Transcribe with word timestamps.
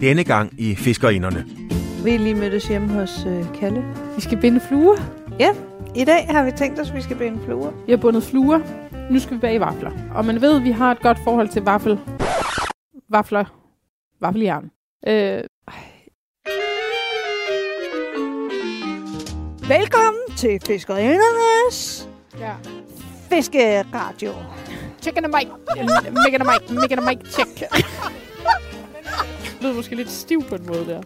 Denne 0.00 0.24
gang 0.24 0.52
i 0.60 0.74
Fiskerinderne. 0.76 1.44
Vi 2.04 2.14
er 2.14 2.18
lige 2.18 2.34
mødtes 2.34 2.68
hjemme 2.68 2.88
hos 2.88 3.24
øh, 3.26 3.44
Kalle. 3.60 3.84
Vi 4.16 4.20
skal 4.20 4.38
binde 4.40 4.60
fluer. 4.60 4.96
Ja, 5.40 5.54
i 5.94 6.04
dag 6.04 6.26
har 6.30 6.44
vi 6.44 6.50
tænkt 6.52 6.80
os, 6.80 6.88
at 6.88 6.94
vi 6.96 7.02
skal 7.02 7.16
binde 7.16 7.44
fluer. 7.44 7.70
Vi 7.86 7.92
har 7.92 7.96
bundet 7.96 8.22
fluer. 8.22 8.58
Nu 9.10 9.18
skal 9.20 9.36
vi 9.36 9.40
bage 9.40 9.60
vafler. 9.60 9.90
Og 10.14 10.24
man 10.24 10.40
ved, 10.40 10.56
at 10.56 10.64
vi 10.64 10.70
har 10.70 10.92
et 10.92 11.00
godt 11.00 11.18
forhold 11.24 11.48
til 11.48 11.62
vaffel. 11.62 11.98
Vafler. 13.10 13.44
Vaffeljern. 14.20 14.70
Øh, 15.08 15.42
Velkommen 19.68 20.22
til 20.36 20.60
Fiskerindernes 20.66 22.08
ja. 22.40 22.52
Fiskeradio. 23.30 24.32
Chicken 25.02 25.24
and 25.24 25.34
Mike. 25.34 25.50
Megan 26.24 26.40
and 26.40 26.50
Mike. 26.50 26.74
Megan 26.80 26.98
and 26.98 27.06
Mike. 27.08 27.30
Check. 27.30 27.62
Lyder 29.60 29.74
måske 29.74 29.94
lidt 29.94 30.10
stiv 30.10 30.44
på 30.48 30.54
en 30.54 30.66
måde 30.66 30.86
der. 30.86 31.02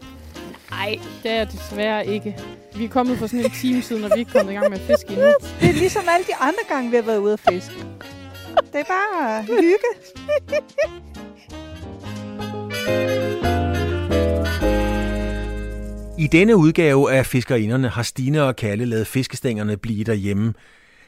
Nej, 0.71 0.99
det 1.22 1.31
er 1.31 1.35
jeg 1.35 1.53
desværre 1.53 2.07
ikke. 2.07 2.39
Vi 2.76 2.85
er 2.85 2.89
kommet 2.89 3.18
for 3.18 3.26
sådan 3.26 3.45
en 3.45 3.50
time 3.50 3.82
siden, 3.82 4.04
og 4.04 4.11
vi 4.11 4.14
er 4.14 4.18
ikke 4.18 4.32
kommet 4.32 4.53
i 4.53 4.54
gang 4.54 4.71
med 4.71 4.79
at 4.79 4.86
fiske 4.86 5.13
endnu. 5.13 5.32
Det 5.61 5.68
er 5.68 5.72
ligesom 5.72 6.03
alle 6.09 6.26
de 6.26 6.35
andre 6.40 6.61
gange, 6.68 6.90
vi 6.90 6.96
har 6.96 7.03
været 7.03 7.18
ude 7.18 7.32
at 7.32 7.40
fiske. 7.40 7.75
Det 8.73 8.81
er 8.81 8.85
bare 8.85 9.43
hygge. 9.43 9.89
I 16.18 16.26
denne 16.26 16.57
udgave 16.57 17.12
af 17.12 17.26
Fiskerinderne 17.26 17.89
har 17.89 18.03
Stine 18.03 18.43
og 18.43 18.57
Kalle 18.57 18.84
lavet 18.84 19.07
fiskestængerne 19.07 19.76
blive 19.76 20.04
derhjemme. 20.04 20.54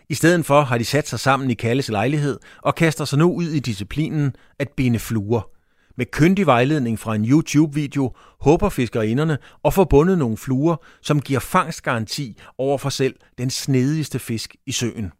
I 0.09 0.15
stedet 0.15 0.47
for 0.47 0.61
har 0.61 0.79
de 0.79 0.85
sat 0.85 1.09
sig 1.09 1.21
sammen 1.21 1.51
i 1.51 1.55
Kalles 1.55 1.89
lejlighed 1.89 2.39
og 2.63 2.75
kaster 2.75 3.05
sig 3.05 3.19
nu 3.19 3.33
ud 3.33 3.49
i 3.49 3.59
disciplinen 3.59 4.37
at 4.59 4.69
binde 4.77 4.99
fluer. 4.99 5.54
Med 5.97 6.07
kyndig 6.07 6.47
vejledning 6.47 6.99
fra 6.99 7.15
en 7.15 7.25
YouTube-video 7.25 8.13
håber 8.41 8.69
fiskerinderne 8.69 9.39
at 9.65 9.75
få 9.75 9.85
bundet 9.85 10.19
nogle 10.19 10.37
fluer, 10.37 10.77
som 11.01 11.21
giver 11.21 11.41
fangstgaranti 11.41 12.39
over 12.59 12.79
for 12.79 12.89
selv 12.89 13.17
den 13.39 13.51
snedigste 13.51 14.19
fisk 14.19 14.57
i 14.67 14.73
søen. 14.73 15.13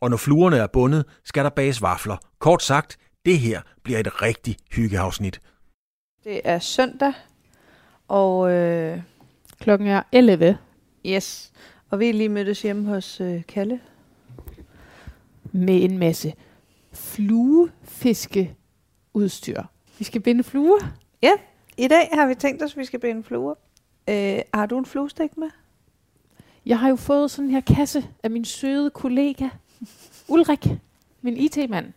Og 0.00 0.10
når 0.10 0.16
fluerne 0.16 0.56
er 0.56 0.66
bundet, 0.66 1.04
skal 1.24 1.44
der 1.44 1.50
bages 1.50 1.82
vafler. 1.82 2.16
Kort 2.38 2.62
sagt, 2.62 2.98
det 3.24 3.38
her 3.38 3.60
bliver 3.82 4.00
et 4.00 4.22
rigtig 4.22 4.56
hyggeafsnit. 4.72 5.40
Det 6.24 6.40
er 6.44 6.58
søndag, 6.58 7.12
og 8.08 8.52
øh, 8.52 9.00
Klokken 9.60 9.88
er 9.88 10.02
11. 10.12 10.58
yes, 11.06 11.52
og 11.90 12.00
vi 12.00 12.08
er 12.08 12.12
lige 12.12 12.28
mødtes 12.28 12.62
hjemme 12.62 12.88
hos 12.88 13.20
øh, 13.20 13.42
Kalle. 13.48 13.80
Med 15.52 15.82
en 15.82 15.98
masse 15.98 16.32
fluefiskeudstyr. 16.92 19.62
Vi 19.98 20.04
skal 20.04 20.20
binde 20.20 20.44
fluer. 20.44 20.78
I 21.80 21.88
dag 21.88 22.08
har 22.12 22.26
vi 22.26 22.34
tænkt 22.34 22.62
os, 22.62 22.72
at 22.72 22.76
vi 22.78 22.84
skal 22.84 23.00
binde 23.00 23.22
fluer. 23.22 23.54
Øh, 24.08 24.38
har 24.54 24.66
du 24.66 24.78
en 24.78 24.86
fluestik 24.86 25.36
med? 25.36 25.48
Jeg 26.66 26.78
har 26.78 26.88
jo 26.88 26.96
fået 26.96 27.30
sådan 27.30 27.44
en 27.44 27.50
her 27.50 27.60
kasse 27.60 28.04
af 28.22 28.30
min 28.30 28.44
søde 28.44 28.90
kollega, 28.90 29.48
Ulrik, 30.28 30.66
min 31.22 31.36
IT-mand, 31.36 31.92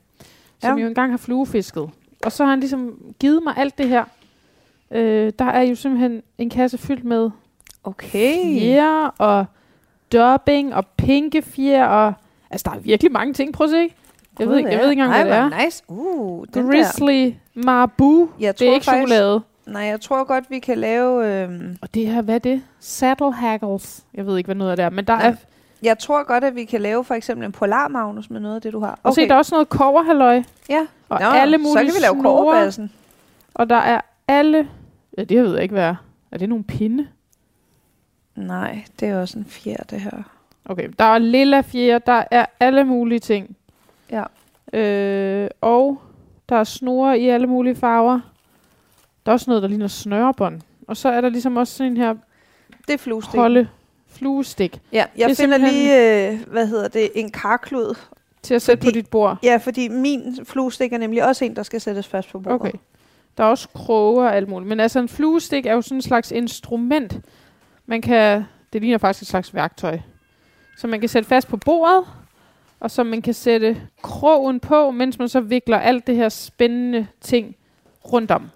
som 0.62 0.78
Ja. 0.78 0.82
jo 0.84 0.88
engang 0.88 1.12
har 1.12 1.18
fluefisket. 1.18 1.90
Og 2.26 2.32
så 2.32 2.44
har 2.44 2.50
han 2.50 2.60
ligesom 2.60 3.14
givet 3.20 3.44
mig 3.44 3.58
alt 3.58 3.78
det 3.78 3.88
her. 3.88 4.06
Øh, 4.92 5.34
der 5.40 5.46
er 5.46 5.62
jo 5.62 5.76
simpelthen 5.76 6.24
en 6.38 6.50
kasse 6.50 6.78
fyldt 6.78 7.04
med 7.04 7.30
Okay. 7.84 8.60
fjer 8.60 9.06
og 9.18 9.46
dubbing 10.12 10.74
og 10.76 10.88
pinkefjer 10.88 11.86
og... 11.86 12.14
Altså, 12.50 12.70
der 12.70 12.76
er 12.78 12.80
virkelig 12.80 13.12
mange 13.12 13.34
ting. 13.34 13.54
Prøv 13.54 13.66
at 13.66 13.72
se. 13.72 13.96
Jeg 14.40 14.50
ved, 14.50 14.58
ikke, 14.58 14.70
jeg 14.70 14.80
ved 14.80 14.90
ikke 14.90 15.02
engang, 15.04 15.22
Ej, 15.22 15.28
hvad 15.28 15.44
det 15.44 15.54
er. 15.60 15.66
nice. 15.66 15.84
Uh, 15.88 16.46
den 16.54 16.66
der. 16.66 16.72
Grizzly 16.72 17.34
Marabou. 17.56 18.30
Jeg 18.40 18.60
Det 18.60 18.66
er 18.66 18.70
tror 18.70 18.74
ikke 18.76 18.86
faktisk- 18.86 19.00
chokolade. 19.08 19.42
Nej, 19.66 19.82
jeg 19.82 20.02
tror 20.02 20.24
godt, 20.24 20.50
vi 20.50 20.60
kan 20.60 20.78
lave... 20.78 21.28
Øh, 21.44 21.50
Og 21.82 21.94
det 21.94 22.08
her, 22.08 22.22
hvad 22.22 22.36
er 22.36 22.40
det? 22.40 22.62
Saddle 22.80 23.34
haggles. 23.34 24.04
Jeg 24.14 24.26
ved 24.26 24.38
ikke, 24.38 24.48
hvad 24.48 24.56
noget 24.56 24.72
af 24.72 24.78
det 24.78 24.86
er. 24.86 24.90
Men 24.90 25.06
der 25.06 25.16
Nej. 25.16 25.28
er... 25.28 25.34
jeg 25.84 26.00
tror 26.00 26.24
godt, 26.24 26.44
at 26.44 26.56
vi 26.56 26.66
kan 26.66 26.82
lave 26.82 27.04
for 27.04 27.14
eksempel 27.16 27.46
en 27.46 27.52
polarmagnus 27.52 28.30
med 28.30 28.40
noget 28.40 28.56
af 28.56 28.62
det, 28.62 28.74
du 28.74 28.80
har. 28.80 29.00
Og 29.04 29.14
se, 29.14 29.28
der 29.28 29.34
er 29.34 29.38
også 29.38 29.56
noget 29.56 29.70
koverhalløj. 29.70 30.44
Ja. 30.70 30.86
Og 31.10 31.20
Nå, 31.20 31.26
alle 31.26 31.58
mulige 31.58 31.72
så 31.74 31.80
kan 31.80 31.86
vi 31.86 32.02
lave 32.02 32.22
koverbassen. 32.24 32.92
Og 33.54 33.70
der 33.70 33.76
er 33.76 34.02
alle... 34.28 34.68
Ja, 35.18 35.24
det 35.24 35.44
ved 35.44 35.54
jeg 35.54 35.64
ikke, 35.64 35.74
hvad 35.74 35.84
er. 35.84 35.96
Er 36.32 36.38
det 36.38 36.50
nogle 36.50 36.64
pinde? 36.64 37.08
Nej, 38.36 38.84
det 39.00 39.08
er 39.08 39.22
også 39.22 39.40
en 39.40 39.46
fjer, 39.46 39.84
det 39.90 40.02
her. 40.02 40.12
Okay, 40.66 40.90
der 41.00 41.06
er 41.06 41.18
lilla 41.18 41.62
fjer, 41.62 42.00
der 42.00 42.24
er 42.32 42.46
alle 42.60 42.84
mulige 42.84 43.20
ting. 43.20 43.56
Ja. 44.12 44.24
Øh, 44.80 45.50
og 45.62 46.02
der 46.50 46.56
er 46.56 46.64
snore 46.64 47.20
i 47.20 47.30
alle 47.30 47.48
mulige 47.48 47.76
farver. 47.76 48.20
Der 49.26 49.32
er 49.32 49.34
også 49.34 49.50
noget, 49.50 49.64
der 49.64 49.70
ligner 49.70 49.88
snørebånd. 49.88 50.62
Og 50.88 50.98
så 50.98 51.10
er 51.10 51.22
der 51.22 51.30
ligesom 51.30 51.58
også 51.58 51.74
sådan 51.78 51.92
en 51.92 51.98
her 51.98 52.14
Det 52.88 52.94
er 52.94 52.98
fluestik. 52.98 53.40
holde 53.40 53.68
fluestik 54.08 54.82
Ja, 54.92 55.06
jeg 55.18 55.30
Det 55.30 55.40
er 55.40 55.44
finder 55.44 55.58
lige, 55.58 56.30
øh, 56.32 56.40
hvad 56.48 56.68
hedder 56.68 56.88
det, 56.88 57.10
en 57.16 57.32
karklud. 57.32 57.96
til 58.44 58.54
at 58.54 58.62
sætte 58.62 58.82
Fordi- 58.82 58.92
på 58.92 58.96
dit 59.04 59.10
bord. 59.10 59.38
Ja, 59.44 59.58
fordi 59.58 59.88
min 59.88 60.38
fluestik 60.46 60.94
er 60.94 60.98
nemlig 60.98 61.26
også 61.28 61.46
en, 61.46 61.56
der 61.56 61.64
skal 61.64 61.82
sættes 61.82 62.08
fast 62.08 62.32
på 62.32 62.40
bordet. 62.40 62.62
Okay. 62.62 62.72
Der 63.38 63.44
er 63.44 63.48
også 63.48 63.68
kroger 63.74 64.24
og 64.26 64.36
alt 64.36 64.50
muligt. 64.50 64.70
Men 64.70 64.80
altså 64.80 65.00
en 65.00 65.10
fluestik 65.10 65.66
er 65.66 65.74
jo 65.74 65.82
sådan 65.82 65.98
en 65.98 66.02
slags 66.02 66.32
instrument. 66.32 67.20
Man 67.86 68.02
kan, 68.02 68.44
det 68.74 68.82
ligner 68.82 68.98
faktisk 68.98 69.22
et 69.22 69.28
slags 69.28 69.54
værktøj. 69.56 70.00
Så 70.78 70.88
man 70.88 71.00
kan 71.00 71.10
sætte 71.10 71.30
fast 71.30 71.48
på 71.48 71.58
bordet, 71.58 72.04
og 72.82 72.92
så 72.92 73.04
man 73.04 73.22
kan 73.22 73.34
sætte 73.34 73.82
krogen 74.02 74.60
på, 74.60 74.92
mens 74.92 75.20
man 75.20 75.30
så 75.30 75.40
vikler 75.42 75.78
alt 75.78 76.08
det 76.08 76.16
her 76.16 76.30
spændende 76.30 77.08
ting 77.22 77.56
rundt 78.14 78.32
om. 78.32 78.50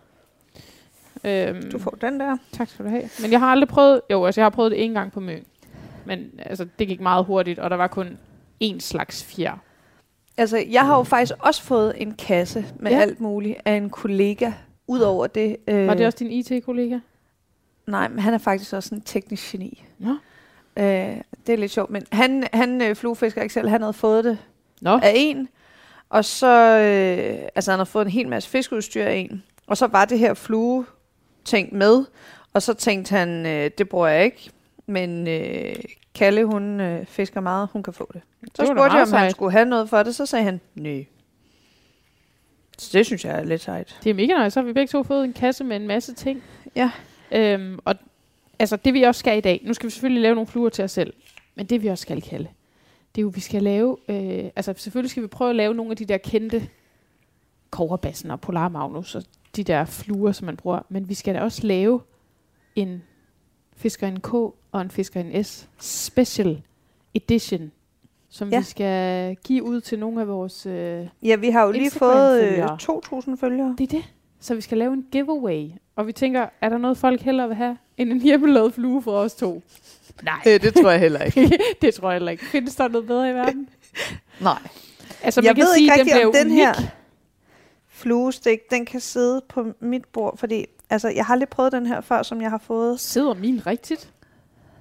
Øhm, 1.24 1.72
Du 1.72 1.80
får 1.80 1.98
den 2.02 2.20
der. 2.20 2.38
Tak 2.52 2.70
skal 2.70 2.86
du 2.86 2.90
have. 2.90 3.04
Men 3.22 3.32
jeg 3.32 3.40
har 3.40 3.48
aldrig 3.48 3.68
prøvet, 3.68 4.02
jo 4.12 4.26
altså 4.26 4.42
jeg 4.42 4.46
har 4.46 4.50
prøvet 4.50 4.72
det 4.72 4.84
en 4.84 4.94
gang 4.94 5.12
på 5.12 5.20
Møn. 5.20 5.44
Men 6.06 6.30
altså 6.46 6.68
det 6.80 6.88
gik 6.88 7.00
meget 7.02 7.26
hurtigt, 7.26 7.60
og 7.60 7.70
der 7.70 7.76
var 7.76 7.88
kun 7.88 8.18
én 8.64 8.80
slags 8.80 9.24
fjer. 9.24 9.58
Altså, 10.38 10.58
jeg 10.70 10.86
har 10.86 10.98
jo 10.98 11.04
faktisk 11.04 11.34
også 11.40 11.62
fået 11.64 11.94
en 11.98 12.14
kasse 12.14 12.66
med 12.80 12.92
Ja. 12.92 12.98
ja. 12.98 13.02
alt 13.04 13.20
muligt 13.20 13.58
af 13.66 13.74
en 13.74 13.90
kollega. 13.90 14.52
Udover 14.88 15.28
det... 15.28 15.58
Øh, 15.68 15.88
Var 15.88 15.94
det 15.94 16.06
også 16.06 16.18
din 16.20 16.32
IT-kollega? 16.32 17.00
Nej, 17.88 18.08
men 18.08 18.20
han 18.20 18.34
er 18.34 18.38
faktisk 18.38 18.74
også 18.74 18.96
en 18.96 19.02
teknisk 19.02 19.52
geni. 19.52 19.84
Nå. 20.00 20.16
Øh, 20.84 21.18
det 21.48 21.54
er 21.54 21.58
lidt 21.58 21.72
sjovt, 21.72 21.90
men 21.90 22.06
han, 22.12 22.48
han 22.54 22.82
øh, 22.82 22.96
fluefisker 22.96 23.42
ikke 23.42 23.54
selv. 23.54 23.68
Han 23.70 23.82
havde 23.82 23.94
fået 23.94 24.24
det 24.24 24.38
Nå. 24.82 25.00
af 25.04 25.14
en. 25.16 25.48
Og 26.10 26.26
så, 26.26 26.48
øh, 26.80 27.50
altså 27.56 27.72
han 27.72 27.80
har 27.80 27.86
fået 27.86 28.06
en 28.06 28.12
hel 28.12 28.28
masse 28.28 28.50
fiskeudstyr 28.50 29.04
af 29.04 29.14
en. 29.16 29.44
Og 29.68 29.78
så 29.78 29.88
var 29.88 30.06
det 30.06 30.20
her 30.20 30.34
flue 30.34 30.86
tænkt 31.46 31.74
med. 31.74 32.06
Og 32.54 32.62
så 32.62 32.74
tænkte 32.74 33.16
han, 33.16 33.46
øh, 33.46 33.72
det 33.78 33.90
bruger 33.90 34.08
jeg 34.08 34.26
ikke. 34.26 34.50
Men 34.86 35.28
øh, 35.28 35.76
Kalle, 36.16 36.46
hun 36.46 36.80
øh, 36.80 37.06
fisker 37.06 37.42
meget, 37.42 37.70
hun 37.74 37.84
kan 37.84 37.94
få 37.94 38.10
det. 38.14 38.22
Så 38.56 38.62
Det 38.62 38.68
spurgte 38.68 38.82
jeg, 38.84 38.92
om 38.92 38.98
han 38.98 39.08
sejt. 39.08 39.32
skulle 39.32 39.52
have 39.52 39.66
noget 39.66 39.90
for 39.90 40.04
det. 40.04 40.16
Så 40.16 40.26
sagde 40.26 40.46
han, 40.46 40.62
nej. 40.76 41.06
Så 42.78 42.98
det 42.98 43.06
synes 43.06 43.26
jeg 43.26 43.40
er 43.40 43.44
lidt 43.44 43.62
sejt. 43.62 44.00
Det 44.04 44.10
er 44.10 44.14
mega 44.14 44.44
nice. 44.44 44.54
Så 44.54 44.60
har 44.60 44.66
vi 44.68 44.74
begge 44.74 44.88
to 44.92 45.04
fået 45.04 45.24
en 45.24 45.34
kasse 45.34 45.64
med 45.64 45.76
en 45.76 45.88
masse 45.88 46.14
ting. 46.14 46.44
Ja. 46.76 46.92
Øhm, 47.32 47.80
og 47.86 47.96
altså, 48.60 48.76
det 48.76 48.94
vi 48.94 49.04
også 49.04 49.20
skal 49.20 49.38
i 49.38 49.42
dag, 49.42 49.62
nu 49.66 49.74
skal 49.74 49.88
vi 49.88 49.92
selvfølgelig 49.92 50.22
lave 50.22 50.36
nogle 50.36 50.48
fluer 50.48 50.70
til 50.70 50.84
os 50.84 50.92
selv, 50.92 51.14
men 51.56 51.66
det 51.66 51.84
vi 51.84 51.88
også 51.88 52.02
skal 52.02 52.22
kalde, 52.22 52.48
det 53.16 53.22
er 53.22 53.24
jo, 53.24 53.32
vi 53.36 53.40
skal 53.40 53.64
lave, 53.64 53.98
øh, 54.10 54.50
altså 54.56 54.74
selvfølgelig 54.78 55.12
skal 55.12 55.24
vi 55.24 55.28
prøve 55.28 55.50
at 55.50 55.56
lave 55.56 55.74
nogle 55.74 55.92
af 55.92 55.98
de 55.98 56.06
der 56.06 56.18
kendte 56.18 56.68
koverbassen 57.70 58.32
og 58.32 58.42
Polar 58.42 58.70
Magnus 58.70 59.16
og 59.16 59.24
de 59.56 59.64
der 59.64 59.86
fluer, 59.86 60.32
som 60.32 60.46
man 60.46 60.58
bruger, 60.58 60.80
men 60.90 61.10
vi 61.10 61.14
skal 61.14 61.36
da 61.36 61.42
også 61.42 61.68
lave 61.68 62.02
en 62.76 63.04
Fisker 63.76 64.08
en 64.08 64.20
K 64.20 64.34
og 64.34 64.82
en 64.82 64.92
Fisker 64.92 65.20
en 65.20 65.44
S 65.44 65.70
special 65.80 66.62
edition, 67.14 67.72
som 68.30 68.50
Ja. 68.50 68.58
vi 68.60 68.64
skal 68.64 69.36
give 69.44 69.64
ud 69.64 69.82
til 69.82 70.00
nogle 70.00 70.22
af 70.22 70.28
vores... 70.28 70.66
Øh, 70.66 71.08
Ja, 71.24 71.36
vi 71.36 71.50
har 71.50 71.66
jo 71.66 71.72
lige 71.72 71.92
fået 71.92 72.42
øh, 72.44 72.58
Instagram-følgere. 72.58 73.32
2.000 73.36 73.36
følgere. 73.36 73.76
det 73.78 73.84
er 73.94 73.98
det. 73.98 74.06
Så 74.40 74.56
vi 74.56 74.62
skal 74.62 74.78
lave 74.78 74.94
en 74.94 75.06
giveaway. 75.12 75.70
Og 75.96 76.08
vi 76.08 76.12
tænker, 76.12 76.48
er 76.62 76.70
der 76.70 76.78
noget, 76.78 76.98
folk 76.98 77.22
hellere 77.22 77.48
vil 77.48 77.58
have, 77.58 77.78
end 77.98 78.12
en 78.12 78.22
hjemmelavet 78.22 78.74
flue 78.74 79.02
for 79.02 79.12
os 79.18 79.36
to? 79.36 79.64
Nej. 80.24 80.42
Øh, 80.48 80.62
det 80.62 80.74
tror 80.74 80.92
jeg 80.92 81.00
heller 81.00 81.22
ikke. 81.24 81.60
det 81.82 81.94
tror 81.94 82.10
jeg 82.10 82.16
heller 82.16 82.32
ikke. 82.32 82.46
Findes 82.46 82.76
der 82.76 82.88
noget 82.88 83.08
bedre 83.08 83.30
i 83.30 83.34
verden? 83.34 83.70
Nej. 84.42 84.60
Altså, 85.24 85.42
jeg 85.42 85.50
man 85.50 85.56
kan 85.56 85.62
ved 85.66 85.74
sige, 85.74 85.82
ikke 85.84 85.94
at 85.94 86.00
den 86.00 86.06
rigtig, 86.08 86.14
bliver 86.14 86.28
om 86.28 86.34
den 86.34 86.48
unik. 86.52 86.60
her 86.66 86.74
fluestik, 87.88 88.60
den 88.72 88.86
kan 88.86 89.00
sidde 89.00 89.42
på 89.50 89.66
mit 89.80 90.06
bord, 90.06 90.38
fordi 90.38 90.66
altså, 90.90 91.10
jeg 91.10 91.26
har 91.26 91.34
aldrig 91.34 91.50
prøvet 91.50 91.72
den 91.72 91.86
her 91.86 92.02
før, 92.02 92.24
som 92.24 92.42
jeg 92.42 92.50
har 92.50 92.58
fået. 92.58 93.00
Sidder 93.00 93.34
min 93.34 93.68
rigtigt? 93.68 94.14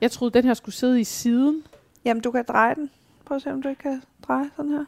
Jeg 0.01 0.11
troede, 0.11 0.35
den 0.35 0.45
her 0.45 0.55
skulle 0.55 0.75
sidde 0.75 1.01
i 1.01 1.05
siden. 1.05 1.63
Jamen, 2.05 2.21
du 2.23 2.31
kan 2.31 2.45
dreje 2.49 2.75
den. 2.75 2.91
Prøv 3.25 3.37
at 3.37 3.43
se, 3.43 3.53
om 3.53 3.63
du 3.63 3.69
ikke 3.69 3.83
kan 3.83 4.03
dreje 4.29 4.51
sådan 4.57 4.71
her. 4.71 4.85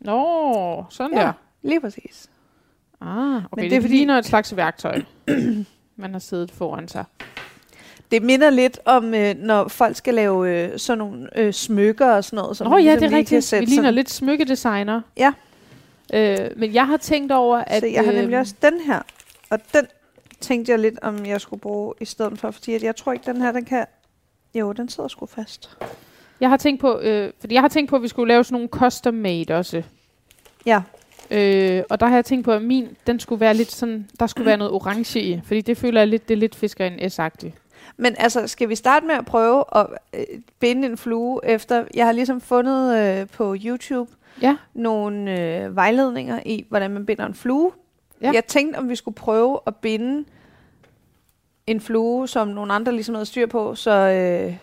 Nå, 0.00 0.84
sådan 0.90 1.16
Ja. 1.16 1.20
der. 1.22 1.32
Lige 1.62 1.80
præcis. 1.80 2.30
Ah, 3.00 3.36
okay. 3.36 3.46
Men 3.56 3.62
det 3.64 3.70
det, 3.70 3.76
er 3.76 3.80
fordi- 3.80 3.94
ligner 3.94 4.18
et 4.18 4.24
slags 4.24 4.56
værktøj, 4.56 5.02
man 5.96 6.12
har 6.12 6.18
siddet 6.18 6.50
foran 6.50 6.88
sig. 6.88 7.04
Det 8.10 8.22
minder 8.22 8.50
lidt 8.50 8.78
om, 8.84 9.14
øh, 9.14 9.34
når 9.38 9.68
folk 9.68 9.96
skal 9.96 10.14
lave 10.14 10.48
øh, 10.50 10.78
sådan 10.78 10.98
nogle 10.98 11.38
øh, 11.38 11.52
smykker 11.52 12.06
og 12.10 12.24
sådan 12.24 12.36
noget. 12.36 12.56
Som 12.56 12.64
Nå 12.64 12.70
man 12.70 12.78
ja, 12.84 12.90
ligesom 12.90 13.08
det 13.08 13.14
er 13.14 13.18
rigtigt. 13.18 13.52
Vi 13.52 13.58
ligner 13.64 13.82
sådan- 13.82 13.94
lidt 13.94 14.10
smykkedesigner. 14.10 15.00
Ja. 15.16 15.32
Øh, 16.14 16.50
men 16.56 16.74
jeg 16.74 16.86
har 16.86 16.96
tænkt 16.96 17.32
over, 17.32 17.58
at... 17.58 17.80
Så 17.80 17.86
jeg 17.86 18.04
har 18.04 18.12
nemlig 18.12 18.34
øhm, 18.34 18.40
også 18.40 18.54
den 18.62 18.80
her. 18.80 19.00
Og 19.50 19.58
den 19.74 19.86
tænkte 20.40 20.72
jeg 20.72 20.78
lidt, 20.78 20.98
om 21.02 21.26
jeg 21.26 21.40
skulle 21.40 21.60
bruge 21.60 21.94
i 22.00 22.04
stedet 22.04 22.38
for. 22.38 22.50
Fordi 22.50 22.74
at 22.74 22.82
jeg 22.82 22.96
tror 22.96 23.12
ikke, 23.12 23.26
den 23.32 23.42
her, 23.42 23.52
den 23.52 23.64
kan... 23.64 23.86
Jo, 24.54 24.72
den 24.72 24.88
sidder 24.88 25.08
sgu 25.08 25.26
fast. 25.26 25.76
Jeg 26.40 26.48
har 26.50 26.56
tænkt 26.56 26.80
på, 26.80 26.98
øh, 26.98 27.32
fordi 27.40 27.54
jeg 27.54 27.62
har 27.62 27.68
tænkt 27.68 27.90
på, 27.90 27.96
at 27.96 28.02
vi 28.02 28.08
skulle 28.08 28.28
lave 28.28 28.44
sådan 28.44 28.54
nogle 28.54 28.68
custom 28.68 29.14
made 29.14 29.54
også. 29.54 29.82
Ja, 30.66 30.82
Øh, 31.30 31.82
og 31.90 32.00
der 32.00 32.06
har 32.06 32.14
jeg 32.14 32.24
tænkt 32.24 32.44
på, 32.44 32.52
at 32.52 32.62
min, 32.62 32.88
den 33.06 33.20
skulle 33.20 33.40
være 33.40 33.54
lidt 33.54 33.70
sådan, 33.72 34.08
der 34.20 34.26
skulle 34.26 34.46
være 34.46 34.56
noget 34.56 34.72
orange 34.72 35.20
i, 35.20 35.40
fordi 35.44 35.60
det 35.60 35.76
føler 35.76 36.00
jeg 36.00 36.08
lidt, 36.08 36.28
det 36.28 36.34
er 36.34 36.38
lidt 36.38 36.54
fiskerinde 36.54 37.10
S-agtigt. 37.10 37.54
men 37.96 38.14
altså, 38.18 38.46
skal 38.46 38.68
vi 38.68 38.74
starte 38.74 39.06
med 39.06 39.14
at 39.14 39.24
prøve 39.26 39.64
at 39.76 39.86
øh, 40.14 40.24
binde 40.60 40.86
en 40.88 40.96
flue 40.96 41.40
efter... 41.44 41.84
Jeg 41.94 42.04
har 42.04 42.12
ligesom 42.12 42.40
fundet 42.40 42.98
øh, 42.98 43.26
på 43.28 43.56
YouTube 43.64 44.10
Ja, 44.42 44.56
nogle 44.74 45.40
øh, 45.40 45.76
vejledninger 45.76 46.40
i, 46.46 46.66
hvordan 46.68 46.90
man 46.90 47.06
binder 47.06 47.26
en 47.26 47.34
flue. 47.34 47.72
Ja. 48.22 48.30
Jeg 48.34 48.44
tænkte, 48.44 48.78
om 48.78 48.88
vi 48.88 48.96
skulle 48.96 49.14
prøve 49.14 49.58
at 49.66 49.76
binde 49.76 50.24
en 51.66 51.80
flue, 51.80 52.28
som 52.28 52.48
nogle 52.48 52.72
andre 52.72 52.92
ligesom 52.92 53.14
havde 53.14 53.26
styr 53.26 53.46
på, 53.46 53.74
så 53.74 53.90
øh, 53.90 54.54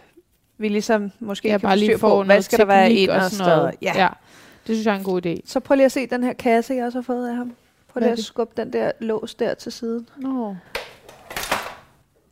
vi 0.58 0.70
ligesom 0.70 1.12
måske 1.20 1.48
jeg 1.48 1.60
kan 1.60 1.68
bare 1.68 1.78
få 1.78 1.78
styr 1.78 1.88
lige 1.88 1.98
på, 1.98 2.24
hvad 2.24 2.42
skal 2.42 2.60
der 2.60 2.66
være 2.66 2.88
teknik 2.88 3.10
og 3.10 3.22
sådan 3.32 3.48
noget. 3.48 3.62
og- 3.68 3.74
Ja. 3.82 3.92
ja. 3.96 4.08
Det 4.68 4.76
synes 4.76 4.86
jeg 4.86 4.94
er 4.94 4.98
en 4.98 5.04
god 5.04 5.26
idé. 5.26 5.36
Så 5.46 5.60
prøv 5.60 5.76
lige 5.76 5.86
at 5.86 5.92
se 5.92 6.08
den 6.08 6.24
her 6.24 6.34
kasse, 6.34 6.74
jeg 6.74 6.86
også 6.86 6.98
har 6.98 7.04
fået 7.04 7.30
af 7.30 7.36
ham. 7.36 7.52
Prøv 7.88 8.00
lige 8.02 8.12
at 8.12 8.20
skubbe 8.20 8.54
den 8.62 8.74
der 8.74 8.92
lås 9.00 9.36
der 9.36 9.54
til 9.54 9.72
siden. 9.72 10.08
Nå. 10.18 10.56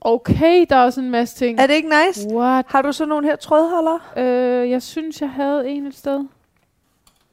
Okay, 0.01 0.65
der 0.69 0.75
er 0.75 0.83
også 0.83 1.01
en 1.01 1.09
masse 1.12 1.35
ting. 1.35 1.59
Er 1.59 1.68
det 1.68 1.74
ikke 1.74 1.89
nice? 2.07 2.27
What? 2.33 2.65
Har 2.69 2.81
du 2.81 2.91
så 2.91 3.06
nogle 3.06 3.27
her 3.27 3.35
trådholder? 3.35 4.13
Øh, 4.18 4.69
jeg 4.69 4.81
synes, 4.81 5.21
jeg 5.21 5.29
havde 5.29 5.69
en 5.69 5.85
et 5.88 5.95
sted. 5.95 6.25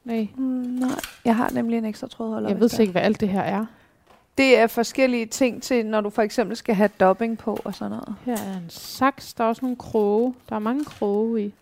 Nej, 0.03 0.27
Mm, 0.35 0.43
nej, 0.45 0.89
jeg 1.25 1.35
har 1.35 1.49
nemlig 1.49 1.77
en 1.77 1.85
ekstra 1.85 2.07
trådholder. 2.07 2.49
jeg 2.49 2.59
ved 2.59 2.69
der 2.69 2.79
ikke, 2.79 2.91
hvad 2.91 3.01
alt 3.01 3.19
det 3.21 3.29
her 3.29 3.41
er. 3.41 3.65
Det 4.37 4.59
er 4.59 4.67
forskellige 4.67 5.25
ting 5.25 5.63
til, 5.63 5.85
når 5.85 6.01
du 6.01 6.09
for 6.09 6.21
eksempel 6.21 6.57
skal 6.57 6.75
have 6.75 6.89
dobbing 6.99 7.37
på 7.37 7.59
og 7.63 7.75
sådan 7.75 7.91
noget. 7.91 8.15
Her 8.25 8.33
er 8.33 8.57
en 8.57 8.65
saks, 8.69 9.33
der 9.33 9.43
er 9.43 9.47
også 9.47 9.61
nogle 9.61 9.77
kroge. 9.77 10.35
Der 10.49 10.55
er 10.55 10.59
mange 10.59 10.85
kroge 10.85 11.41
i. 11.45 11.53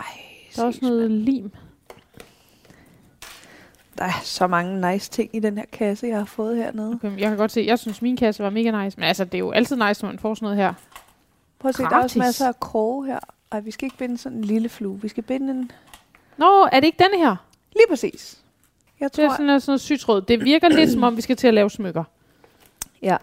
Ej, 0.00 0.04
Der 0.56 0.62
er 0.62 0.66
også 0.66 0.78
noget 0.82 1.10
mand. 1.10 1.20
lim. 1.20 1.50
Der 3.98 4.04
er 4.04 4.20
så 4.22 4.46
mange 4.46 4.92
nice 4.92 5.10
ting 5.10 5.30
i 5.32 5.40
den 5.40 5.58
her 5.58 5.64
kasse, 5.72 6.06
jeg 6.06 6.18
har 6.18 6.24
fået 6.24 6.56
hernede. 6.56 6.92
Okay, 6.94 7.10
jeg 7.18 7.28
kan 7.28 7.36
godt 7.36 7.52
se, 7.52 7.64
jeg 7.66 7.78
synes, 7.78 8.02
min 8.02 8.16
kasse 8.16 8.42
var 8.42 8.50
mega 8.50 8.84
nice. 8.84 9.00
Men 9.00 9.04
altså, 9.08 9.24
det 9.24 9.34
er 9.34 9.38
jo 9.38 9.50
altid 9.50 9.76
nice, 9.76 10.02
når 10.02 10.10
man 10.12 10.18
får 10.18 10.34
sådan 10.34 10.46
noget 10.46 10.56
her. 10.58 10.72
Prøv 11.58 11.68
at 11.68 11.74
se, 11.74 11.82
der 11.82 11.88
er 11.88 11.94
også 11.94 12.00
Gratis. 12.00 12.16
masser 12.16 12.48
af 12.48 12.60
kroge 12.60 13.06
her. 13.06 13.18
Ej, 13.52 13.60
vi 13.60 13.70
skal 13.70 13.84
ikke 13.86 13.96
binde 13.98 14.18
sådan 14.18 14.38
en 14.38 14.44
lille 14.44 14.68
flue. 14.68 15.00
Vi 15.02 15.08
skal 15.08 15.22
binde 15.22 15.50
en... 15.50 15.70
Nå, 16.36 16.68
er 16.72 16.80
det 16.80 16.84
ikke 16.84 17.04
denne 17.04 17.24
her? 17.24 17.36
Lige 17.72 17.84
præcis. 17.90 18.38
Jeg 19.00 19.10
Det 19.16 19.18
er 19.24 19.26
tror... 19.28 19.34
sådan 19.34 19.46
noget, 19.46 19.62
sådan 19.62 19.70
noget 19.70 19.80
sytråd. 19.80 20.22
Det 20.22 20.44
virker 20.44 20.68
lidt, 20.68 20.90
som 20.90 21.02
om 21.02 21.16
vi 21.16 21.20
skal 21.20 21.36
til 21.36 21.48
at 21.48 21.54
lave 21.54 21.70
smykker. 21.70 22.04
Ja. 23.02 23.16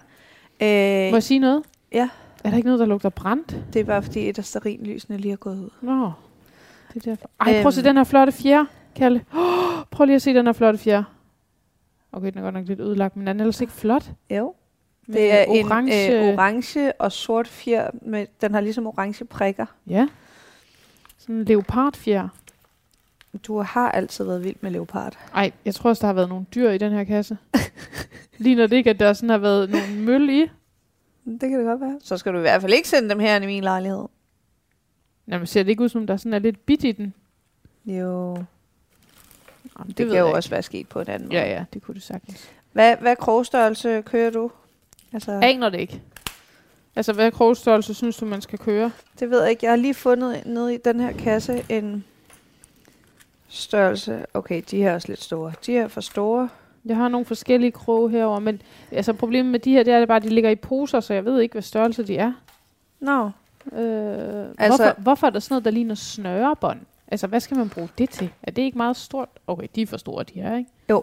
Må 0.62 0.66
Øh, 0.68 1.14
jeg 1.14 1.24
sige 1.24 1.40
noget? 1.40 1.64
ja. 1.92 2.10
Er 2.44 2.50
der 2.50 2.58
ikke 2.58 2.66
noget, 2.68 2.80
der 2.80 2.86
lugter 2.86 3.10
brændt? 3.10 3.56
det 3.74 3.80
er 3.80 3.84
bare 3.84 4.04
fordi, 4.04 4.30
et 4.30 4.38
af 4.38 4.46
stearinlysene 4.46 5.18
lige 5.18 5.32
er 5.32 5.36
gået 5.36 5.58
ud. 5.60 5.70
Nå, 5.82 6.12
det 6.94 7.08
er 7.08 7.12
derfor. 7.12 7.30
Ej, 7.40 7.62
prøv 7.62 7.68
at 7.68 7.74
se 7.74 7.80
Øhm. 7.82 7.86
den 7.86 7.98
her 7.98 8.04
flotte 8.04 8.32
fjer, 8.34 8.66
Kalle. 8.96 9.26
Oh, 9.34 9.84
prøv 9.92 10.06
lige 10.06 10.16
at 10.16 10.22
se 10.22 10.34
den 10.34 10.46
her 10.46 10.54
flotte 10.54 10.80
fjer. 10.80 11.04
Okay, 12.12 12.32
den 12.32 12.38
er 12.38 12.42
godt 12.42 12.54
nok 12.54 12.68
lidt 12.68 12.80
ødelagt, 12.80 13.16
men 13.16 13.28
den 13.28 13.40
er 13.40 13.44
ellers 13.44 13.62
ikke 13.62 13.74
flot. 13.74 14.12
Jo. 14.30 14.54
Med 15.08 15.16
Det 15.16 15.32
er 15.32 15.44
en 15.44 15.66
orange... 15.66 16.30
øh, 16.30 16.34
orange 16.34 17.02
og 17.02 17.12
sort 17.12 17.48
fjer. 17.48 17.92
Med, 18.02 18.28
den 18.42 18.54
har 18.54 18.62
ligesom 18.62 18.88
orange 18.88 19.26
prikker. 19.26 19.66
Ja. 19.88 20.08
Sådan 21.18 21.36
en 21.36 21.46
leopardfjer. 21.46 22.28
Du 23.44 23.62
har 23.62 23.92
altid 23.92 24.26
været 24.26 24.44
vild 24.44 24.56
med 24.62 24.72
leopard. 24.72 25.18
Ej, 25.34 25.52
jeg 25.66 25.76
tror 25.76 25.90
også, 25.90 26.02
der 26.02 26.08
har 26.08 26.14
været 26.14 26.30
nogle 26.30 26.46
dyr 26.56 26.70
i 26.70 26.78
den 26.78 26.92
her 26.92 27.04
kasse. 27.04 27.38
Ligner 28.38 28.68
det 28.68 28.76
ikke, 28.76 28.90
at 28.90 29.00
der 29.00 29.14
sådan 29.14 29.30
har 29.30 29.38
været 29.38 29.70
nogle 29.70 29.96
møl 29.96 30.30
i? 30.30 30.42
Det 31.26 31.40
kan 31.50 31.60
det 31.60 31.66
godt 31.66 31.82
være. 31.82 32.00
Så 32.04 32.18
skal 32.18 32.34
du 32.34 32.38
i 32.38 32.42
hvert 32.42 32.62
fald 32.62 32.74
ikke 32.74 32.88
sende 32.90 33.10
dem 33.10 33.20
her 33.20 33.42
i 33.42 33.46
min 33.46 33.64
lejlighed. 33.64 34.06
Jamen, 35.28 35.48
ser 35.48 35.64
det 35.64 35.70
ikke 35.70 35.84
ud, 35.84 35.90
som 35.90 36.08
der 36.08 36.18
sådan 36.18 36.34
er 36.34 36.40
lidt 36.40 36.66
bit 36.66 36.84
i 36.84 36.92
den? 36.92 37.14
Jo. 37.86 38.38
Jamen, 39.80 39.90
Det, 39.90 39.98
det 39.98 40.08
kan 40.10 40.18
jo 40.20 40.26
ikke. 40.26 40.36
også 40.38 40.50
være 40.50 40.62
sket 40.64 40.88
på 40.90 41.00
en 41.02 41.10
anden 41.10 41.28
måde. 41.30 41.40
Ja, 41.40 41.50
ja, 41.52 41.66
det 41.74 41.82
kunne 41.84 41.96
det 41.96 42.04
sagtens. 42.04 42.50
Hvad, 42.72 42.96
hvad 43.02 43.16
krogstørrelse 43.16 44.02
kører 44.06 44.32
du? 44.32 44.52
Altså, 45.14 45.40
Aner 45.44 45.70
det 45.70 45.80
ikke. 45.80 46.02
Altså, 46.96 47.14
hvad 47.14 47.32
krogstørrelse 47.32 47.94
synes 47.94 48.18
du, 48.18 48.26
man 48.26 48.42
skal 48.42 48.60
køre? 48.60 48.92
det 49.20 49.30
ved 49.30 49.42
jeg 49.42 49.50
ikke. 49.50 49.66
Jeg 49.66 49.72
har 49.72 49.76
lige 49.78 49.94
fundet 49.94 50.46
nede 50.46 50.74
i 50.76 50.78
den 50.86 51.00
her 51.00 51.12
kasse 51.12 51.66
en 51.70 52.04
størrelse. 53.48 54.26
Okay, 54.34 54.62
de 54.72 54.78
her 54.78 54.90
er 54.92 54.96
også 54.96 55.08
lidt 55.08 55.24
store. 55.24 55.54
De 55.66 55.72
her 55.72 55.84
er 55.84 55.88
for 55.88 56.02
store. 56.02 56.50
Jeg 56.86 56.96
har 56.96 57.08
nogle 57.08 57.26
forskellige 57.26 57.72
kroge 57.72 58.10
herover, 58.12 58.40
men 58.40 58.62
altså, 58.92 59.14
problemet 59.14 59.52
med 59.52 59.60
de 59.60 59.72
her, 59.72 59.84
det 59.84 59.94
er 59.94 60.00
det 60.00 60.08
bare, 60.08 60.18
at 60.18 60.24
de 60.24 60.30
ligger 60.30 60.50
i 60.50 60.56
poser, 60.56 61.00
så 61.00 61.14
jeg 61.14 61.26
ved 61.26 61.42
ikke, 61.42 61.54
hvad 61.54 61.62
størrelse 61.62 62.04
de 62.08 62.18
er. 62.18 62.34
Nå. 63.00 63.24
Øh, 63.26 63.30
altså, 63.74 64.54
Altså- 64.58 64.84
hvorfor, 64.84 65.02
hvorfor 65.02 65.28
er 65.28 65.32
der 65.32 65.40
sådan 65.40 65.54
noget, 65.54 65.66
der 65.66 65.72
ligner 65.72 65.96
snørebånd? 65.96 66.80
Altså, 67.08 67.28
hvad 67.28 67.40
skal 67.40 67.58
man 67.58 67.70
bruge 67.70 67.90
det 67.98 68.10
til? 68.10 68.34
Er 68.44 68.52
det 68.52 68.62
ikke 68.62 68.78
meget 68.78 68.98
stort? 68.98 69.30
Okay, 69.48 69.68
de 69.76 69.82
er 69.82 69.88
for 69.88 69.98
store, 69.98 70.24
de 70.24 70.34
her, 70.42 70.58
ikke? 70.58 70.70
Jo. 70.90 71.02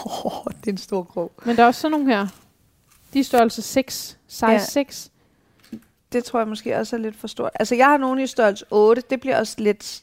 det 0.60 0.66
er 0.66 0.72
en 0.72 0.78
stor 0.78 1.02
krog. 1.02 1.32
Men 1.44 1.56
der 1.56 1.62
er 1.62 1.66
også 1.66 1.80
sådan 1.80 1.90
nogle 1.90 2.06
her. 2.14 2.26
De 3.12 3.20
er 3.20 3.24
størrelse 3.24 3.62
6. 3.62 4.18
Size 4.26 4.46
Ja. 4.46 4.58
6. 4.58 5.10
Det 6.12 6.24
tror 6.24 6.38
jeg 6.40 6.48
måske 6.48 6.76
også 6.76 6.96
er 6.96 7.00
lidt 7.00 7.16
for 7.16 7.28
stort. 7.28 7.50
Altså, 7.54 7.74
jeg 7.74 7.86
har 7.86 7.96
nogle 7.96 8.22
i 8.22 8.26
størrelse 8.26 8.64
8. 8.70 9.02
Det 9.10 9.20
bliver 9.20 9.38
også 9.38 9.54
lidt 9.58 10.02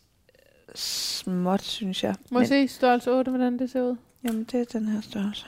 småt, 0.75 1.61
synes 1.61 2.03
jeg. 2.03 2.15
Må 2.31 2.39
jeg 2.39 2.47
se 2.47 2.67
størrelse 2.67 3.11
8, 3.11 3.29
hvordan 3.31 3.59
det 3.59 3.71
ser 3.71 3.81
ud? 3.81 3.95
Jamen, 4.23 4.43
det 4.43 4.61
er 4.61 4.79
den 4.79 4.87
her 4.87 5.01
størrelse. 5.01 5.45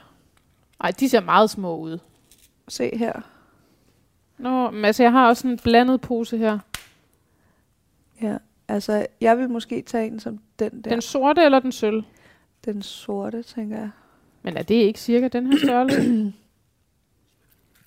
Ej, 0.81 0.91
de 0.91 1.09
ser 1.09 1.19
meget 1.21 1.49
små 1.49 1.77
ud. 1.77 1.97
Se 2.67 2.97
her. 2.97 3.21
Nå, 4.37 4.71
men 4.71 4.85
altså, 4.85 5.03
jeg 5.03 5.11
har 5.11 5.27
også 5.27 5.47
en 5.47 5.57
blandet 5.57 6.01
pose 6.01 6.37
her. 6.37 6.59
Ja. 8.21 8.37
Altså, 8.73 9.05
jeg 9.21 9.37
vil 9.37 9.49
måske 9.49 9.81
tage 9.81 10.07
en 10.07 10.19
som 10.19 10.39
den 10.59 10.81
der. 10.81 10.89
Den 10.89 11.01
sorte 11.01 11.41
eller 11.43 11.59
den 11.59 11.71
sølv? 11.71 12.03
den 12.65 12.81
sorte, 12.81 13.43
tænker 13.43 13.77
jeg. 13.77 13.89
Men 14.43 14.57
er 14.57 14.63
det 14.63 14.75
ikke 14.75 14.99
cirka 14.99 15.27
den 15.27 15.47
her 15.47 15.59
størrelse? 15.63 16.01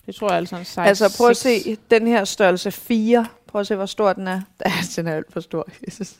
det 0.05 0.15
tror 0.15 0.29
jeg 0.29 0.37
altså 0.37 0.55
er 0.55 0.59
en 0.59 0.65
size 0.65 0.81
altså, 0.81 1.15
prøv 1.17 1.29
at 1.29 1.37
6. 1.37 1.63
se 1.63 1.77
den 1.91 2.07
her 2.07 2.25
størrelse 2.25 2.71
4. 2.71 3.25
Prøv 3.47 3.59
at 3.61 3.67
se, 3.67 3.75
hvor 3.75 3.85
stor 3.85 4.13
den 4.13 4.27
er. 4.27 4.41
Ja, 4.65 4.71
den 4.95 5.07
er 5.07 5.15
alt 5.15 5.33
for 5.33 5.39
stor. 5.39 5.67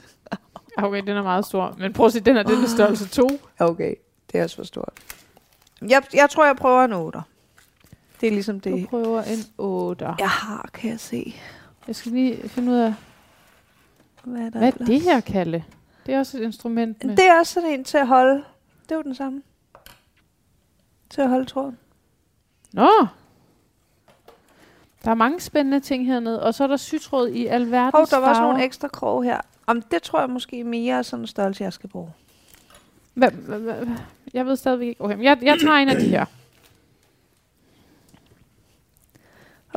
Okay, 0.80 1.02
den 1.02 1.18
er 1.18 1.24
meget 1.24 1.46
stor. 1.46 1.75
Men 1.80 1.94
prøv 1.94 2.06
at 2.06 2.14
se, 2.14 2.19
den 2.19 2.36
her, 2.36 2.44
den 2.44 2.64
er 2.64 2.68
størrelse 2.68 3.08
2. 3.08 3.30
Okay, 3.60 3.96
det 4.31 4.40
er 4.40 4.44
også 4.44 4.56
for 4.56 4.64
stort. 4.64 4.94
Jeg, 5.81 6.04
jeg 6.14 6.30
tror, 6.30 6.46
jeg 6.46 6.56
prøver 6.56 6.86
en 6.86 6.94
8. 6.94 7.19
Det 8.22 8.28
er 8.28 8.31
ligesom 8.31 8.60
Du 8.60 8.69
det, 8.69 8.88
prøver 8.88 9.21
en 9.21 9.40
8. 9.57 10.06
jeg 10.19 10.30
har, 10.30 10.69
kan 10.74 10.90
jeg 10.90 11.00
se. 11.00 11.36
Jeg 11.88 11.95
skal 11.95 12.12
lige 12.12 12.50
finde 12.50 12.71
ud 12.71 12.78
af, 12.78 12.94
Hvad 14.28 14.42
er, 14.42 14.50
der 14.50 14.60
hvad 14.60 14.74
er 14.80 14.86
det 14.86 15.02
her, 15.02 15.19
Kalle? 15.19 15.64
Det 16.06 16.14
er 16.14 16.19
også 16.19 16.38
et 16.38 16.42
instrument 16.44 17.04
med... 17.04 17.16
Det 17.16 17.26
er 17.26 17.40
også 17.40 17.54
sådan 17.54 17.69
en 17.69 17.84
til 17.84 17.98
at 17.98 18.07
holde. 18.07 18.44
Det 18.84 18.92
er 18.92 18.96
jo 18.96 19.02
den 19.02 19.16
samme. 19.16 19.42
Til 21.10 21.22
at 21.22 21.30
holde 21.30 21.46
tråden. 21.46 21.78
Nå! 22.74 22.90
Der 25.04 25.12
er 25.12 25.16
mange 25.16 25.40
spændende 25.40 25.80
ting 25.80 26.06
hernede, 26.06 26.44
og 26.44 26.54
så 26.54 26.64
er 26.64 26.68
der 26.68 26.78
sytråd 26.78 27.28
i 27.28 27.46
alverdens 27.46 27.92
Hov, 27.94 28.19
der 28.19 28.26
var 28.26 28.30
også 28.30 28.42
nogle 28.42 28.64
ekstra 28.64 28.88
krog 28.88 29.24
her. 29.24 29.42
Om 29.68 29.81
det 29.81 30.04
tror 30.04 30.19
jeg 30.19 30.30
måske 30.30 30.64
mere 30.64 30.98
er 30.98 31.02
sådan 31.02 31.24
en 31.24 31.28
størrelse, 31.28 31.64
jeg 31.64 31.74
skal 31.74 31.90
bruge. 31.90 32.10
Hva, 33.14 33.30
hva, 33.30 33.57
hva? 33.57 33.76
Jeg 34.34 34.46
ved 34.46 34.56
stadigvæk 34.56 34.88
ikke. 34.88 35.04
Okay, 35.04 35.24
jeg, 35.24 35.38
jeg 35.42 35.60
tager 35.60 35.76
en 35.76 35.90
af 35.90 35.96
de 35.96 36.07
her. 36.10 36.26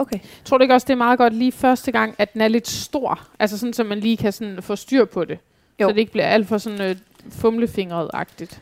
Okay. 0.01 0.19
Tror 0.45 0.59
du 0.59 0.63
ikke 0.63 0.75
også, 0.75 0.85
det 0.85 0.93
er 0.93 0.97
meget 0.97 1.19
godt 1.19 1.35
lige 1.35 1.53
første 1.53 1.93
gang, 1.93 2.15
at 2.19 2.33
den 2.33 2.41
er 2.41 2.49
lidt 2.49 2.69
stor? 2.69 3.21
Altså 3.39 3.59
sådan, 3.59 3.73
så 3.73 3.85
man 3.85 4.01
lige 4.01 4.17
kan 4.17 4.33
sådan 4.33 4.63
få 4.63 4.77
styr 4.77 5.05
på 5.05 5.25
det. 5.25 5.39
Jo. 5.81 5.89
Så 5.89 5.93
det 5.93 5.99
ikke 5.99 6.13
bliver 6.13 6.27
alt 6.27 6.49
for 6.49 6.59
sådan 6.59 6.81
øh, 6.81 6.97
fumlefingret-agtigt. 7.31 8.61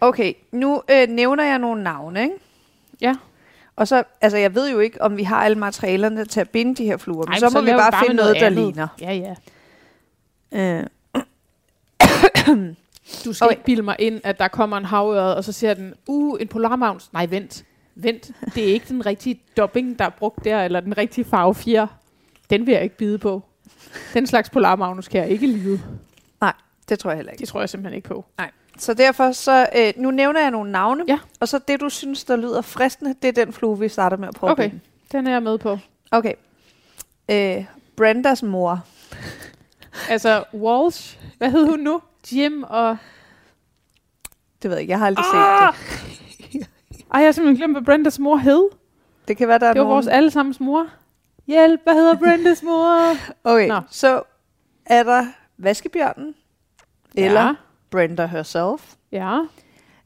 Okay, 0.00 0.32
nu 0.52 0.82
øh, 0.90 1.08
nævner 1.08 1.44
jeg 1.44 1.58
nogle 1.58 1.82
navne, 1.82 2.22
ikke? 2.22 2.34
Ja. 3.00 3.14
Og 3.76 3.88
så, 3.88 4.02
altså 4.20 4.38
jeg 4.38 4.54
ved 4.54 4.70
jo 4.70 4.78
ikke, 4.78 5.02
om 5.02 5.16
vi 5.16 5.22
har 5.22 5.44
alle 5.44 5.58
materialerne 5.58 6.24
til 6.24 6.40
at 6.40 6.50
binde 6.50 6.74
de 6.74 6.84
her 6.84 6.96
fluer, 6.96 7.26
men 7.26 7.32
Ej, 7.32 7.38
så 7.38 7.50
må 7.54 7.60
vi 7.60 7.70
bare 7.70 7.90
med 7.90 7.98
finde 8.02 8.14
noget, 8.16 8.36
der 8.40 8.46
andet. 8.46 8.64
ligner. 8.64 8.88
Ja, 9.00 9.12
ja. 9.12 9.34
Øh, 10.52 10.86
Du 13.24 13.32
skal 13.32 13.44
Okay. 13.44 13.52
ikke 13.52 13.64
bilde 13.64 13.82
mig 13.82 13.96
ind, 13.98 14.20
at 14.24 14.38
der 14.38 14.48
kommer 14.48 14.76
en 14.76 14.84
havøret, 14.84 15.34
og 15.34 15.44
så 15.44 15.52
siger 15.52 15.74
den, 15.74 15.94
uh, 16.06 16.40
en 16.40 16.48
polarmavns. 16.48 17.12
Nej, 17.12 17.26
vent. 17.26 17.64
Vent. 18.02 18.30
Det 18.54 18.68
er 18.68 18.72
ikke 18.72 18.86
den 18.88 19.06
rigtige 19.06 19.40
dobbing, 19.56 19.98
der 19.98 20.04
er 20.04 20.08
brugt 20.10 20.44
der, 20.44 20.62
eller 20.64 20.80
den 20.80 20.98
rigtige 20.98 21.24
farve 21.24 21.54
4. 21.54 21.88
Den 22.50 22.66
vil 22.66 22.72
jeg 22.72 22.82
ikke 22.82 22.96
bide 22.96 23.18
på. 23.18 23.42
Den 24.14 24.26
slags 24.26 24.50
polarmagnus 24.50 25.08
kan 25.08 25.20
jeg 25.20 25.30
ikke 25.30 25.46
lide. 25.46 25.80
det 26.88 26.98
tror 26.98 27.10
jeg 27.10 27.16
heller 27.16 27.32
ikke. 27.32 27.40
Det 27.40 27.48
tror 27.48 27.60
jeg 27.60 27.68
simpelthen 27.68 27.96
ikke 27.96 28.08
på. 28.08 28.24
Så 28.78 28.94
derfor, 28.94 29.32
så, 29.32 29.66
øh, 29.76 29.92
nu 29.96 30.10
nævner 30.10 30.40
jeg 30.40 30.50
nogle 30.50 30.72
navne, 30.72 31.04
Ja. 31.08 31.18
og 31.40 31.48
så 31.48 31.58
det, 31.68 31.80
du 31.80 31.88
synes, 31.88 32.24
der 32.24 32.36
lyder 32.36 32.62
fristende, 32.62 33.14
det 33.22 33.28
er 33.38 33.44
den 33.44 33.52
flue, 33.52 33.78
vi 33.78 33.88
starter 33.88 34.16
med 34.16 34.28
at 34.28 34.34
prøve 34.34 34.50
Okay. 34.50 34.70
Den 35.12 35.26
er 35.26 35.30
jeg 35.32 35.42
med 35.42 35.58
på. 35.58 35.78
Okay. 36.10 36.32
Øh, 37.30 37.64
Brendas 37.96 38.42
mor. 38.42 38.80
Altså, 40.10 40.44
Walsh, 40.54 41.18
hvad 41.38 41.50
hed 41.50 41.64
hun 41.66 41.78
nu? 41.80 42.00
Jim 42.32 42.62
og... 42.62 42.96
Det 44.62 44.70
ved 44.70 44.76
jeg 44.76 44.80
ikke. 44.80 44.90
Jeg 44.90 44.98
har 44.98 45.06
aldrig 45.06 45.24
Ah! 45.34 45.74
set 45.74 46.10
det. 46.20 46.27
Ej, 47.14 47.20
jeg 47.20 47.26
har 47.26 47.32
simpelthen 47.32 47.56
glemt, 47.56 47.74
hvad 47.74 47.82
Brendas 47.82 48.18
mor 48.18 48.36
hed. 48.36 48.68
Det 49.28 49.36
kan 49.36 49.48
være, 49.48 49.58
der 49.58 49.66
er 49.66 49.72
Det 49.72 49.80
var 49.80 49.84
nogen... 49.84 49.94
vores 49.94 50.06
allesammens 50.06 50.60
mor. 50.60 50.86
Hjælp, 51.46 51.80
hvad 51.84 51.94
hedder 51.94 52.18
Brendas 52.18 52.62
mor? 52.62 53.12
Okay, 53.44 53.68
Nå. 53.68 53.80
så 53.90 54.22
er 54.86 55.02
der 55.02 55.26
vaskebjørnen, 55.58 56.34
eller 57.14 57.40
Ja. 57.46 57.54
Brenda 57.90 58.26
herself. 58.26 58.94
Ja. 59.12 59.40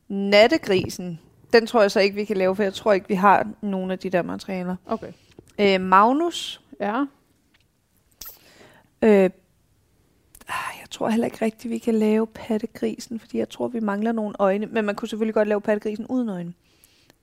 Nattegrisen, 0.09 1.21
den 1.53 1.67
tror 1.67 1.81
jeg 1.81 1.91
så 1.91 2.01
ikke, 2.01 2.15
vi 2.17 2.25
kan 2.25 2.37
lave, 2.37 2.57
for 2.57 2.63
jeg 2.63 2.75
tror 2.75 2.93
ikke, 2.93 3.09
vi 3.09 3.15
har 3.15 3.47
nogen 3.61 3.91
af 3.91 3.99
de 3.99 4.11
der 4.11 4.23
materialer. 4.23 4.77
Okay. 4.87 5.13
Øh, 5.59 5.81
Magnus, 5.81 6.61
Ja. 6.81 7.01
øh, 9.03 9.31
ah, 10.49 10.75
jeg 10.81 10.91
tror 10.91 11.09
heller 11.09 11.25
ikke 11.27 11.45
rigtigt, 11.45 11.71
vi 11.71 11.79
kan 11.79 11.95
lave 11.95 12.27
pattegrisen, 12.27 13.21
fordi 13.21 13.39
jeg 13.39 13.49
tror, 13.49 13.69
vi 13.69 13.81
mangler 13.81 14.13
nogle 14.13 14.35
øjne. 14.39 14.67
Men 14.67 14.85
man 14.85 14.95
kunne 14.95 15.09
selvfølgelig 15.09 15.35
godt 15.35 15.49
lave 15.49 15.61
pattegrisen 15.61 16.07
uden 16.07 16.29
øjne. 16.29 16.53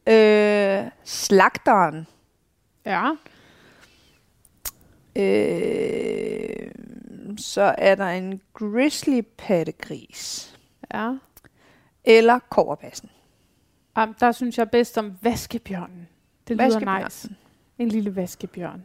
Øh, 0.09 0.91
slagteren. 1.03 2.07
Ja. 2.85 3.11
Øh, 5.15 6.71
så 7.37 7.75
er 7.77 7.95
der 7.95 8.07
en 8.07 8.41
grizzly 8.53 9.21
pattegris. 9.37 10.53
Ja. 10.93 11.13
Eller 12.03 12.39
koverpassen. 12.49 13.09
Um, 13.99 14.13
der 14.19 14.31
synes 14.31 14.57
jeg 14.57 14.69
bedst 14.69 14.97
om 14.97 15.13
vaskebjørnen. 15.21 16.07
Det 16.47 16.57
lyder 16.57 17.03
nice. 17.03 17.29
En 17.77 17.87
lille 17.87 18.15
vaskebjørn. 18.15 18.83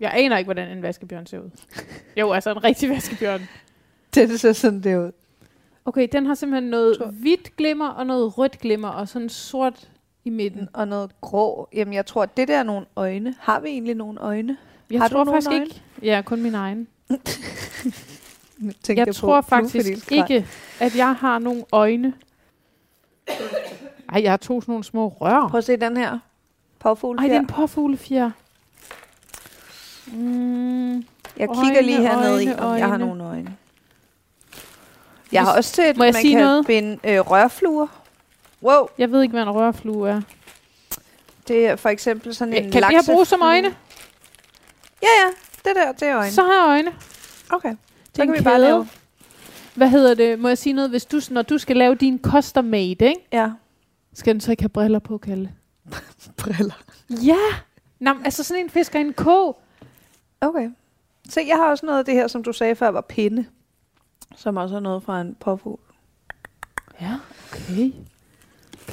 Jeg 0.00 0.12
aner 0.14 0.38
ikke, 0.38 0.46
hvordan 0.46 0.68
en 0.68 0.82
vaskebjørn 0.82 1.26
ser 1.26 1.38
ud. 1.38 1.50
jo, 2.16 2.32
altså 2.32 2.50
en 2.50 2.64
rigtig 2.64 2.90
vaskebjørn. 2.90 3.40
Det 4.14 4.40
ser 4.40 4.52
sådan 4.52 4.80
det 4.80 4.98
ud. 4.98 5.12
Okay, 5.84 6.08
den 6.12 6.26
har 6.26 6.34
simpelthen 6.34 6.70
noget 6.70 7.14
hvidt 7.20 7.56
glimmer 7.56 7.88
og 7.88 8.06
noget 8.06 8.38
rødt 8.38 8.58
glimmer 8.58 8.88
og 8.88 9.08
sådan 9.08 9.28
sort 9.28 9.90
i 10.24 10.30
midten. 10.30 10.68
Og 10.72 10.88
noget 10.88 11.10
grå. 11.20 11.68
Jamen, 11.72 11.94
jeg 11.94 12.06
tror, 12.06 12.26
det 12.26 12.48
der 12.48 12.58
er 12.58 12.62
nogle 12.62 12.86
øjne. 12.96 13.34
Har 13.40 13.60
vi 13.60 13.68
egentlig 13.68 13.94
nogle 13.94 14.20
øjne? 14.20 14.56
Jeg 14.90 15.00
Har 15.00 15.08
du 15.08 15.14
tror 15.14 15.24
nogle 15.24 15.36
faktisk 15.36 15.50
øjne? 15.50 15.64
ikke. 15.64 15.82
Ja, 16.02 16.22
kun 16.24 16.42
min 16.42 16.54
egen. 16.54 16.88
Jeg 18.88 19.06
på 19.06 19.12
tror 19.12 19.40
faktisk 19.40 20.12
ikke, 20.12 20.46
at 20.80 20.96
jeg 20.96 21.14
har 21.14 21.38
nogle 21.38 21.64
øjne. 21.72 22.12
Ej, 24.12 24.22
jeg 24.22 24.32
har 24.32 24.36
to 24.36 24.60
sådan 24.60 24.72
nogle 24.72 24.84
små 24.84 25.08
rør. 25.08 25.48
Prøv 25.48 25.58
at 25.58 25.64
se 25.64 25.76
den 25.76 25.96
her. 25.96 26.18
Påfugl 26.78 27.18
Ej, 27.18 27.24
det 27.26 27.34
er 27.36 27.40
en 27.40 27.46
påfuglefjer. 27.46 28.30
Mm, 30.06 30.94
Jeg 30.94 31.04
kigger 31.36 31.58
øjne, 31.66 31.82
lige 31.82 32.00
hernede 32.00 32.44
i, 32.44 32.48
øjne, 32.48 32.62
om 32.62 32.78
jeg 32.78 32.86
har 32.86 32.92
øjne. 32.94 33.06
nogle 33.06 33.24
øjne. 33.24 33.56
Jeg 35.32 35.42
har 35.44 35.56
også 35.56 35.70
set, 35.70 35.82
at 35.82 35.96
jeg 35.98 36.12
man 36.14 36.22
kan 36.22 36.38
noget? 36.38 36.66
binde 36.66 36.98
øh, 37.04 37.20
rørfluer. 37.20 37.86
Wow, 38.64 38.86
jeg 38.98 39.12
ved 39.12 39.22
ikke, 39.22 39.32
hvad 39.32 39.42
en 39.42 39.50
rørflue 39.50 40.08
er. 40.10 40.20
det 41.48 41.66
er 41.66 41.76
for 41.76 41.88
eksempel 41.88 42.34
sådan 42.34 42.54
en 42.54 42.70
Kan 42.72 42.82
det 42.82 42.90
her 42.90 43.02
bruges 43.06 43.28
som 43.28 43.40
lakseflue. 43.40 43.48
øjne? 43.48 43.76
Ja, 45.02 45.08
ja. 45.24 45.30
Det 45.64 45.76
der, 45.76 45.92
det 45.92 46.08
er 46.08 46.16
øjne. 46.16 46.30
Så 46.32 46.42
har 46.42 46.52
jeg 46.52 46.64
øjne. 46.68 46.92
Okay. 47.50 47.68
Det 47.68 47.78
Så 48.16 48.24
kan 48.24 48.32
vi 48.34 48.40
bare 48.40 48.54
kæde. 48.54 48.64
lave. 48.66 48.88
Hvad 49.74 49.88
hedder 49.88 50.14
det? 50.14 50.38
Må 50.38 50.48
jeg 50.48 50.58
sige 50.58 50.72
noget? 50.72 50.90
Hvis 50.90 51.04
du, 51.04 51.20
når 51.30 51.42
du 51.42 51.58
skal 51.58 51.76
lave 51.76 51.94
din 51.94 52.20
custom 52.22 52.64
made, 52.64 52.82
ikke? 52.90 53.14
Ja. 53.32 53.50
skal 54.12 54.34
den 54.34 54.40
så 54.40 54.50
ikke 54.50 54.62
have 54.62 54.68
briller 54.68 54.98
på, 54.98 55.18
Kalle? 55.18 55.52
Briller. 56.38 56.82
Ja! 57.10 57.36
Nå, 58.00 58.10
altså 58.24 58.44
sådan 58.44 58.64
en 58.64 58.70
fisker 58.70 58.98
en 59.00 59.12
kog. 59.12 59.60
Okay. 60.40 60.70
Se, 61.28 61.40
jeg 61.48 61.56
har 61.56 61.70
også 61.70 61.86
noget 61.86 61.98
af 61.98 62.04
det 62.04 62.14
her, 62.14 62.26
som 62.28 62.42
du 62.42 62.52
sagde 62.52 62.76
før, 62.76 62.88
var 62.88 63.00
pinde. 63.00 63.46
Som 64.36 64.56
også 64.56 64.76
er 64.76 64.80
noget 64.80 65.02
fra 65.02 65.20
en 65.20 65.34
påfugl. 65.40 65.80
Ja, 67.00 67.12
okay. 67.52 67.92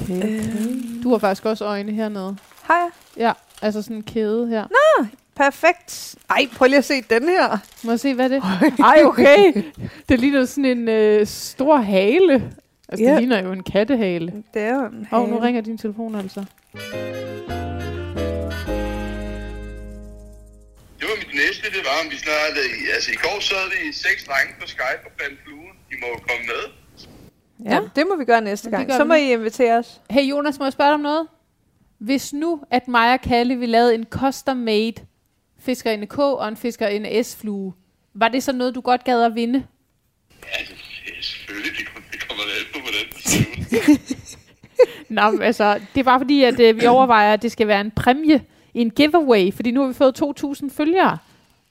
Okay. 0.03 0.39
Øhm. 0.39 1.01
Du 1.03 1.10
har 1.12 1.17
faktisk 1.17 1.46
også 1.46 1.65
øjne 1.65 1.91
hernede. 1.91 2.38
Har 2.63 2.77
jeg? 2.77 2.89
Ja, 3.17 3.31
altså 3.62 3.81
sådan 3.81 3.98
en 3.98 4.03
kæde 4.03 4.48
her. 4.48 4.65
Perfekt. 5.36 6.15
Ej, 6.29 6.48
prøv 6.58 6.65
lige 6.67 6.77
at 6.77 6.86
se 6.86 7.01
den 7.01 7.24
her. 7.29 7.58
Må 7.84 7.91
jeg 7.91 8.00
se, 8.00 8.13
hvad 8.13 8.25
er 8.31 8.39
det? 8.39 8.43
Ej, 8.79 9.01
okay. 9.03 9.63
Det 10.10 10.20
ligner 10.20 10.46
sådan 10.46 10.65
en 10.65 10.88
øh, 10.89 11.27
stor 11.27 11.77
hale. 11.77 12.34
Altså, 12.89 13.03
Ja. 13.05 13.12
det 13.12 13.20
ligner 13.20 13.43
jo 13.43 13.51
en 13.51 13.63
kattehale. 13.63 14.34
Det 14.53 14.62
er 14.62 14.74
jo 14.75 14.86
en 14.86 15.08
Åh, 15.12 15.20
oh, 15.20 15.29
nu 15.29 15.34
hale. 15.36 15.46
ringer 15.48 15.62
din 15.62 15.77
telefon 15.77 16.15
altså. 16.15 16.46
Det 21.00 21.05
var 21.10 21.17
mit 21.24 21.34
næste, 21.43 21.65
det 21.75 21.81
var, 21.88 21.96
om 22.03 22.08
vi 22.13 22.17
snart... 22.25 22.55
øh, 22.63 22.96
Altså, 22.96 23.10
i 23.17 23.20
går 23.25 23.38
sad 23.50 23.65
vi 23.74 23.79
seks 24.05 24.20
drenge 24.29 24.53
på 24.62 24.65
Skype 24.74 25.01
og 25.08 25.12
fandt 25.22 25.36
fluen. 25.43 25.75
I 25.93 25.96
må 26.01 26.08
jo 26.15 26.20
komme 26.29 26.43
med. 26.53 26.63
Ja, 27.65 27.80
det 27.96 28.06
må 28.10 28.15
vi 28.15 28.25
gøre 28.25 28.41
næste 28.41 28.70
gang. 28.70 28.91
Så 28.91 29.03
må 29.03 29.13
nu. 29.13 29.20
I 29.20 29.32
invitere 29.34 29.77
os. 29.77 30.01
Hey 30.10 30.24
Jonas, 30.24 30.60
må 30.60 30.65
jeg 30.65 30.74
spørge 30.74 30.88
dig 30.88 30.94
om 30.94 31.00
noget? 31.00 31.27
Hvis 31.98 32.34
nu, 32.34 32.62
at 32.72 32.88
mig 32.88 33.13
og 33.13 33.22
Kalle, 33.22 33.56
vi 33.56 33.65
lavede 33.65 33.96
en 33.96 34.06
custom-made 34.10 34.94
fiskerinde 35.60 36.08
K 36.08 36.20
og 36.20 36.48
en 36.48 36.58
fiskerinde 36.58 37.24
S-flue, 37.24 37.74
var 38.13 38.27
det 38.27 38.44
så 38.44 38.51
noget, 38.53 38.75
du 38.75 38.82
godt 38.82 39.03
gad 39.03 39.24
at 39.24 39.36
vinde? 39.36 39.63
Altså, 40.53 40.74
ja, 41.08 41.22
selvfølgelig. 41.22 41.72
Det 42.12 42.27
kommer, 42.27 42.44
da 42.44 42.50
alt 42.60 42.74
på, 42.74 42.80
hvordan 42.80 43.08
det. 43.12 44.27
Nå, 45.10 45.32
men 45.32 45.41
altså, 45.41 45.80
det 45.94 46.00
er 46.00 46.03
bare 46.03 46.20
fordi, 46.20 46.44
at 46.44 46.60
øh, 46.60 46.82
vi 46.82 46.86
overvejer, 46.86 47.34
at 47.34 47.41
det 47.41 47.51
skal 47.51 47.68
være 47.68 47.82
en 47.82 47.91
præmie, 47.91 48.41
en 48.74 48.89
giveaway, 48.89 49.53
fordi 49.53 49.72
nu 49.72 49.82
har 49.82 49.88
vi 49.88 49.94
fået 49.94 50.22
2.000 50.62 50.70
følgere. 50.70 51.18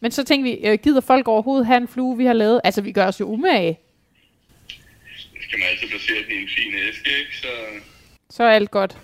Men 0.00 0.10
så 0.10 0.24
tænker 0.24 0.42
vi, 0.42 0.68
øh, 0.68 0.78
gider 0.82 1.00
folk 1.00 1.28
overhovedet 1.28 1.66
have 1.66 1.76
en 1.76 1.88
flue, 1.88 2.16
vi 2.16 2.24
har 2.24 2.32
lavet? 2.32 2.60
Altså, 2.64 2.80
vi 2.82 2.92
gør 2.92 3.06
os 3.06 3.20
jo 3.20 3.26
umage. 3.26 3.78
Så 5.50 5.56
skal 5.56 5.58
man 5.58 5.68
altid 5.68 5.88
placere 5.88 6.22
den 6.22 6.32
i 6.38 6.42
en 6.42 6.48
fin 6.48 6.74
æske, 6.88 7.10
ikke? 7.20 7.36
Så, 7.36 7.48
Så 8.30 8.42
er 8.44 8.50
alt 8.50 8.70
godt. 8.70 8.98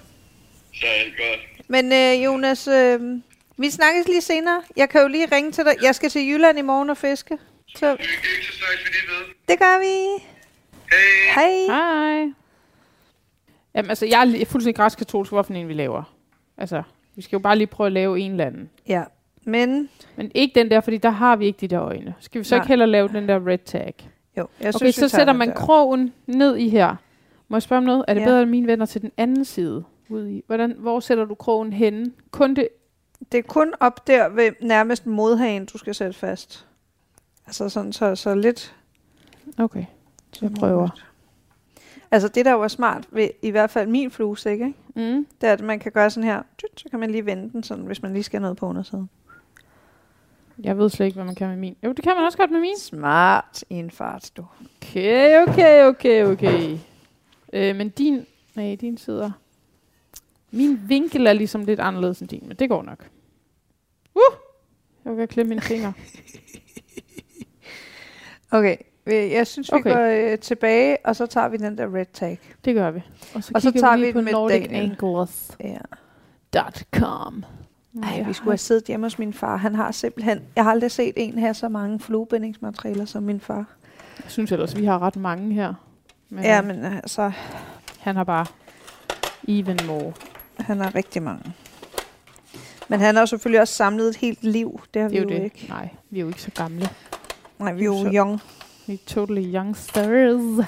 så 0.74 0.86
er 0.86 0.90
alt 0.90 1.16
godt. 1.16 1.68
Men 1.70 1.92
øh, 1.92 2.24
Jonas, 2.24 2.68
øh, 2.68 3.00
vi 3.58 3.70
snakkes 3.70 4.08
lige 4.08 4.20
senere. 4.20 4.62
Jeg 4.76 4.88
kan 4.88 5.00
jo 5.00 5.08
lige 5.08 5.26
ringe 5.32 5.52
til 5.52 5.64
dig. 5.64 5.72
Jeg 5.82 5.94
skal 5.94 6.10
til 6.10 6.28
Jylland 6.28 6.58
i 6.58 6.62
morgen 6.62 6.90
og 6.90 6.96
fiske. 6.96 7.38
Så 7.68 7.96
kan 7.96 8.06
ikke 8.06 8.46
så 8.46 8.52
snakkes 8.58 8.84
vi 8.84 8.90
lige 8.90 9.08
ved. 9.18 9.34
det 9.48 9.58
gør 9.58 9.78
vi. 9.80 10.24
Hej! 11.34 11.52
Hej. 11.66 11.76
Hej. 12.18 12.32
Jamen, 13.74 13.88
altså, 13.90 14.06
jeg 14.06 14.20
er 14.40 14.44
fuldstændig 14.44 14.74
græskatolsk, 14.76 15.32
hvorfor 15.32 15.54
en 15.54 15.68
vi 15.68 15.74
laver. 15.74 16.14
Altså, 16.58 16.82
vi 17.16 17.22
skal 17.22 17.36
jo 17.36 17.40
bare 17.40 17.56
lige 17.58 17.66
prøve 17.66 17.86
at 17.86 17.92
lave 17.92 18.20
en 18.20 18.30
eller 18.30 18.44
anden. 18.46 18.70
Ja, 18.88 19.02
men 19.44 19.88
Men 20.16 20.30
ikke 20.34 20.60
den 20.60 20.70
der, 20.70 20.80
fordi 20.80 20.96
der 20.96 21.10
har 21.10 21.36
vi 21.36 21.46
ikke 21.46 21.60
de 21.60 21.68
der 21.68 21.82
øjne. 21.82 22.14
Skal 22.20 22.38
vi 22.38 22.44
så 22.44 22.54
Nej. 22.54 22.62
ikke 22.62 22.68
heller 22.68 22.86
lave 22.86 23.08
den 23.08 23.28
der 23.28 23.46
red 23.46 23.58
tag? 23.58 23.94
Jo, 24.38 24.46
jeg 24.60 24.68
Okay, 24.68 24.78
synes, 24.78 24.94
så 24.94 25.08
sætter 25.08 25.32
man 25.32 25.48
der. 25.48 25.54
krogen 25.54 26.12
ned 26.26 26.56
i 26.56 26.68
her. 26.68 26.96
Må 27.48 27.56
jeg 27.56 27.62
spørge 27.62 27.78
om 27.78 27.84
noget? 27.84 28.04
Er 28.08 28.14
det 28.14 28.20
Ja. 28.20 28.26
bedre, 28.26 28.40
at 28.40 28.48
mine 28.48 28.66
venner 28.66 28.86
til 28.86 29.02
den 29.02 29.10
anden 29.16 29.44
side? 29.44 29.84
Ud 30.08 30.26
i? 30.28 30.42
Hvordan, 30.46 30.74
hvor 30.78 31.00
sætter 31.00 31.24
du 31.24 31.34
krogen 31.34 31.72
henne? 31.72 32.12
Kun 32.30 32.54
det... 32.56 32.68
Det 33.32 33.38
er 33.38 33.42
kun 33.42 33.72
op 33.80 34.06
der 34.06 34.28
ved 34.28 34.50
nærmest 34.62 35.06
modhagen, 35.06 35.66
du 35.66 35.78
skal 35.78 35.94
sætte 35.94 36.12
fast. 36.18 36.66
Altså 37.46 37.68
sådan 37.68 37.92
så, 37.92 38.14
så 38.14 38.34
lidt. 38.34 38.74
Okay, 39.58 39.84
så 40.32 40.44
jeg 40.44 40.52
prøver. 40.54 40.88
Altså 42.10 42.28
det 42.28 42.44
der 42.44 42.52
var 42.52 42.68
smart 42.68 43.06
ved 43.10 43.28
i 43.42 43.50
hvert 43.50 43.70
fald 43.70 43.88
min 43.88 44.10
fluesæk, 44.10 44.52
ikke? 44.60 44.74
Mm. 44.94 45.26
det 45.40 45.48
er, 45.48 45.52
at 45.52 45.60
man 45.60 45.78
kan 45.78 45.92
gøre 45.92 46.10
sådan 46.10 46.28
her. 46.28 46.42
Så 46.76 46.84
kan 46.90 47.00
man 47.00 47.10
lige 47.10 47.26
vende 47.26 47.50
den, 47.52 47.62
sådan, 47.62 47.84
hvis 47.84 48.02
man 48.02 48.12
lige 48.12 48.22
skal 48.22 48.40
noget 48.40 48.56
på 48.56 48.66
undersiden. 48.66 49.10
Jeg 50.62 50.78
ved 50.78 50.90
slet 50.90 51.06
ikke, 51.06 51.14
hvad 51.14 51.24
man 51.24 51.34
kan 51.34 51.48
med 51.48 51.56
min. 51.56 51.76
Jo, 51.84 51.92
det 51.92 52.04
kan 52.04 52.16
man 52.16 52.24
også 52.24 52.38
godt 52.38 52.50
med 52.50 52.60
min. 52.60 52.78
Smart 52.78 53.64
i 53.70 53.74
en 53.74 53.90
fart, 53.90 54.30
du. 54.36 54.44
Okay, 54.82 55.42
okay, 55.48 55.84
okay, 55.84 56.24
okay. 56.24 56.78
Øh, 57.52 57.76
men 57.76 57.88
din... 57.88 58.26
Nej, 58.54 58.76
din 58.80 58.98
sidder... 58.98 59.30
Min 60.50 60.80
vinkel 60.88 61.26
er 61.26 61.32
ligesom 61.32 61.64
lidt 61.64 61.80
anderledes 61.80 62.20
end 62.20 62.28
din, 62.28 62.44
men 62.48 62.56
det 62.56 62.68
går 62.68 62.82
nok. 62.82 63.08
Uh! 64.14 64.36
Jeg 65.04 65.16
vil 65.16 65.28
klemme 65.28 65.48
mine 65.48 65.60
fingre. 65.60 65.92
Okay, 68.50 68.76
øh, 69.06 69.30
jeg 69.30 69.46
synes, 69.46 69.72
vi 69.72 69.76
Okay. 69.76 69.94
går 69.94 70.30
øh, 70.32 70.38
tilbage, 70.38 70.96
og 71.04 71.16
så 71.16 71.26
tager 71.26 71.48
vi 71.48 71.56
den 71.56 71.78
der 71.78 71.94
red 71.94 72.06
tag. 72.12 72.38
Det 72.64 72.74
gør 72.74 72.90
vi. 72.90 73.00
Og 73.34 73.44
så, 73.44 73.52
Og 73.54 73.62
så 73.62 73.70
tager 73.70 73.96
vi 73.96 74.06
vi 74.06 74.12
på 74.12 74.20
med 74.20 74.32
Daniel. 74.32 74.96
nordicanglers.com. 75.00 77.44
Ja. 77.44 77.55
Ej, 78.02 78.22
vi 78.26 78.32
skulle 78.32 78.50
have 78.52 78.58
siddet 78.58 78.84
hjemme 78.84 79.06
hos 79.06 79.18
min 79.18 79.32
far. 79.32 79.56
Han 79.56 79.74
har 79.74 79.92
simpelthen... 79.92 80.40
Jeg 80.56 80.64
har 80.64 80.70
aldrig 80.70 80.90
set 80.90 81.12
en 81.16 81.38
have 81.38 81.54
så 81.54 81.68
mange 81.68 82.00
fluebindingsmaterialer 82.00 83.04
som 83.04 83.22
min 83.22 83.40
far. 83.40 83.64
Jeg 84.22 84.30
synes 84.30 84.52
ellers, 84.52 84.76
vi 84.76 84.84
har 84.84 85.02
ret 85.02 85.16
mange 85.16 85.54
her. 85.54 85.74
Men, 86.30 86.44
Ja, 86.44 86.54
ja, 86.54 86.62
men 86.62 86.84
altså, 86.84 87.32
Han 88.00 88.16
har 88.16 88.24
bare 88.24 88.46
even 89.48 89.78
more. 89.86 90.12
han 90.60 90.80
har 90.80 90.94
rigtig 90.94 91.22
mange. 91.22 91.52
Men 92.88 93.00
han 93.00 93.16
har 93.16 93.26
selvfølgelig 93.26 93.60
også 93.60 93.74
samlet 93.74 94.08
et 94.08 94.16
helt 94.16 94.44
liv. 94.44 94.80
Det 94.94 95.02
har 95.02 95.08
Det 95.08 95.16
vi 95.18 95.22
jo 95.22 95.28
det. 95.38 95.44
ikke. 95.44 95.66
Nej, 95.68 95.88
vi 96.10 96.18
er 96.18 96.22
jo 96.22 96.28
ikke 96.28 96.42
så 96.42 96.50
gamle. 96.50 96.88
Nej, 97.58 97.72
vi 97.72 97.80
er 97.80 97.84
jo 97.84 98.02
Så- 98.02 98.10
young. 98.14 98.40
Vi 98.86 98.92
er 98.94 98.98
totally 99.06 99.54
youngsters. 99.54 100.66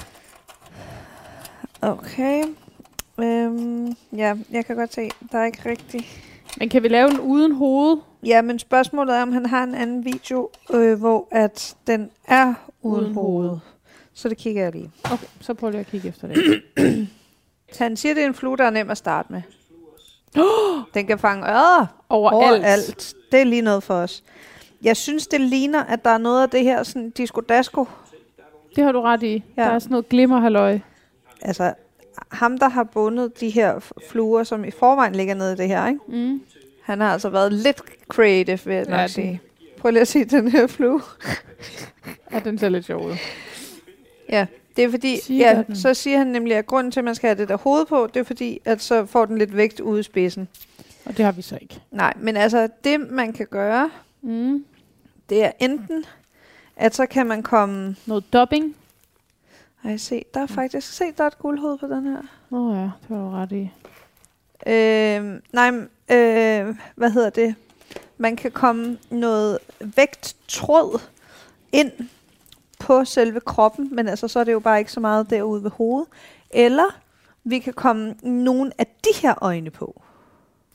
Okay. 1.83 2.45
Øhm, 3.19 3.87
ja, 4.13 4.35
jeg 4.51 4.67
kan 4.67 4.77
godt 4.77 4.95
se, 4.95 5.11
der 5.33 5.39
er 5.39 5.45
ikke 5.45 5.69
rigtig... 5.71 6.07
Men 6.57 6.69
kan 6.69 6.83
vi 6.83 6.89
lave 6.89 7.09
den 7.11 7.21
uden 7.21 7.53
hoved? 7.53 7.97
Ja, 8.27 8.43
men 8.43 8.59
spørgsmålet 8.59 9.17
er, 9.17 9.23
om 9.23 9.33
han 9.33 9.47
har 9.47 9.63
en 9.65 9.75
anden 9.75 10.05
video, 10.05 10.51
øh, 10.73 10.99
hvor 10.99 11.29
at 11.31 11.77
den 11.87 12.11
er 12.29 12.55
uden, 12.83 13.05
Uden 13.05 13.15
hoved. 13.15 13.49
hoved. 13.49 13.59
Så 14.15 14.29
det 14.29 14.37
kigger 14.39 14.63
jeg 14.63 14.73
lige. 14.73 14.91
Okay, 15.13 15.27
så 15.41 15.55
prøv 15.55 15.71
lige 15.71 15.81
at 15.81 15.87
kigge 15.87 16.09
efter 16.09 16.29
det. 16.29 16.63
Han 17.79 17.97
siger, 17.97 18.15
det 18.15 18.23
er 18.23 18.27
en 18.27 18.35
flue, 18.35 18.57
der 18.57 18.65
er 18.65 18.71
nem 18.71 18.91
at 18.91 18.99
starte 18.99 19.33
med. 19.33 19.43
Den 20.95 21.07
kan 21.07 21.19
fange 21.19 21.45
ører 21.51 21.87
Overalt. 22.09 22.35
overalt. 22.65 23.15
Det 23.33 23.41
er 23.41 23.45
lige 23.45 23.63
noget 23.63 23.83
for 23.83 23.95
os. 23.95 24.25
Jeg 24.83 24.97
synes, 24.97 25.27
det 25.27 25.41
ligner, 25.41 25.85
at 25.85 26.05
der 26.05 26.11
er 26.11 26.19
noget 26.19 26.43
af 26.43 26.51
det 26.51 26.63
her 26.63 26.83
sådan 26.83 27.11
disco-dasko. 27.11 27.87
Det 28.77 28.85
har 28.85 28.93
du 28.93 29.01
ret 29.01 29.23
i. 29.23 29.45
Ja. 29.57 29.63
Der 29.63 29.69
er 29.69 29.79
sådan 29.79 29.91
noget 29.93 30.09
glimmerhalløj. 30.09 30.79
Altså, 31.43 31.75
ham, 32.33 32.59
der 32.59 32.69
har 32.69 32.85
bundet 32.85 33.41
de 33.41 33.51
her 33.51 33.93
fluer, 34.11 34.45
som 34.45 34.65
i 34.65 34.71
forvejen 34.71 35.15
ligger 35.15 35.35
nede 35.35 35.53
i 35.53 35.57
det 35.57 35.69
her, 35.69 35.87
ikke? 35.87 36.01
Mm. 36.09 36.43
Han 36.83 37.01
har 37.01 37.13
altså 37.13 37.29
været 37.29 37.53
lidt 37.53 37.81
creative, 38.09 38.59
vil 38.65 38.75
jeg 38.77 38.87
Ja, 38.89 38.97
nok 39.01 39.11
sige. 39.11 39.41
Prøv 39.79 39.91
lige 39.91 40.01
at 40.01 40.09
se 40.09 40.25
den 40.25 40.49
her 40.49 40.67
flue. 40.67 41.03
Ja, 42.33 42.39
den 42.39 42.59
ser 42.59 42.69
lidt 42.69 42.85
sjov 42.85 43.07
ud. 43.07 43.15
Ja, 44.29 44.47
det 44.77 44.85
er 44.85 44.91
fordi, 44.91 45.21
Siger 45.21 45.49
ja, 45.51 45.63
den. 45.63 45.77
så 45.77 45.95
siger 45.95 46.19
han 46.19 46.27
nemlig, 46.27 46.57
at 46.57 46.67
grunden 46.67 46.91
til, 46.91 47.01
at 47.01 47.05
man 47.05 47.15
skal 47.15 47.29
have 47.29 47.39
det 47.39 47.49
der 47.49 47.57
hoved 47.57 47.87
på, 47.87 48.07
det 48.15 48.21
er 48.21 48.25
fordi, 48.25 48.61
at 48.65 48.83
så 48.83 49.07
får 49.07 49.25
den 49.25 49.39
lidt 49.39 49.57
vægt 49.57 49.81
ude 49.81 50.01
i 50.01 50.03
spidsen. 50.03 50.49
Og 51.05 51.17
det 51.17 51.25
har 51.25 51.33
vi 51.33 51.43
så 51.43 51.59
ikke. 51.63 51.81
Nej, 51.91 52.13
men 52.17 52.37
altså, 52.37 52.69
det 52.85 53.11
man 53.11 53.33
kan 53.33 53.47
gøre, 53.51 53.91
Mm. 54.23 54.65
det 55.29 55.45
er 55.45 55.51
enten, 55.61 56.05
at 56.77 56.95
så 56.95 57.07
kan 57.07 57.27
man 57.27 57.43
komme... 57.43 57.97
Noget 58.07 58.25
dubbing. 58.33 58.77
Ej, 59.85 59.97
se, 59.97 60.25
der 60.35 60.41
er 60.41 60.47
faktisk... 60.47 60.93
Se, 60.93 61.05
der 61.19 61.25
er 61.25 61.29
et 61.29 61.39
guldhoved 61.39 61.79
på 61.79 61.87
den 61.87 62.07
her. 62.07 62.23
Nå 62.51 62.75
ja, 62.75 62.83
det 62.83 62.93
har 63.09 63.17
du 63.17 63.31
ret 63.31 63.53
i. 63.53 63.71
Øh, 64.67 65.41
nej, 65.53 65.71
øh, 66.11 66.77
hvad 66.95 67.11
hedder 67.11 67.31
det? 67.31 67.55
Man 68.19 68.37
kan 68.37 68.51
komme 68.51 68.99
noget 69.11 69.59
vægttråd 69.97 71.01
ind 71.73 71.93
på 72.81 73.05
selve 73.05 73.41
kroppen, 73.41 73.95
men 73.95 74.09
altså 74.09 74.29
så 74.29 74.41
er 74.41 74.45
det 74.45 74.53
jo 74.53 74.61
bare 74.61 74.79
ikke 74.79 74.93
så 74.93 75.01
meget 75.01 75.31
derude 75.31 75.63
ved 75.63 75.71
hovedet. 75.71 76.09
Eller 76.51 76.99
vi 77.45 77.59
kan 77.59 77.73
komme 77.73 78.15
nogle 78.23 78.73
af 78.79 78.87
de 78.87 79.21
her 79.23 79.35
øjne 79.41 79.71
på. 79.71 80.03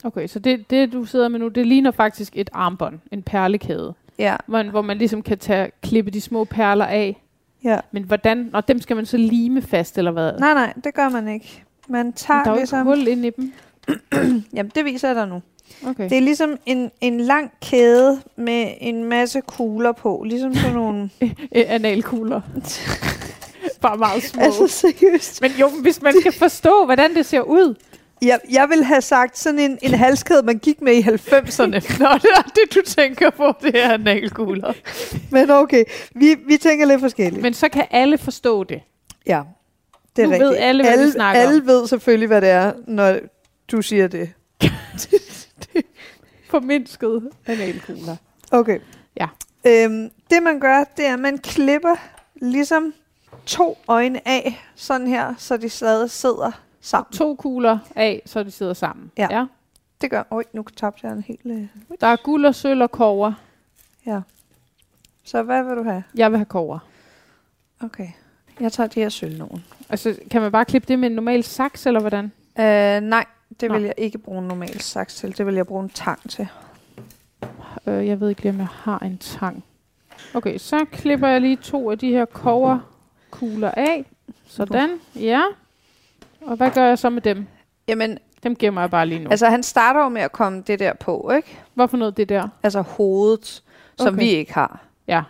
Okay, 0.03 0.27
så 0.27 0.39
det, 0.39 0.69
det, 0.69 0.93
du 0.93 1.05
sidder 1.05 1.27
med 1.27 1.39
nu, 1.39 1.47
det 1.47 1.67
ligner 1.67 1.91
faktisk 1.91 2.37
et 2.37 2.49
armbånd. 2.53 2.99
En 3.11 3.23
perlekæde. 3.23 3.93
Ja, 4.19 4.35
Hvor, 4.45 4.63
hvor 4.63 4.81
man 4.81 4.97
ligesom 4.97 5.21
kan 5.21 5.37
tage, 5.37 5.71
klippe 5.81 6.11
de 6.11 6.21
små 6.21 6.43
perler 6.43 6.85
af. 6.85 7.22
Ja. 7.63 7.79
Men 7.91 8.03
hvordan? 8.03 8.49
Og 8.53 8.67
dem 8.67 8.81
skal 8.81 8.95
man 8.95 9.05
så 9.05 9.17
lime 9.17 9.61
fast, 9.61 9.97
eller 9.97 10.11
hvad? 10.11 10.33
Nej, 10.39 10.53
nej, 10.53 10.73
det 10.83 10.93
gør 10.93 11.09
man 11.09 11.27
ikke. 11.27 11.63
Man 11.87 12.05
Men 12.05 12.13
tager 12.13 12.43
der 12.43 12.49
er 12.49 12.53
jo 12.55 12.57
ligesom... 12.59 12.85
hul 12.87 13.07
ind 13.07 13.25
i 13.25 13.29
dem. 13.29 13.53
Jamen, 14.55 14.71
det 14.75 14.85
viser 14.85 15.07
jeg 15.07 15.15
dig 15.15 15.27
nu. 15.27 15.41
Okay. 15.87 16.09
Det 16.09 16.17
er 16.17 16.21
ligesom 16.21 16.57
en, 16.65 16.91
en 17.01 17.19
lang 17.19 17.51
kæde 17.61 18.21
med 18.35 18.67
en 18.81 19.03
masse 19.03 19.41
kugler 19.41 19.91
på. 19.91 20.23
Ligesom 20.25 20.55
sådan 20.55 20.75
nogle... 20.81 21.09
Øh, 21.21 21.31
analkugler. 21.67 22.41
Bare 23.81 23.97
meget 23.97 24.23
små. 24.23 24.41
altså, 24.43 24.67
seriøst. 24.67 25.41
Men 25.41 25.51
jo, 25.59 25.69
hvis 25.81 26.01
man 26.01 26.13
skal 26.19 26.33
forstå, 26.33 26.85
hvordan 26.85 27.15
det 27.15 27.25
ser 27.25 27.41
ud. 27.41 27.75
Jeg, 28.21 28.39
jeg 28.51 28.69
vil 28.69 28.83
have 28.83 29.01
sagt 29.01 29.37
sådan 29.37 29.59
en, 29.59 29.77
en 29.81 29.93
halskæde, 29.93 30.43
man 30.43 30.57
gik 30.57 30.81
med 30.81 30.93
i 30.93 31.01
90'erne. 31.01 31.65
Nå, 32.03 32.09
det 32.13 32.29
er 32.37 32.41
det, 32.55 32.75
du 32.75 32.81
tænker 32.85 33.29
på, 33.29 33.53
det 33.61 33.83
er 33.83 33.93
analkugler. 33.93 34.73
Men 35.31 35.49
okay, 35.49 35.83
vi, 36.15 36.35
vi 36.47 36.57
tænker 36.57 36.85
lidt 36.85 37.01
forskelligt. 37.01 37.41
Men 37.41 37.53
så 37.53 37.69
kan 37.69 37.85
alle 37.91 38.17
forstå 38.17 38.63
det. 38.63 38.81
ja, 39.25 39.41
det 40.15 40.21
er 40.21 40.25
Nu 40.27 40.31
rigtigt. 40.31 40.49
ved 40.49 40.57
alle, 40.57 40.83
hvad 40.83 40.91
vi 40.97 41.01
alle, 41.01 41.11
snakker 41.11 41.41
om. 41.43 41.47
alle 41.49 41.65
ved 41.65 41.87
selvfølgelig, 41.87 42.27
hvad 42.27 42.41
det 42.41 42.49
er, 42.49 42.73
når 42.87 43.19
du 43.71 43.81
siger 43.81 44.07
det. 44.07 44.29
Formindsket 46.49 47.29
analkugler. 47.45 48.15
Okay. 48.51 48.79
Ja. 49.19 49.27
Øhm, 49.67 50.09
det 50.29 50.43
man 50.43 50.59
gør, 50.59 50.83
det 50.97 51.05
er, 51.05 51.13
at 51.13 51.19
man 51.19 51.37
klipper 51.37 51.95
ligesom 52.35 52.93
to 53.45 53.77
øjne 53.87 54.27
af, 54.27 54.63
sådan 54.75 55.07
her, 55.07 55.33
så 55.37 55.57
de 55.57 55.69
stadig 55.69 56.11
sidder 56.11 56.51
sammen. 56.83 57.13
To 57.13 57.35
kugler 57.35 57.79
af, 57.95 58.21
så 58.25 58.43
de 58.43 58.51
sidder 58.51 58.73
sammen. 58.73 59.11
Ja. 59.17 59.27
ja. 59.31 59.45
Det 60.01 60.09
gør... 60.09 60.23
Oj, 60.31 60.43
nu 60.53 60.65
tabte 60.75 61.07
jeg 61.07 61.13
en 61.13 61.21
hel... 61.21 61.39
Øh. 61.45 61.67
Der 62.01 62.07
er 62.07 62.15
guld 62.15 62.45
og 62.45 62.55
sølv 62.55 62.81
og 62.81 62.91
kover. 62.91 63.33
Ja. 64.05 64.21
Så 65.23 65.43
hvad 65.43 65.63
vil 65.63 65.75
du 65.75 65.83
have? 65.83 66.03
Jeg 66.15 66.31
vil 66.31 66.37
have 66.37 66.45
kover. 66.45 66.79
Okay. 67.83 68.07
Jeg 68.59 68.71
tager 68.71 68.87
de 68.87 68.99
her 68.99 69.09
sølv 69.09 69.37
nogen. 69.37 69.65
Altså, 69.89 70.15
kan 70.31 70.41
man 70.41 70.51
bare 70.51 70.65
klippe 70.65 70.87
det 70.87 70.99
med 70.99 71.09
en 71.09 71.15
normal 71.15 71.43
saks, 71.43 71.85
eller 71.85 71.99
hvordan? 71.99 72.25
Øh, 72.59 73.09
nej, 73.09 73.25
det 73.59 73.69
Nå. 73.69 73.77
vil 73.77 73.83
jeg 73.83 73.93
ikke 73.97 74.17
bruge 74.17 74.39
en 74.39 74.47
normal 74.47 74.79
saks 74.79 75.15
til. 75.15 75.37
Det 75.37 75.45
vil 75.45 75.55
jeg 75.55 75.67
bruge 75.67 75.83
en 75.83 75.89
tang 75.89 76.29
til. 76.29 76.47
Øh, 77.87 78.07
jeg 78.07 78.19
ved 78.19 78.29
ikke 78.29 78.41
lige, 78.41 78.51
om 78.51 78.59
jeg 78.59 78.67
har 78.67 78.99
en 78.99 79.17
tang. 79.17 79.63
Okay, 80.33 80.57
så 80.57 80.85
klipper 80.91 81.27
jeg 81.27 81.41
lige 81.41 81.55
to 81.55 81.91
af 81.91 81.99
de 81.99 82.11
her 82.11 82.25
koverkugler 82.25 83.71
af. 83.71 84.05
Sådan, 84.47 84.99
ja. 85.15 85.43
Og 86.45 86.55
hvad 86.55 86.71
gør 86.71 86.85
jeg 86.85 86.99
så 86.99 87.09
med 87.09 87.21
dem? 87.21 87.45
Jamen, 87.87 88.17
Dem 88.43 88.55
gemmer 88.55 88.81
jeg 88.81 88.89
bare 88.91 89.05
lige 89.05 89.19
nu. 89.23 89.29
Altså, 89.29 89.47
han 89.49 89.63
starter 89.63 89.99
jo 90.03 90.09
med 90.09 90.21
at 90.21 90.31
komme 90.31 90.61
det 90.67 90.79
der 90.79 90.93
på, 90.93 91.31
ikke? 91.35 91.59
Hvorfor 91.73 91.97
noget 91.97 92.17
det 92.17 92.29
der? 92.29 92.47
Altså 92.63 92.81
hovedet, 92.81 93.63
som 93.97 94.07
Okay. 94.13 94.23
vi 94.23 94.29
ikke 94.29 94.53
har. 94.53 94.79
Ja. 95.07 95.23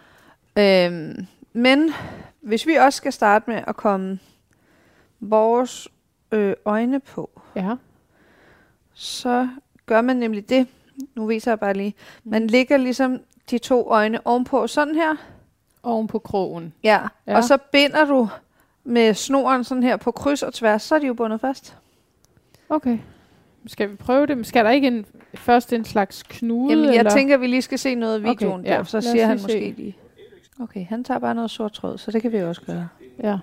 Øhm, 0.57 1.27
men 1.53 1.93
hvis 2.41 2.67
vi 2.67 2.75
også 2.75 2.97
skal 2.97 3.13
starte 3.13 3.49
med 3.49 3.61
at 3.67 3.75
komme 3.75 4.19
vores 5.19 5.87
øh, 6.31 6.53
øjne 6.65 6.99
på, 6.99 7.41
Ja. 7.55 7.71
så 8.93 9.47
gør 9.85 10.01
man 10.01 10.15
nemlig 10.17 10.49
det. 10.49 10.67
Nu 11.15 11.25
viser 11.25 11.51
jeg 11.51 11.59
bare 11.59 11.73
lige. 11.73 11.93
Man 12.23 12.47
lægger 12.47 12.77
ligesom 12.77 13.19
de 13.51 13.57
to 13.57 13.87
øjne 13.91 14.27
ovenpå 14.27 14.67
sådan 14.67 14.95
her. 14.95 15.15
Oven 15.83 16.07
på 16.07 16.19
krogen. 16.19 16.73
Ja. 16.83 16.99
ja. 17.27 17.35
Og 17.35 17.43
så 17.43 17.57
binder 17.71 18.05
du 18.05 18.29
med 18.83 19.13
snoren 19.13 19.63
sådan 19.63 19.83
her 19.83 19.97
på 19.97 20.11
kryds 20.11 20.43
og 20.43 20.53
tværs, 20.53 20.83
så 20.83 20.95
er 20.95 20.99
de 20.99 21.07
jo 21.07 21.13
bundet 21.13 21.41
fast. 21.41 21.77
Okay. 22.69 22.97
Skal 23.67 23.89
vi 23.91 23.95
prøve 23.95 24.25
det? 24.27 24.37
Men 24.37 24.43
Skal 24.43 24.65
der 24.65 24.71
ikke 24.71 24.87
en, 24.87 25.05
først 25.35 25.73
en 25.73 25.85
slags 25.85 26.23
knude? 26.23 26.69
Jamen, 26.73 26.85
jeg 26.85 26.95
eller? 26.97 27.11
tænker, 27.11 27.37
vi 27.37 27.47
lige 27.47 27.61
skal 27.61 27.79
se 27.79 27.95
noget 27.95 28.13
af 28.13 28.19
Okay, 28.19 28.29
videoen 28.29 28.65
ja. 28.65 28.73
der, 28.77 28.83
så 28.83 28.97
Lad 28.97 29.01
siger 29.01 29.25
han 29.25 29.35
lige 29.37 29.43
måske 29.43 29.73
se. 29.77 29.81
lige. 29.81 29.97
Okay, 30.61 30.85
han 30.85 31.03
tager 31.03 31.19
bare 31.19 31.35
noget 31.35 31.51
sort 31.51 31.71
tråd, 31.73 31.97
så 31.97 32.11
det 32.11 32.21
kan 32.21 32.31
vi 32.31 32.41
også 32.41 32.61
gøre. 32.61 32.87
Ja. 33.23 33.37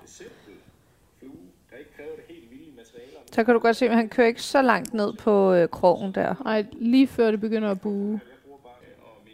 Så 3.31 3.43
kan 3.43 3.53
du 3.53 3.59
godt 3.59 3.75
se, 3.75 3.89
at 3.89 3.95
han 3.95 4.09
kører 4.09 4.27
ikke 4.27 4.41
så 4.41 4.61
langt 4.61 4.93
ned 4.93 5.13
på 5.13 5.53
øh, 5.53 5.69
krogen 5.69 6.11
der. 6.11 6.35
Nej, 6.43 6.65
lige 6.71 7.07
før 7.07 7.31
det 7.31 7.39
begynder 7.41 7.71
at 7.71 7.81
buge. 7.81 8.19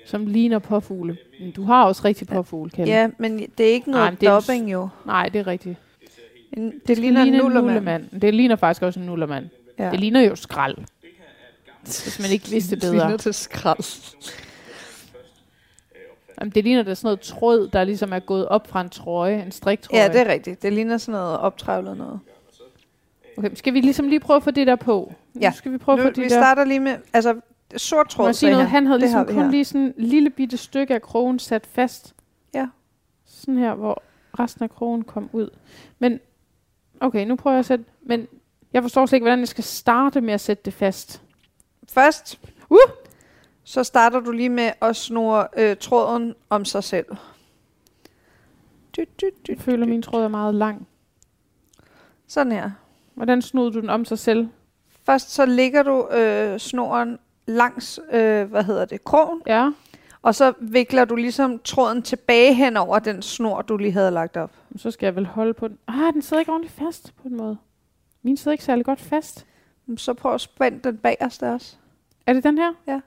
Som 0.06 0.26
ligner 0.28 0.60
påfugle. 0.60 1.18
Men 1.40 1.52
du 1.52 1.64
har 1.64 1.84
også 1.86 2.02
rigtig 2.06 2.28
påfugle, 2.28 2.70
Kalle. 2.70 2.94
Ja, 2.94 3.10
men 3.18 3.40
det 3.58 3.66
er 3.70 3.74
ikke 3.74 3.92
noget 3.92 4.06
men 4.14 4.18
det 4.22 4.28
er 4.28 4.36
en 4.36 4.42
s- 4.42 4.48
dubbing 4.48 4.72
jo. 4.72 4.88
Nej, 5.06 5.30
det 5.30 5.40
er 5.40 5.48
rigtigt. 5.48 5.76
En, 6.54 6.72
det, 6.72 6.88
Det 6.88 6.98
ligner 6.98 7.22
en 7.22 7.28
ligner 7.28 7.50
nullermand. 7.50 8.20
Det 8.22 8.34
ligner 8.34 8.56
faktisk 8.56 8.82
også 8.82 9.00
en 9.00 9.06
nullermand. 9.06 9.50
Ja. 9.80 9.92
Det 9.92 10.00
ligner 10.00 10.22
jo 10.22 10.36
skrald. 10.36 10.78
Hvis 11.84 12.20
man 12.22 12.32
ikke 12.32 12.50
vidste 12.50 12.76
Det 12.76 12.82
bedre. 12.82 12.94
ligner 12.94 13.18
til 13.18 13.34
skrald. 13.34 14.14
Jamen, 16.40 16.52
det 16.52 16.64
ligner 16.64 16.84
da 16.84 16.96
sådan 16.96 17.08
noget 17.08 17.20
tråd, 17.20 17.68
der 17.68 17.84
ligesom 17.84 18.14
er 18.14 18.20
gået 18.20 18.48
op 18.48 18.68
fra 18.68 18.82
en 18.82 18.90
trøje, 18.90 19.44
en 19.44 19.52
striktrøje. 19.52 20.04
Ja, 20.04 20.08
det 20.08 20.22
er 20.22 20.28
rigtigt. 20.28 20.62
Det 20.62 20.74
ligner 20.74 20.98
sådan 20.98 21.20
noget 21.20 21.38
optrævlet 21.38 21.98
noget. 21.98 22.20
Okay, 23.38 23.50
skal 23.54 23.74
vi 23.74 23.82
ligesom 23.82 24.08
lige 24.08 24.20
prøve 24.20 24.38
at 24.38 24.44
få 24.44 24.52
det 24.52 24.68
der 24.68 24.76
på? 24.76 25.14
Ja. 25.42 25.50
Nu 25.50 25.56
skal 25.56 25.72
vi 25.72 25.78
prøve 25.78 25.98
Nu, 25.98 26.04
at 26.04 26.08
få 26.08 26.10
det 26.10 26.18
vi 26.18 26.30
der... 26.30 26.30
starter 26.30 26.64
lige 26.66 26.80
med, 26.80 26.98
altså 27.14 27.40
sort 27.78 28.10
tråd, 28.10 28.26
jeg 28.26 28.36
sige 28.36 28.52
noget? 28.52 28.68
Han 28.68 28.86
havde 28.86 29.00
Det 29.00 29.10
ligesom 29.10 29.26
kun 29.26 29.52
lige 29.52 29.66
sådan 29.66 29.82
en 29.82 29.94
lille 29.98 30.30
bitte 30.30 30.58
stykke 30.58 30.94
af 30.94 31.02
krogen 31.02 31.40
sat 31.40 31.68
fast. 31.72 32.14
Ja. 32.54 32.68
Sådan 33.26 33.58
her, 33.58 33.74
hvor 33.76 34.04
resten 34.40 34.64
af 34.64 34.70
krogen 34.70 35.04
kom 35.04 35.30
ud. 35.34 35.50
Men, 36.00 36.20
okay, 37.02 37.26
nu 37.26 37.36
prøver 37.36 37.54
jeg 37.54 37.60
at 37.60 37.66
sætte... 37.66 37.86
Men 38.02 38.28
jeg 38.74 38.82
forstår 38.82 39.06
slet 39.06 39.18
ikke, 39.18 39.24
hvordan 39.24 39.40
jeg 39.40 39.48
skal 39.48 39.64
starte 39.64 40.22
med 40.22 40.34
at 40.34 40.42
sætte 40.42 40.64
det 40.66 40.74
fast. 40.74 41.22
Først, 41.90 42.40
Uh! 42.70 42.78
så 43.64 43.84
starter 43.84 44.20
du 44.20 44.32
lige 44.32 44.50
med 44.50 44.72
at 44.82 44.96
snurre 44.96 45.48
øh, 45.58 45.78
tråden 45.78 46.36
om 46.50 46.66
sig 46.66 46.84
selv. 46.84 47.06
Du, 48.98 49.02
du, 49.22 49.26
du, 49.48 49.52
Jeg 49.52 49.60
føler, 49.60 49.84
at 49.84 49.90
min 49.90 50.02
tråd 50.02 50.24
er 50.24 50.28
meget 50.28 50.56
lang. 50.56 50.88
Sådan 52.28 52.52
her. 52.52 52.72
Hvordan 53.14 53.42
snod 53.42 53.72
du 53.72 53.82
den 53.82 53.90
om 53.90 54.06
sig 54.06 54.20
selv? 54.20 54.48
Først 55.06 55.32
så 55.32 55.46
lægger 55.46 55.84
du 55.84 56.08
øh, 56.08 56.60
snoren 56.60 57.20
langs, 57.46 58.00
øh, 58.12 58.50
hvad 58.50 58.64
hedder 58.64 58.86
det, 58.86 59.04
krogen, 59.04 59.42
Ja, 59.48 59.72
og 60.28 60.36
så 60.36 60.54
vikler 60.60 61.06
du 61.06 61.16
ligesom 61.16 61.60
tråden 61.60 62.02
tilbage 62.02 62.54
hen 62.54 62.78
over 62.78 63.00
den 63.00 63.22
snor, 63.22 63.62
du 63.62 63.78
lige 63.78 63.92
havde 63.92 64.12
lagt 64.12 64.38
op. 64.38 64.52
så 64.76 64.92
skal 64.92 65.08
jeg 65.08 65.16
vel 65.16 65.26
holde 65.26 65.54
på 65.54 65.68
den. 65.68 65.78
Ah, 65.88 66.14
den 66.14 66.22
sidder 66.22 66.40
ikke 66.40 66.52
ordentligt 66.52 66.74
fast 66.74 67.14
på 67.22 67.28
en 67.28 67.38
måde. 67.38 67.58
Min 68.24 68.38
sidder 68.38 68.52
ikke 68.52 68.64
særlig 68.64 68.86
godt 68.86 69.00
fast. 69.00 69.46
Så 69.98 70.14
prøv 70.14 70.34
at 70.34 70.42
spænde 70.42 70.80
den 70.84 70.98
bagerst 70.98 71.44
også. 71.44 71.76
Er 72.26 72.34
det 72.34 72.44
den 72.44 72.58
her? 72.58 72.74
Ja. 72.88 73.00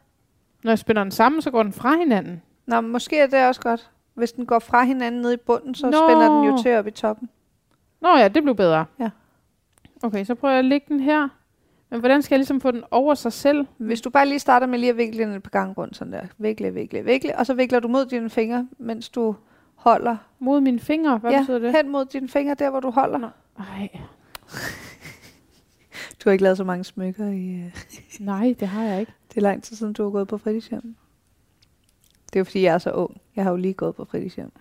Når 0.62 0.70
jeg 0.70 0.78
spænder 0.78 1.02
den 1.02 1.10
sammen, 1.10 1.42
så 1.42 1.50
går 1.50 1.62
den 1.62 1.72
fra 1.72 1.96
hinanden. 1.96 2.42
Nå, 2.66 2.80
måske 2.80 3.18
er 3.18 3.26
det 3.26 3.46
også 3.46 3.60
godt. 3.60 3.90
Hvis 4.14 4.32
den 4.32 4.46
går 4.46 4.58
fra 4.58 4.84
hinanden 4.84 5.20
ned 5.20 5.32
i 5.32 5.36
bunden, 5.36 5.74
så 5.74 5.86
Nå. 5.86 5.92
spænder 5.92 6.28
den 6.28 6.44
jo 6.44 6.62
til 6.62 6.76
op 6.76 6.86
i 6.86 6.90
toppen. 6.90 7.28
Nå 8.00 8.08
ja, 8.08 8.28
det 8.28 8.42
blev 8.42 8.54
bedre. 8.54 8.84
Ja. 8.98 9.10
Okay, 10.02 10.24
så 10.24 10.34
prøver 10.34 10.52
jeg 10.52 10.58
at 10.58 10.64
lægge 10.64 10.86
den 10.88 11.00
her. 11.00 11.28
Men 11.90 12.00
hvordan 12.00 12.22
skal 12.22 12.34
jeg 12.34 12.38
ligesom 12.38 12.60
få 12.60 12.70
den 12.70 12.84
over 12.90 13.14
sig 13.14 13.32
selv? 13.32 13.66
Hvis 13.78 14.00
du 14.00 14.10
bare 14.10 14.26
lige 14.28 14.38
starter 14.38 14.66
med 14.66 14.78
lige 14.78 14.90
at 14.90 14.96
vikle 14.96 15.24
den 15.24 15.32
et 15.32 15.42
par 15.42 15.50
gange 15.50 15.74
rundt 15.74 15.96
sådan 15.96 16.12
der. 16.12 16.22
Vikle, 16.38 16.74
vikle, 16.74 17.04
vikle. 17.04 17.38
Og 17.38 17.46
så 17.46 17.54
vikler 17.54 17.80
du 17.80 17.88
mod 17.88 18.06
dine 18.06 18.30
fingre, 18.30 18.68
mens 18.78 19.08
du 19.08 19.36
holder. 19.74 20.16
Mod 20.38 20.60
mine 20.60 20.78
fingre? 20.80 21.18
Hvad 21.18 21.30
ja, 21.30 21.38
betyder 21.40 21.58
det? 21.58 21.72
hen 21.72 21.88
mod 21.88 22.04
dine 22.04 22.28
fingre, 22.28 22.54
der 22.54 22.70
hvor 22.70 22.80
du 22.80 22.90
holder. 22.90 23.30
Ej. 23.58 23.88
Du 26.24 26.28
har 26.28 26.32
ikke 26.32 26.44
lavet 26.44 26.56
så 26.56 26.64
mange 26.64 26.84
smykker 26.84 27.26
i... 27.26 27.50
øh, 27.54 27.72
Nej, 28.26 28.54
det 28.60 28.68
har 28.68 28.82
jeg 28.84 29.00
ikke. 29.00 29.12
Det 29.28 29.36
er 29.36 29.40
lang 29.40 29.62
tid 29.62 29.76
siden, 29.76 29.92
du 29.92 30.02
har 30.02 30.10
gået 30.10 30.28
på 30.28 30.38
fritidshjem. 30.38 30.96
Det 32.26 32.36
er 32.36 32.40
jo 32.40 32.44
fordi, 32.44 32.62
jeg 32.62 32.74
er 32.74 32.78
så 32.78 32.90
ung. 32.90 33.20
Jeg 33.36 33.44
har 33.44 33.50
jo 33.50 33.56
lige 33.56 33.74
gået 33.74 33.94
på 33.94 34.04
fritidshjem. 34.04 34.52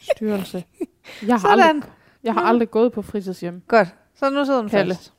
Styrelse. 0.00 0.64
Jeg 1.26 1.34
har, 1.34 1.38
Sådan. 1.38 1.60
aldrig, 1.60 1.90
jeg 2.24 2.34
har 2.34 2.40
aldrig 2.40 2.70
gået 2.70 2.92
på 2.92 3.02
fritidshjem. 3.02 3.62
Godt. 3.68 3.88
Så 4.14 4.30
nu 4.30 4.44
sidder 4.44 4.60
den 4.60 4.70
Kalle. 4.70 4.94
fast. 4.94 5.12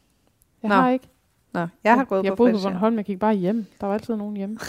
Jeg 0.64 0.70
Nå. 0.70 0.76
har 0.76 0.90
ikke. 0.90 1.06
Nå, 1.54 1.68
jeg 1.84 1.94
har 1.96 2.04
gået 2.04 2.24
jeg 2.24 2.32
på 2.32 2.36
boede 2.36 2.54
på. 2.54 2.60
Bornholm, 2.64 2.98
jeg 2.98 3.06
gik 3.06 3.20
bare 3.20 3.34
hjem. 3.34 3.66
Der 3.82 3.88
var 3.88 3.94
altid 3.94 4.16
nogen 4.16 4.38
hjemme. 4.38 4.60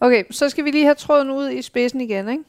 Okay, 0.00 0.24
så 0.30 0.48
skal 0.48 0.64
vi 0.64 0.70
lige 0.70 0.84
have 0.84 0.94
tråden 0.94 1.30
ud 1.30 1.50
i 1.50 1.62
spidsen 1.62 2.00
igen, 2.00 2.28
ikke? 2.28 2.44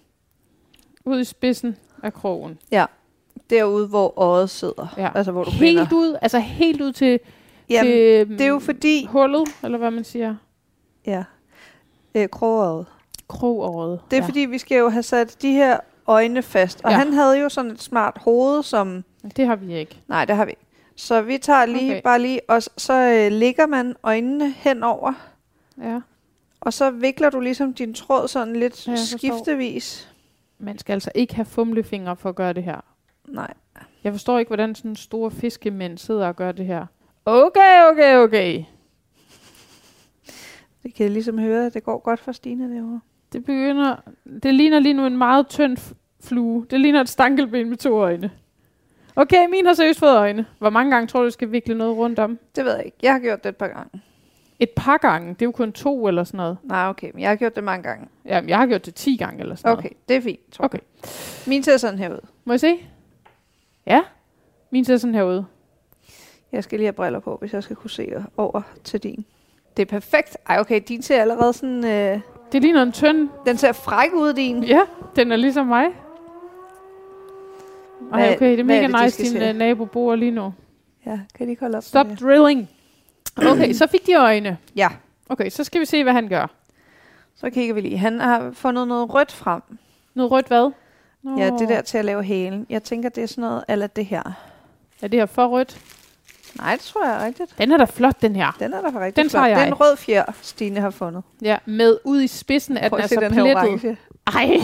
Ud 1.05 1.19
i 1.19 1.23
spidsen 1.23 1.77
af 2.03 2.13
krogen. 2.13 2.59
Derude, 3.49 3.87
hvor 3.87 4.13
øjet 4.19 4.49
sidder. 4.49 4.93
Ja. 4.97 5.09
Altså, 5.15 5.31
hvor 5.31 5.43
du 5.43 5.51
Helt 5.51 5.59
binder. 5.61 5.87
ud, 5.93 6.17
altså 6.21 6.39
helt 6.39 6.81
ud 6.81 6.91
til, 6.91 7.19
Jamen, 7.69 7.91
til 7.91 8.29
det 8.29 8.41
er 8.41 8.47
jo 8.47 8.59
fordi... 8.59 9.05
hullet, 9.05 9.47
eller 9.63 9.77
hvad 9.77 9.91
man 9.91 10.03
siger. 10.03 10.35
Ja. 11.05 11.23
Øh, 12.15 12.29
krogøjet. 12.29 12.85
Krogåret. 13.27 13.99
Det 14.11 14.17
er 14.17 14.21
ja. 14.21 14.27
fordi, 14.27 14.39
vi 14.39 14.57
skal 14.57 14.77
jo 14.77 14.89
have 14.89 15.03
sat 15.03 15.37
de 15.41 15.51
her 15.51 15.79
øjne 16.07 16.41
fast. 16.41 16.81
Og 16.83 16.91
Ja. 16.91 16.97
ja. 16.97 17.03
han 17.03 17.13
havde 17.13 17.39
jo 17.39 17.49
sådan 17.49 17.71
et 17.71 17.81
smart 17.81 18.17
hoved, 18.17 18.63
som... 18.63 19.03
Det 19.37 19.47
har 19.47 19.55
vi 19.55 19.73
ikke. 19.73 20.01
Nej, 20.07 20.25
det 20.25 20.35
har 20.35 20.45
vi 20.45 20.51
ikke. 20.51 20.65
Så 20.99 21.21
vi 21.21 21.37
tager 21.37 21.65
lige, 21.65 21.91
Okay. 21.91 22.01
bare 22.03 22.19
lige, 22.21 22.41
og 22.49 22.63
så 22.63 22.93
øh, 22.93 23.31
lægger 23.31 23.67
man 23.67 23.95
øjnene 24.03 24.51
henover, 24.51 25.13
Ja. 25.81 25.99
og 26.61 26.73
så 26.73 26.91
vikler 26.91 27.29
du 27.29 27.39
ligesom 27.39 27.73
din 27.73 27.93
tråd 27.93 28.27
sådan 28.27 28.55
lidt 28.55 28.87
Ja, 28.87 28.95
skiftevis. 28.95 30.09
Man 30.57 30.77
skal 30.77 30.93
altså 30.93 31.11
ikke 31.15 31.35
have 31.35 31.45
fumlefingre 31.45 32.15
for 32.15 32.29
at 32.29 32.35
gøre 32.35 32.53
det 32.53 32.63
her. 32.63 32.81
Nej. 33.27 33.53
Jeg 34.03 34.11
forstår 34.13 34.39
ikke, 34.39 34.49
hvordan 34.49 34.75
sådan 34.75 34.95
store 34.95 35.31
fiskemænd 35.31 35.97
sidder 35.97 36.27
og 36.27 36.35
gør 36.35 36.51
det 36.51 36.65
her. 36.65 36.85
Okay, 37.25 37.83
okay, 37.91 38.15
okay. 38.17 38.63
Det 40.83 40.93
kan 40.93 41.03
jeg 41.03 41.11
ligesom 41.11 41.39
høre, 41.39 41.65
at 41.65 41.73
det 41.73 41.83
går 41.83 41.97
godt 41.99 42.19
for 42.19 42.31
Stine 42.31 42.75
derovre. 42.75 42.99
Det 43.33 43.45
begynder... 43.45 43.95
Det 44.43 44.53
ligner 44.53 44.79
lige 44.79 44.93
nu 44.93 45.05
en 45.05 45.17
meget 45.17 45.47
tynd 45.47 45.77
flue. 46.23 46.65
Det 46.69 46.79
ligner 46.81 47.01
et 47.01 47.09
stankelben 47.09 47.69
med 47.69 47.77
to 47.77 47.89
øjne. 48.01 48.31
Okay, 49.19 49.47
min 49.49 49.65
har 49.65 49.73
seriøst 49.73 49.99
fået 49.99 50.17
øjne. 50.17 50.45
Hvor 50.59 50.69
mange 50.69 50.91
gange 50.91 51.07
tror 51.07 51.19
du, 51.19 51.25
du 51.25 51.31
skal 51.31 51.51
vikle 51.51 51.77
noget 51.77 51.97
rundt 51.97 52.19
om? 52.19 52.39
Det 52.55 52.65
ved 52.65 52.75
jeg 52.75 52.85
ikke. 52.85 52.97
Jeg 53.01 53.11
har 53.11 53.19
gjort 53.19 53.43
det 53.43 53.49
et 53.49 53.55
par 53.57 53.67
gange. 53.67 54.01
Et 54.59 54.69
par 54.69 54.97
gange. 54.97 55.29
Det 55.33 55.41
er 55.41 55.45
jo 55.45 55.51
kun 55.51 55.71
to 55.71 56.07
eller 56.07 56.23
sådan 56.23 56.37
noget. 56.37 56.57
Nej, 56.63 56.87
okay, 56.89 57.11
men 57.13 57.21
jeg 57.21 57.29
har 57.29 57.35
gjort 57.35 57.55
det 57.55 57.63
mange 57.63 57.83
gange. 57.83 58.07
Jamen, 58.25 58.49
jeg 58.49 58.57
har 58.57 58.67
gjort 58.67 58.85
det 58.85 58.95
10 58.95 59.17
gange 59.17 59.39
eller 59.41 59.55
sådan 59.55 59.77
Okay, 59.77 59.89
det 60.09 60.15
er 60.15 60.21
fint, 60.21 60.39
tror 60.51 60.65
Okay. 60.65 60.77
jeg. 60.77 61.09
Min 61.47 61.63
ser 61.63 61.77
sådan 61.77 61.99
her 61.99 62.09
ud. 62.13 62.19
Må 62.45 62.53
jeg 62.53 62.59
se? 62.59 62.79
Ja. 63.85 64.01
Min 64.71 64.85
ser 64.85 64.97
sådan 64.97 65.15
her 65.15 65.23
ud. 65.23 65.43
Jeg 66.51 66.63
skal 66.63 66.79
lige 66.79 66.85
have 66.87 66.93
briller 66.93 67.19
på, 67.19 67.37
hvis 67.39 67.53
jeg 67.53 67.63
skal 67.63 67.75
kunne 67.75 67.89
se 67.89 68.25
over 68.37 68.61
til 68.83 69.03
din. 69.03 69.25
Det 69.77 69.81
er 69.81 69.89
perfekt. 69.89 70.37
Ej, 70.49 70.59
okay, 70.59 70.81
din 70.87 71.01
ser 71.01 71.21
allerede 71.21 71.53
sådan... 71.53 71.85
Øh, 71.85 72.19
Det 72.51 72.61
ligner 72.61 72.83
en 72.83 72.91
tynd. 72.91 73.29
den 73.45 73.57
ser 73.57 73.71
fræk 73.71 74.13
ud, 74.13 74.33
din. 74.33 74.63
Ja, 74.63 74.81
den 75.15 75.31
er 75.31 75.35
ligesom 75.35 75.65
mig. 75.67 75.85
Ej, 78.13 78.33
okay, 78.35 78.51
det 78.51 78.59
er 78.59 78.63
hvad 78.63 78.75
er 78.75 78.87
mega 78.87 78.87
det, 78.87 78.93
de 78.99 79.03
nice, 79.21 79.23
din 79.35 79.41
øh, 79.41 79.55
nabo 79.55 79.85
bor 79.85 80.15
lige 80.15 80.31
nu. 80.31 80.53
Ja, 81.05 81.19
kan 81.35 81.45
de 81.45 81.51
ikke 81.51 81.59
holde 81.59 81.77
op 81.77 81.83
Stop 81.83 82.07
med 82.07 82.15
drilling. 82.15 82.69
Okay, 83.37 83.73
så 83.73 83.87
fik 83.87 84.05
de 84.07 84.13
øjne. 84.13 84.57
Ja, 84.75 84.89
Okay, 85.29 85.49
så 85.49 85.63
skal 85.63 85.81
vi 85.81 85.85
se, 85.85 86.03
hvad 86.03 86.13
han 86.13 86.27
gør. 86.27 86.47
så 87.35 87.49
kigger 87.49 87.73
vi 87.73 87.81
lige. 87.81 87.97
Han 87.97 88.19
har 88.19 88.51
fundet 88.53 88.87
noget 88.87 89.13
rødt 89.13 89.31
frem. 89.31 89.61
Noget 90.13 90.31
rødt 90.31 90.47
hvad? 90.47 90.71
Nå. 91.23 91.37
Ja, 91.39 91.49
det 91.59 91.69
der 91.69 91.81
til 91.81 91.97
at 91.97 92.05
lave 92.05 92.23
hælen. 92.23 92.65
Jeg 92.69 92.83
tænker, 92.83 93.09
det 93.09 93.23
er 93.23 93.27
sådan 93.27 93.41
noget, 93.41 93.63
eller 93.67 93.87
det 93.87 94.05
her. 94.05 94.23
Er 95.01 95.07
det 95.07 95.19
her 95.19 95.25
for 95.25 95.47
rødt? 95.47 95.79
Nej, 96.57 96.71
det 96.71 96.81
tror 96.81 97.05
jeg 97.05 97.21
er 97.21 97.25
rigtigt. 97.25 97.55
Den 97.57 97.71
er 97.71 97.77
da 97.77 97.83
flot, 97.83 98.21
den 98.21 98.35
her. 98.35 98.55
Den 98.59 98.73
er 98.73 98.81
da 98.81 98.87
rigtig 98.99 99.23
Den 99.23 99.29
flot. 99.29 99.43
er 99.43 99.47
jeg. 99.47 99.67
en 99.67 99.73
rød 99.73 99.97
fjer, 99.97 100.23
Stine 100.41 100.79
har 100.79 100.89
fundet. 100.89 101.23
Ja, 101.41 101.57
med 101.65 101.97
ud 102.03 102.21
i 102.21 102.27
spidsen 102.27 102.77
er 102.77 102.89
Prøv 102.89 102.97
den 102.97 103.03
at 103.03 103.09
se 103.09 103.15
altså 103.23 103.35
den 103.35 103.43
plettet. 103.81 103.97
Ej, 104.27 104.45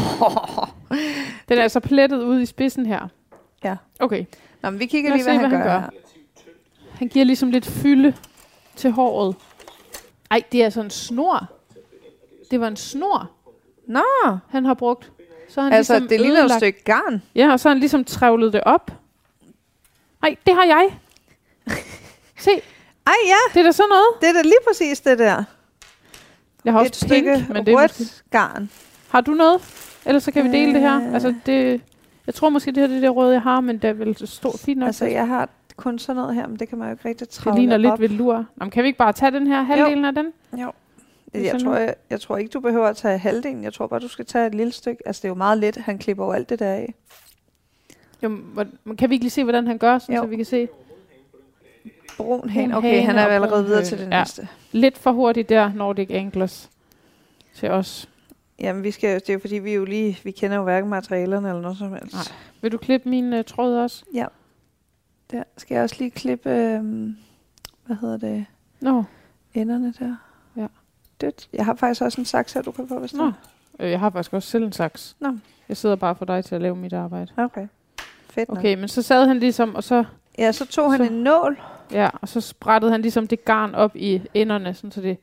den 1.50 1.58
er 1.58 1.64
altså 1.64 1.80
plettet 1.80 2.24
ud 2.24 2.42
i 2.42 2.46
spidsen 2.46 2.86
her. 2.86 3.08
Ja. 3.66 3.76
Okay, 4.00 4.26
Nå, 4.62 4.70
men 4.70 4.80
vi 4.80 4.86
kigger 4.86 5.10
Lad 5.10 5.18
lige, 5.18 5.24
hvad, 5.24 5.34
se, 5.34 5.40
han, 5.40 5.50
hvad 5.50 5.60
gør. 5.60 5.70
han 5.70 5.82
her. 5.82 5.90
han 6.98 7.08
giver 7.08 7.26
ligesom 7.26 7.50
lidt 7.50 7.66
fylde 7.66 8.14
til 8.76 8.92
håret. 8.92 9.36
Ej, 10.32 10.44
det 10.52 10.62
er 10.62 10.66
altså 10.66 10.82
en 10.82 10.90
snor. 10.90 11.52
Det 12.52 12.60
var 12.60 12.68
en 12.68 12.76
snor, 12.76 13.32
Nå, 13.88 14.04
han 14.50 14.66
har 14.66 14.74
brugt. 14.74 15.12
Så 15.50 15.62
han 15.62 15.74
altså 15.74 15.94
ligesom 15.94 16.10
det 16.10 16.22
ligner 16.22 16.46
et 16.46 16.52
stykke 16.52 16.84
garn. 16.84 17.22
Ja, 17.36 17.52
og 17.52 17.60
så 17.60 17.70
har 17.70 17.74
han 17.74 17.80
ligesom 17.80 18.04
trævlet 18.04 18.54
det 18.54 18.64
op. 18.64 18.92
Ej, 20.24 20.36
det 20.46 20.56
har 20.56 20.64
jeg. 20.64 20.98
Se, 22.46 22.52
Ej 23.08 23.14
ja, 23.26 23.54
det 23.54 23.60
er 23.60 23.64
da 23.64 23.72
sådan 23.72 23.90
noget. 23.90 24.06
det 24.22 24.30
er 24.30 24.34
da 24.34 24.42
lige 24.42 24.58
præcis 24.68 25.02
det 25.02 25.20
der. 25.20 25.44
Jeg 26.66 26.74
har 26.74 26.82
Et 26.82 26.90
også 26.90 27.08
pink, 27.08 27.12
stykke 27.12 27.54
men 27.54 27.66
det 27.66 27.74
er 27.74 28.22
garn. 28.32 28.70
Har 29.10 29.22
du 29.22 29.32
noget? 29.32 29.62
Ellers 30.06 30.24
så 30.24 30.32
kan 30.32 30.44
vi 30.44 30.58
dele 30.58 30.74
det 30.74 30.82
her. 30.82 31.08
Øh. 31.08 31.14
Altså, 31.14 31.34
det... 31.46 31.82
Jeg 32.28 32.36
tror 32.36 32.50
måske, 32.50 32.72
det 32.72 32.78
her 32.78 32.88
det 32.88 32.96
er 32.98 33.02
det 33.02 33.16
røde, 33.16 33.34
jeg 33.34 33.42
har, 33.42 33.62
men 33.62 33.78
det 33.78 33.90
er 33.90 33.94
vel 33.94 34.18
så 34.18 34.26
stort 34.28 34.60
fint 34.60 34.80
nok. 34.80 34.88
Altså, 34.88 35.06
jeg 35.06 35.28
har 35.28 35.50
kun 35.76 36.00
sådan 36.00 36.16
noget 36.16 36.36
her, 36.36 36.48
men 36.48 36.60
det 36.60 36.70
kan 36.70 36.78
man 36.78 36.88
jo 36.88 36.92
ikke 36.94 37.10
rigtig 37.10 37.28
det 37.28 37.30
travle 37.30 37.60
ligner 37.60 37.78
lidt 37.78 37.92
op. 37.94 38.00
ved 38.00 38.10
lur. 38.10 38.36
Nå, 38.38 38.44
men 38.66 38.70
kan 38.70 38.84
vi 38.84 38.88
ikke 38.88 38.98
bare 39.00 39.14
tage 39.14 39.32
den 39.32 39.48
her 39.48 39.62
halvdelen 39.62 40.06
af 40.06 40.14
den? 40.16 40.26
Jo. 40.62 40.72
Det 41.34 41.44
Jeg 41.44 41.62
tror, 41.62 41.76
jeg, 41.76 41.96
jeg 42.10 42.22
tror 42.22 42.38
ikke, 42.38 42.50
du 42.50 42.60
behøver 42.60 42.88
at 42.88 42.98
tage 42.98 43.18
halvdelen. 43.18 43.64
Jeg 43.64 43.74
tror 43.74 43.88
bare, 43.88 44.00
du 44.00 44.08
skal 44.08 44.26
tage 44.26 44.48
et 44.48 44.56
lille 44.56 44.72
stykke. 44.72 45.08
Altså, 45.08 45.20
det 45.22 45.26
er 45.26 45.30
jo 45.30 45.36
meget 45.36 45.58
let. 45.58 45.76
Han 45.78 45.98
klipper 45.98 46.26
jo 46.26 46.32
alt 46.32 46.50
det 46.50 46.60
der 46.60 46.72
af. 46.72 46.94
Jo, 48.24 48.30
hvor- 48.30 48.66
kan 48.98 49.10
vi 49.10 49.16
ikke 49.16 49.24
lige 49.26 49.32
se, 49.32 49.44
hvordan 49.44 49.68
han 49.68 49.78
gør, 49.78 49.98
sådan, 50.00 50.16
Jo. 50.16 50.22
så 50.22 50.28
vi 50.28 50.36
kan 50.36 50.46
se? 50.46 50.68
Brun 52.18 52.50
hen. 52.50 52.74
Okay, 52.74 53.04
han 53.04 53.16
er 53.16 53.24
jo 53.24 53.30
allerede 53.30 53.66
videre 53.66 53.84
til 53.86 53.98
det 53.98 54.04
Ja. 54.12 54.20
næste. 54.20 54.48
Lidt 54.72 54.98
for 54.98 55.12
hurtigt 55.12 55.50
der, 55.50 55.72
Nordic 55.74 56.08
Anglers. 56.12 56.70
Til 57.56 57.70
os. 57.70 58.10
Jamen, 58.60 58.84
vi 58.84 58.92
skal, 58.92 59.10
jo- 59.10 59.16
det 59.20 59.30
er 59.30 59.34
jo 59.34 59.40
fordi, 59.40 59.56
vi 59.56 59.74
jo 59.74 59.86
lige, 59.86 60.20
vi 60.24 60.32
kender 60.32 60.58
jo 60.58 60.64
hverken 60.64 60.90
materialerne 60.90 61.48
eller 61.50 61.62
noget 61.62 61.78
som 61.78 61.94
helst. 61.94 62.14
Nej. 62.14 62.24
Vil 62.62 62.72
du 62.72 62.78
klippe 62.78 63.10
min 63.10 63.34
uh, 63.34 63.40
tråd 63.48 63.76
også? 63.78 64.06
Der 65.32 65.44
skal 65.58 65.76
jeg 65.76 65.84
også 65.84 65.96
lige 66.00 66.12
klippe, 66.12 66.50
øhm, 66.50 67.18
hvad 67.86 67.96
hedder 68.02 68.18
det, 68.18 68.46
Nå, 68.80 69.04
enderne 69.54 69.94
der. 70.00 70.16
Ja. 70.58 70.68
Dødt. 71.22 71.50
Jeg 71.54 71.66
har 71.66 71.76
faktisk 71.76 72.02
også 72.02 72.22
en 72.22 72.26
saks 72.26 72.54
her, 72.54 72.62
du 72.62 72.72
kan 72.72 72.88
få, 72.88 73.00
hvis 73.00 73.14
Nå. 73.14 73.32
øh, 73.80 73.92
jeg 73.92 74.00
har 74.00 74.10
faktisk 74.10 74.34
også 74.34 74.50
selv 74.50 74.64
en 74.64 74.72
saks. 74.72 75.16
Nå. 75.20 75.38
Jeg 75.70 75.78
sidder 75.78 75.96
bare 75.96 76.16
for 76.16 76.26
dig 76.26 76.46
til 76.46 76.56
at 76.56 76.62
lave 76.62 76.76
mit 76.76 76.94
arbejde. 76.94 77.32
Okay. 77.38 77.68
Fedt 78.30 78.50
nok. 78.50 78.58
Okay, 78.58 78.76
men 78.76 78.88
så 78.88 79.02
sad 79.02 79.28
han 79.28 79.40
ligesom, 79.40 79.76
og 79.76 79.84
så, 79.84 80.04
Ja, 80.38 80.52
så 80.52 80.66
tog 80.66 80.92
han 80.92 81.00
Så- 81.06 81.12
en 81.14 81.24
nål. 81.24 81.60
ja, 81.92 82.10
og 82.22 82.30
så 82.30 82.42
sprættede 82.42 82.92
han 82.92 83.02
ligesom 83.02 83.28
det 83.28 83.46
garn 83.46 83.76
op 83.76 83.96
i 83.96 84.22
enderne, 84.34 84.74
sådan, 84.74 84.92
så 84.92 85.02
det 85.02 85.18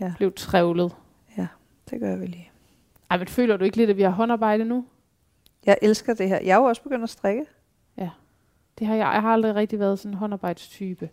Ja. 0.00 0.12
blev 0.16 0.32
trævlet. 0.32 0.92
Det 1.90 2.00
gør 2.00 2.16
vi 2.16 2.26
lige. 2.26 2.50
Ej, 3.10 3.18
men 3.18 3.28
føler 3.28 3.56
du 3.56 3.64
ikke 3.64 3.76
lidt, 3.76 3.90
at 3.90 3.96
vi 3.96 4.02
har 4.02 4.10
håndarbejde 4.10 4.64
nu? 4.64 4.84
Jeg 5.66 5.78
elsker 5.82 6.14
det 6.14 6.28
her. 6.28 6.38
Jeg 6.40 6.50
er 6.54 6.56
jo 6.56 6.64
også 6.64 6.82
begyndt 6.82 7.02
at 7.02 7.10
strikke. 7.10 7.46
Det 8.78 8.86
har 8.86 8.94
jeg, 8.94 9.10
jeg 9.14 9.22
har 9.22 9.32
aldrig 9.32 9.54
rigtig 9.54 9.78
været 9.78 9.98
sådan 9.98 10.12
en 10.12 10.18
håndarbejdstype. 10.18 11.10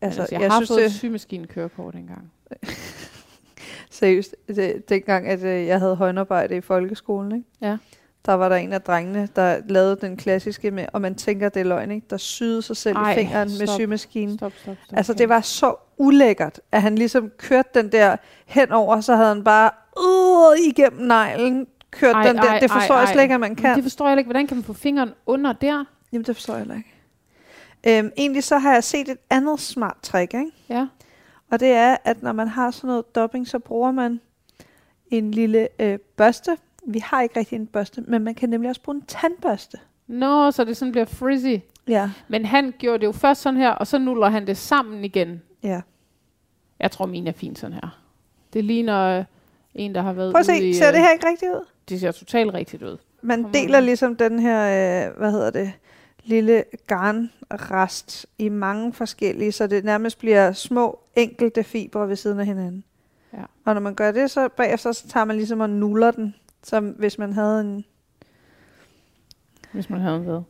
Altså, 0.00 0.20
Altså, 0.20 0.34
jeg, 0.34 0.42
jeg, 0.42 0.50
har 0.50 0.58
synes, 0.58 0.68
fået 0.68 0.78
det, 0.78 0.86
et 0.86 0.92
symaskine-kørekort 0.92 1.94
engang. 1.94 2.32
seriøst, 3.90 4.36
det, 4.48 4.88
dengang, 4.88 5.28
at 5.28 5.42
øh, 5.42 5.66
jeg 5.66 5.78
havde 5.78 5.96
håndarbejde 5.96 6.56
i 6.56 6.60
folkeskolen, 6.60 7.32
ikke? 7.32 7.48
Ja. 7.60 7.76
der 8.26 8.32
var 8.32 8.48
der 8.48 8.56
en 8.56 8.72
af 8.72 8.82
drengene, 8.82 9.28
der 9.36 9.60
lavede 9.68 9.96
den 10.00 10.16
klassiske 10.16 10.70
med, 10.70 10.86
og 10.92 11.00
man 11.00 11.14
tænker, 11.14 11.48
det 11.48 11.60
er 11.60 11.64
løgn, 11.64 11.90
ikke? 11.90 12.06
der 12.10 12.16
syede 12.16 12.62
sig 12.62 12.76
selv 12.76 12.96
Ej, 12.96 13.12
i 13.12 13.14
fingeren 13.14 13.48
med 13.58 13.66
stop. 13.66 13.74
symaskinen. 13.74 14.38
Stop, 14.38 14.52
stop, 14.62 14.76
stop. 14.84 14.96
Altså, 14.96 15.14
det 15.14 15.28
var 15.28 15.40
så 15.40 15.74
ulækkert, 15.98 16.60
at 16.72 16.82
han 16.82 16.94
ligesom 16.94 17.30
kørte 17.36 17.68
den 17.74 17.92
der 17.92 18.16
henover, 18.46 19.00
så 19.00 19.16
havde 19.16 19.28
han 19.28 19.44
bare 19.44 19.70
øh, 19.98 20.66
igennem 20.68 21.06
neglen 21.06 21.66
kørt 21.90 22.14
Ej, 22.16 22.22
den 22.26 22.36
der. 22.36 22.42
ej, 22.42 22.58
Det 22.58 22.70
forstår 22.70 22.94
ej, 22.94 23.00
jeg 23.00 23.08
slet 23.08 23.22
ikke, 23.22 23.34
at 23.34 23.40
man 23.40 23.50
Men 23.50 23.56
kan. 23.56 23.76
det 23.76 23.82
forstår 23.84 24.08
jeg 24.08 24.18
ikke. 24.18 24.28
Hvordan 24.28 24.46
kan 24.46 24.56
man 24.56 24.64
få 24.64 24.72
fingeren 24.72 25.10
under 25.26 25.52
der? 25.52 25.84
Jamen, 26.12 26.24
det 26.24 26.36
forstår 26.36 26.54
jeg 26.54 26.60
heller 26.60 26.74
ikke. 26.76 26.88
Øhm, 27.86 28.12
egentlig 28.16 28.44
så 28.44 28.58
har 28.58 28.72
jeg 28.72 28.84
set 28.84 29.08
et 29.08 29.18
andet 29.30 29.60
smart 29.60 29.96
trick, 30.02 30.34
ikke? 30.34 30.50
Ja. 30.68 30.86
Og 31.50 31.60
det 31.60 31.68
er, 31.68 31.96
at 32.04 32.22
når 32.22 32.32
man 32.32 32.48
har 32.48 32.70
sådan 32.70 32.88
noget 32.88 33.14
dobbing, 33.14 33.48
så 33.48 33.58
bruger 33.58 33.90
man 33.90 34.20
en 35.10 35.30
lille 35.30 35.68
øh, 35.78 35.98
børste. 36.16 36.56
Vi 36.86 36.98
har 36.98 37.22
ikke 37.22 37.38
rigtig 37.38 37.56
en 37.56 37.66
børste, 37.66 38.00
men 38.00 38.22
man 38.24 38.34
kan 38.34 38.48
nemlig 38.48 38.68
også 38.68 38.82
bruge 38.82 38.96
en 38.96 39.02
tandbørste. 39.02 39.78
Nå, 40.06 40.50
så 40.50 40.64
det 40.64 40.76
sådan 40.76 40.92
bliver 40.92 41.04
frizzy. 41.04 41.62
Ja. 41.88 42.10
Men 42.28 42.44
han 42.46 42.74
gjorde 42.78 42.98
det 42.98 43.06
jo 43.06 43.12
først 43.12 43.40
sådan 43.42 43.56
her, 43.60 43.70
og 43.70 43.86
så 43.86 43.98
nuller 43.98 44.28
han 44.28 44.46
det 44.46 44.56
sammen 44.56 45.04
igen. 45.04 45.42
ja. 45.62 45.80
Jeg 46.80 46.90
tror, 46.90 47.06
min 47.06 47.26
er 47.26 47.32
fint 47.32 47.58
sådan 47.58 47.74
her. 47.74 47.98
Det 48.52 48.64
ligner 48.64 49.18
øh, 49.18 49.24
en, 49.74 49.94
der 49.94 50.02
har 50.02 50.12
været 50.12 50.32
Prøv 50.32 50.40
at 50.40 50.48
ude 50.48 50.56
se, 50.58 50.68
i... 50.68 50.74
ser 50.74 50.88
øh, 50.88 50.92
det 50.94 51.00
her 51.02 51.12
ikke 51.12 51.28
rigtigt 51.28 51.50
ud? 51.52 51.66
Det 51.88 52.00
ser 52.00 52.12
totalt 52.12 52.54
rigtigt 52.54 52.82
ud. 52.82 52.96
Man 53.22 53.42
Kommer 53.42 53.52
deler 53.60 53.78
ud. 53.80 53.84
ligesom 53.84 54.16
den 54.16 54.38
her, 54.38 55.06
øh, 55.08 55.16
hvad 55.18 55.30
hedder 55.30 55.50
det, 55.50 55.72
lille 56.24 56.64
garnrest 56.86 58.26
i 58.38 58.48
mange 58.48 58.92
forskellige, 58.92 59.52
så 59.52 59.66
det 59.66 59.84
nærmest 59.84 60.18
bliver 60.18 60.52
små 60.52 61.00
enkelte 61.16 61.64
fibre 61.64 62.08
ved 62.08 62.16
siden 62.16 62.40
af 62.40 62.46
hinanden. 62.46 62.84
Ja. 63.32 63.42
Og 63.64 63.74
når 63.74 63.80
man 63.80 63.94
gør 63.94 64.12
det, 64.12 64.30
så 64.30 64.48
bagefter 64.48 64.92
så 64.92 65.08
tager 65.08 65.24
man 65.24 65.36
ligesom 65.36 65.60
og 65.60 65.70
nuller 65.70 66.10
den, 66.10 66.34
som 66.62 66.88
hvis 66.88 67.18
man 67.18 67.32
havde 67.32 67.60
en... 67.60 67.84
Hvis 69.72 69.90
man 69.90 70.00
havde 70.00 70.16
en 70.16 70.26
ved. 70.26 70.40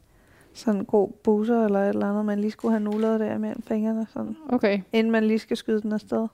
sådan 0.55 0.81
en 0.81 0.87
god 0.87 1.11
busser 1.25 1.65
eller 1.65 1.83
et 1.83 1.89
eller 1.89 2.11
andet, 2.11 2.25
man 2.25 2.39
lige 2.41 2.51
skulle 2.51 2.73
have 2.73 2.83
nullet 2.85 3.21
der 3.21 3.39
mellem 3.39 3.63
fingrene, 3.63 4.07
sådan, 4.13 4.37
Okay. 4.49 4.81
inden 4.93 5.11
man 5.11 5.25
lige 5.25 5.39
skal 5.39 5.57
skyde 5.57 5.83
den 5.83 5.93
afsted. 5.93 6.27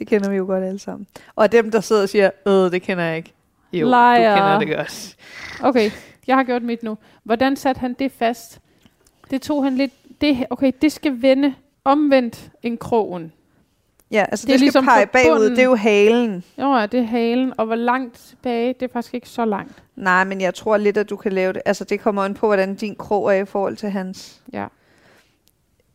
det 0.00 0.08
kender 0.08 0.30
vi 0.30 0.36
jo 0.36 0.44
godt 0.46 0.64
alle 0.64 0.78
sammen. 0.78 1.06
Og 1.36 1.52
dem, 1.52 1.70
der 1.70 1.80
sidder 1.80 2.02
og 2.02 2.08
siger, 2.08 2.30
øh, 2.46 2.52
det 2.52 2.82
kender 2.82 3.04
jeg 3.04 3.16
ikke. 3.16 3.32
Jo, 3.72 3.86
Liar. 3.86 4.14
du 4.16 4.34
kender 4.34 4.58
det 4.58 4.76
godt. 4.76 5.16
Okay, 5.62 5.90
jeg 6.26 6.36
har 6.36 6.42
gjort 6.44 6.62
mit 6.62 6.82
nu. 6.82 6.98
Hvordan 7.24 7.56
satte 7.56 7.78
han 7.78 7.94
det 7.98 8.12
fast? 8.12 8.60
Det 9.30 9.42
tog 9.42 9.64
han 9.64 9.76
lidt... 9.76 9.92
Det, 10.20 10.46
okay, 10.50 10.72
det 10.82 10.92
skal 10.92 11.22
vende 11.22 11.54
omvendt 11.84 12.50
en 12.62 12.78
krogen. 12.78 13.32
Ja, 14.10 14.24
altså 14.30 14.46
Det 14.46 14.52
det, 14.52 14.58
skal 14.58 14.64
ligesom 14.64 14.84
pege 14.84 15.06
bagud, 15.06 15.36
bunden. 15.36 15.50
det 15.50 15.58
er 15.58 15.64
jo 15.64 15.74
halen. 15.74 16.44
Jo, 16.58 16.76
ja, 16.76 16.86
det 16.86 17.00
er 17.00 17.04
halen. 17.04 17.52
Og 17.58 17.66
hvor 17.66 17.74
langt 17.74 18.18
tilbage? 18.28 18.74
Det 18.80 18.82
er 18.82 18.92
faktisk 18.92 19.14
ikke 19.14 19.28
så 19.28 19.44
langt. 19.44 19.82
Nej, 19.96 20.24
men 20.24 20.40
jeg 20.40 20.54
tror 20.54 20.76
lidt, 20.76 20.96
at 20.96 21.10
du 21.10 21.16
kan 21.16 21.32
lave 21.32 21.52
det. 21.52 21.62
Altså, 21.64 21.84
det 21.84 22.00
kommer 22.00 22.22
an 22.22 22.34
på, 22.34 22.46
hvordan 22.46 22.74
din 22.74 22.94
krog 22.94 23.34
er 23.36 23.42
i 23.42 23.44
forhold 23.44 23.76
til 23.76 23.90
hans. 23.90 24.40
Ja. 24.52 24.66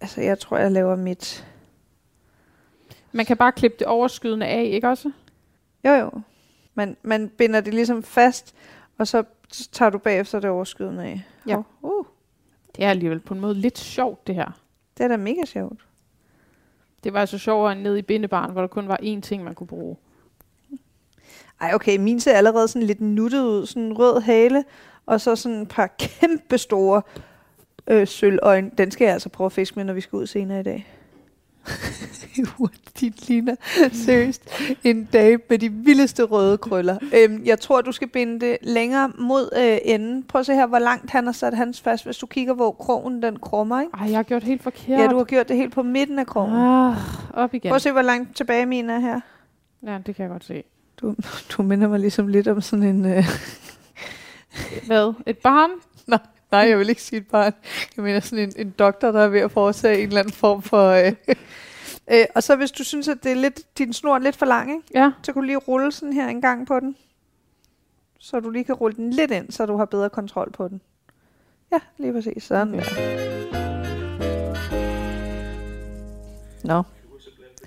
Altså, 0.01 0.21
jeg 0.21 0.39
tror, 0.39 0.57
jeg 0.57 0.71
laver 0.71 0.95
mit. 0.95 1.45
Man 3.15 3.25
kan 3.25 3.37
bare 3.37 3.51
klippe 3.51 3.77
det 3.79 3.87
overskydende 3.87 4.45
af, 4.45 4.63
ikke 4.63 4.89
også? 4.89 5.11
Jo, 5.85 5.91
jo. 5.91 6.11
Man, 6.73 6.97
man 7.03 7.29
binder 7.29 7.61
det 7.61 7.73
ligesom 7.73 8.03
fast, 8.03 8.55
og 8.97 9.07
så 9.07 9.23
tager 9.71 9.89
du 9.89 9.97
bagefter 9.97 10.39
det 10.39 10.49
overskydende 10.49 11.03
af. 11.03 11.21
Ja. 11.47 11.57
Uh, 11.81 12.05
Det 12.75 12.85
er 12.85 12.89
alligevel 12.89 13.19
på 13.19 13.33
en 13.33 13.39
måde 13.39 13.53
lidt 13.55 13.77
sjovt, 13.77 14.27
det 14.27 14.35
her. 14.35 14.51
det 14.97 15.03
er 15.03 15.07
da 15.07 15.17
mega 15.17 15.45
sjovt. 15.45 15.85
Det 17.03 17.13
var 17.13 17.19
altså 17.19 17.37
sjovere 17.37 17.71
end 17.71 17.81
nede 17.81 17.99
i 17.99 18.01
bindebaren, 18.01 18.51
hvor 18.51 18.61
der 18.61 18.67
kun 18.67 18.87
var 18.87 18.99
én 19.03 19.21
ting, 19.21 19.43
man 19.43 19.55
kunne 19.55 19.67
bruge. 19.67 19.97
Ej, 21.61 21.71
okay, 21.73 21.97
min 21.97 22.19
ser 22.19 22.33
allerede 22.33 22.67
sådan 22.67 22.87
lidt 22.87 23.01
nuttet 23.01 23.43
ud. 23.43 23.65
Sådan 23.65 23.83
en 23.83 23.93
rød 23.93 24.21
hale, 24.21 24.63
og 25.05 25.21
så 25.21 25.35
sådan 25.35 25.61
et 25.61 25.67
par 25.69 25.87
kæmpe 25.99 26.57
store 26.57 27.01
øh, 27.87 28.07
sølvøjne. 28.07 28.71
Den 28.77 28.91
skal 28.91 29.05
jeg 29.05 29.13
altså 29.13 29.29
prøve 29.29 29.45
at 29.45 29.51
fiske 29.51 29.75
med, 29.75 29.83
når 29.83 29.93
vi 29.93 30.01
skal 30.01 30.17
ud 30.17 30.27
senere 30.27 30.59
i 30.59 30.63
dag. 30.63 30.87
Din 32.99 33.13
ligner 33.27 33.55
seriøst 33.91 34.49
en 34.83 35.05
dame 35.05 35.39
med 35.49 35.59
de 35.59 35.69
vildeste 35.71 36.23
røde 36.23 36.57
krøller. 36.57 36.97
Øhm, 37.15 37.45
jeg 37.45 37.59
tror, 37.59 37.81
du 37.81 37.91
skal 37.91 38.07
binde 38.07 38.39
det 38.45 38.57
længere 38.61 39.11
mod 39.17 39.49
øh, 39.57 39.77
enden. 39.85 40.23
Prøv 40.23 40.39
at 40.39 40.45
se 40.45 40.53
her, 40.53 40.67
hvor 40.67 40.79
langt 40.79 41.11
han 41.11 41.25
har 41.25 41.31
sat 41.31 41.53
hans 41.53 41.81
fast. 41.81 42.05
Hvis 42.05 42.17
du 42.17 42.25
kigger, 42.25 42.53
hvor 42.53 42.71
krogen 42.71 43.21
den 43.23 43.39
krummer, 43.39 43.81
ikke? 43.81 43.91
Ej, 43.97 44.09
jeg 44.09 44.17
har 44.17 44.23
gjort 44.23 44.43
helt 44.43 44.63
forkert. 44.63 44.99
Ja, 44.99 45.07
du 45.07 45.17
har 45.17 45.23
gjort 45.23 45.49
det 45.49 45.57
helt 45.57 45.73
på 45.73 45.83
midten 45.83 46.19
af 46.19 46.27
krogen. 46.27 46.53
Ah, 46.53 46.95
op 47.33 47.53
igen. 47.53 47.69
Prøv 47.69 47.75
at 47.75 47.81
se, 47.81 47.91
hvor 47.91 48.01
langt 48.01 48.35
tilbage 48.35 48.65
min 48.65 48.89
er 48.89 48.99
her. 48.99 49.19
Ja, 49.85 49.97
det 50.05 50.15
kan 50.15 50.23
jeg 50.23 50.29
godt 50.29 50.45
se. 50.45 50.63
Du, 51.01 51.15
du 51.57 51.61
minder 51.63 51.87
mig 51.87 51.99
ligesom 51.99 52.27
lidt 52.27 52.47
om 52.47 52.61
sådan 52.61 52.83
en... 52.83 53.05
Øh, 53.05 53.23
Hvad? 54.85 55.13
Et 55.25 55.37
barn? 55.37 55.69
Nej, 56.55 56.69
jeg 56.69 56.79
vil 56.79 56.89
ikke 56.89 57.01
sige 57.01 57.19
et 57.19 57.27
barn. 57.27 57.53
Jeg 57.97 58.03
mener 58.03 58.19
sådan 58.19 58.43
en, 58.43 58.53
en 58.57 58.69
doktor, 58.79 59.11
der 59.11 59.21
er 59.21 59.27
ved 59.27 59.39
at 59.39 59.51
foretage 59.51 59.97
en 59.97 60.07
eller 60.07 60.19
anden 60.19 60.33
form 60.33 60.61
for... 60.61 60.89
Øh. 60.89 61.13
Øh, 62.11 62.25
og 62.35 62.43
så 62.43 62.55
hvis 62.55 62.71
du 62.71 62.83
synes, 62.83 63.07
at 63.07 63.23
det 63.23 63.31
er 63.31 63.35
lidt, 63.35 63.77
din 63.77 63.93
snor 63.93 64.15
er 64.15 64.19
lidt 64.19 64.35
for 64.35 64.45
lang, 64.45 64.71
ikke? 64.71 64.83
Ja. 64.93 65.11
så 65.23 65.33
kan 65.33 65.41
du 65.41 65.45
lige 65.45 65.57
rulle 65.57 65.91
sådan 65.91 66.13
her 66.13 66.27
en 66.27 66.41
gang 66.41 66.67
på 66.67 66.79
den. 66.79 66.95
Så 68.19 68.39
du 68.39 68.49
lige 68.49 68.63
kan 68.63 68.75
rulle 68.75 68.97
den 68.97 69.09
lidt 69.09 69.31
ind, 69.31 69.51
så 69.51 69.65
du 69.65 69.77
har 69.77 69.85
bedre 69.85 70.09
kontrol 70.09 70.51
på 70.51 70.67
den. 70.67 70.81
Ja, 71.71 71.79
lige 71.97 72.13
præcis. 72.13 72.43
Sådan. 72.43 72.75
Okay. 72.75 73.25
Nå. 76.63 76.83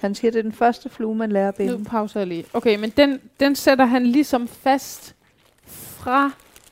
Han 0.00 0.14
siger, 0.14 0.30
det 0.30 0.38
er 0.38 0.42
den 0.42 0.52
første 0.52 0.88
flue, 0.88 1.14
man 1.14 1.32
lærer 1.32 1.48
at 1.48 1.58
Nu 1.58 1.84
pauser 1.84 2.20
jeg 2.20 2.26
lige. 2.26 2.44
Okay, 2.52 2.78
men 2.78 2.90
den, 2.90 3.20
den 3.40 3.56
sætter 3.56 3.84
han 3.84 4.06
ligesom 4.06 4.48
fast 4.48 5.14
fra, 5.66 6.30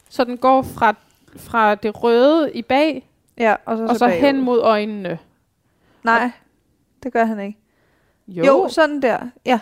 så 0.08 0.24
den 0.24 0.38
går 0.38 0.62
fra, 0.62 0.94
fra 1.38 1.74
det 1.74 2.02
røde 2.02 2.50
i 2.54 2.62
bag, 2.62 3.10
Ja, 3.38 3.54
og 3.64 3.76
så, 3.76 3.84
og 3.84 3.96
så 3.96 4.06
bagud. 4.06 4.20
hen 4.20 4.40
mod 4.40 4.60
øjnene. 4.60 5.18
Nej, 6.04 6.30
det 7.02 7.12
gør 7.12 7.24
han 7.24 7.40
ikke. 7.40 7.58
Jo, 8.28 8.44
Jo, 8.46 8.68
sådan 8.70 9.02
der. 9.02 9.08
Ja. 9.08 9.20
ja, 9.46 9.58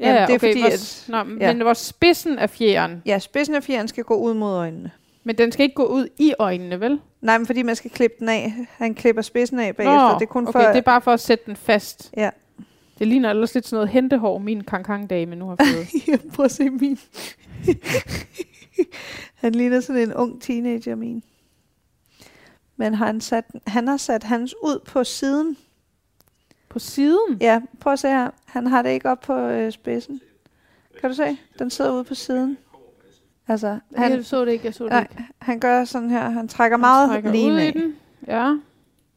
Jamen, 0.00 0.14
ja, 0.16 0.20
det 0.20 0.20
er 0.20 0.24
okay, 0.24 0.38
fordi, 0.38 0.60
hvor, 0.60 0.68
at- 0.68 1.04
Nå, 1.08 1.16
ja. 1.40 1.52
men 1.52 1.62
hvor 1.62 1.74
spidsen 1.74 2.38
af 2.38 2.50
fjeren, 2.50 3.02
Ja, 3.06 3.18
spidsen 3.18 3.54
af 3.54 3.62
fjeren 3.62 3.88
skal 3.88 4.04
gå 4.04 4.14
ud 4.14 4.34
mod 4.34 4.54
øjnene. 4.54 4.90
men 5.24 5.38
den 5.38 5.52
skal 5.52 5.62
ikke 5.64 5.74
gå 5.74 5.84
ud 5.84 6.08
i 6.18 6.34
øjnene, 6.38 6.80
vel? 6.80 7.00
Nej, 7.20 7.38
men 7.38 7.46
fordi 7.46 7.62
man 7.62 7.76
skal 7.76 7.90
klippe 7.90 8.16
den 8.18 8.28
af. 8.28 8.54
Han 8.76 8.94
klipper 8.94 9.22
spidsen 9.22 9.58
af 9.58 9.76
bagefter. 9.76 10.18
det 10.18 10.22
er 10.22 10.30
kun 10.30 10.48
okay, 10.48 10.52
for... 10.64 10.68
det 10.68 10.76
er 10.76 10.80
bare 10.82 11.00
for 11.00 11.12
at 11.12 11.20
sætte 11.20 11.44
den 11.46 11.56
fast. 11.56 12.10
Ja. 12.16 12.30
Det 12.98 13.06
ligner 13.08 13.30
ellers 13.30 13.54
lidt 13.54 13.66
sådan 13.66 13.76
noget 13.76 13.88
hentehår, 13.88 14.38
min 14.38 14.64
kankang-dame 14.64 15.36
nu 15.36 15.46
har 15.48 15.56
fået. 15.56 15.86
Ja, 16.08 16.16
prøv 16.34 16.44
at 16.44 16.50
se 16.50 16.70
min. 16.70 16.98
han 19.42 19.52
ligner 19.54 19.80
sådan 19.80 20.02
en 20.02 20.14
ung 20.14 20.42
teenager, 20.42 20.94
min. 20.94 21.22
Men 22.76 22.94
han, 22.94 23.20
sat, 23.20 23.44
han 23.66 23.88
har 23.88 23.96
sat 23.96 24.22
hans 24.22 24.54
ud 24.62 24.78
på 24.86 25.04
siden. 25.04 25.56
På 26.68 26.78
siden? 26.78 27.38
Ja, 27.40 27.60
prøv 27.80 27.92
at 27.92 27.98
se 27.98 28.08
her. 28.08 28.30
Han 28.44 28.66
har 28.66 28.82
det 28.82 28.90
ikke 28.90 29.10
op 29.10 29.20
på 29.20 29.34
øh, 29.38 29.72
spidsen. 29.72 30.20
Kan 31.00 31.10
du 31.10 31.16
se? 31.16 31.36
Den 31.58 31.70
sidder 31.70 31.92
ude 31.92 32.04
på 32.04 32.14
siden. 32.14 32.58
Altså, 33.48 33.78
Han, 33.96 34.12
jeg 34.12 34.24
så 34.24 34.44
det 34.44 34.52
ikke, 34.52 34.64
jeg 34.66 34.74
så 34.74 34.84
det 34.84 34.92
nej, 34.92 35.00
ikke. 35.10 35.24
han 35.38 35.60
gør 35.60 35.84
sådan 35.84 36.10
her. 36.10 36.30
Han 36.30 36.48
trækker 36.48 36.76
Han 36.76 36.80
meget 36.80 37.08
trækker 37.08 37.32
lige 37.32 37.52
ud 37.52 37.58
i 37.58 37.66
af. 37.66 37.72
den. 37.72 37.96
Ja. 38.26 38.56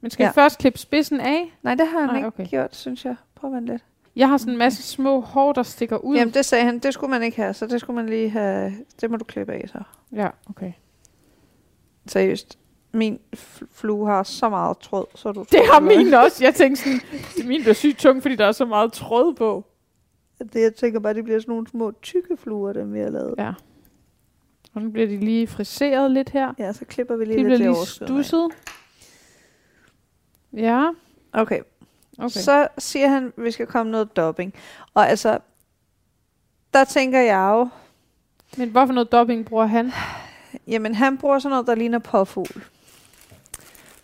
Men 0.01 0.11
skal 0.11 0.23
Ja. 0.23 0.31
først 0.31 0.57
klippe 0.57 0.79
spidsen 0.79 1.19
af? 1.19 1.53
Nej, 1.63 1.75
det 1.75 1.87
har 1.87 1.99
han 1.99 2.09
Nej, 2.09 2.15
ikke 2.15 2.27
okay. 2.27 2.47
gjort, 2.47 2.75
synes 2.75 3.05
jeg. 3.05 3.15
Prøv 3.35 3.55
at 3.55 3.63
lidt. 3.63 3.83
Jeg 4.15 4.29
har 4.29 4.37
sådan 4.37 4.53
en 4.53 4.57
masse 4.57 4.83
små 4.83 5.19
hår, 5.19 5.53
der 5.53 5.63
stikker 5.63 5.97
ud. 5.97 6.15
Jamen, 6.15 6.33
det 6.33 6.45
sagde 6.45 6.65
han. 6.65 6.79
Det 6.79 6.93
skulle 6.93 7.11
man 7.11 7.23
ikke 7.23 7.37
have, 7.37 7.53
så 7.53 7.67
det 7.67 7.81
skulle 7.81 7.95
man 7.95 8.09
lige 8.09 8.29
have. 8.29 8.73
Det 9.01 9.11
må 9.11 9.17
du 9.17 9.25
klippe 9.25 9.53
af, 9.53 9.69
så. 9.69 9.79
Ja, 10.11 10.27
okay. 10.49 10.71
Seriøst. 12.07 12.59
Min 12.91 13.19
flue 13.71 14.07
har 14.07 14.23
så 14.23 14.49
meget 14.49 14.77
tråd, 14.77 15.05
så 15.15 15.31
du... 15.31 15.45
Det 15.51 15.59
har 15.71 15.79
min 15.79 16.13
også. 16.13 16.43
Jeg 16.43 16.55
tænkte 16.55 16.83
sådan, 16.83 16.99
min 17.47 17.61
bliver 17.61 17.73
sygt 17.73 17.97
tung, 17.97 18.21
fordi 18.21 18.35
der 18.35 18.45
er 18.45 18.51
så 18.51 18.65
meget 18.65 18.93
tråd 18.93 19.33
på. 19.33 19.65
Det, 20.39 20.61
jeg 20.61 20.75
tænker 20.75 20.99
bare, 20.99 21.13
det 21.13 21.23
bliver 21.23 21.39
sådan 21.39 21.51
nogle 21.51 21.67
små 21.67 21.91
tykke 22.01 22.37
fluer, 22.37 22.73
dem 22.73 22.93
vi 22.93 22.99
har 22.99 23.09
lavet. 23.09 23.35
Ja. 23.37 23.53
Og 24.73 24.81
nu 24.81 24.89
bliver 24.89 25.07
de 25.07 25.17
lige 25.17 25.47
friseret 25.47 26.11
lidt 26.11 26.29
her. 26.29 26.53
Ja, 26.59 26.73
så 26.73 26.85
klipper 26.85 27.15
vi 27.15 27.25
lige 27.25 27.37
De 27.37 27.49
lidt 27.49 27.61
bliver 27.61 27.71
lige 27.71 27.85
stusset. 27.85 28.47
Ja, 30.53 30.89
Okay. 31.35 31.59
Okay, 32.17 32.29
så 32.29 32.67
siger 32.77 33.07
han, 33.07 33.33
at 33.37 33.43
vi 33.43 33.51
skal 33.51 33.67
komme 33.67 33.91
noget 33.91 34.15
dobbing. 34.15 34.53
Og 34.93 35.09
altså, 35.09 35.39
der 36.73 36.83
tænker 36.83 37.19
jeg 37.19 37.49
jo, 37.51 37.69
Men 38.57 38.69
hvorfor 38.69 38.93
noget 38.93 39.11
dobbing 39.11 39.45
bruger 39.45 39.65
han? 39.65 39.91
jamen 40.67 40.95
han 40.95 41.17
bruger 41.17 41.39
sådan 41.39 41.51
noget, 41.51 41.67
der 41.67 41.75
ligner 41.75 41.99
påfugl. 41.99 42.63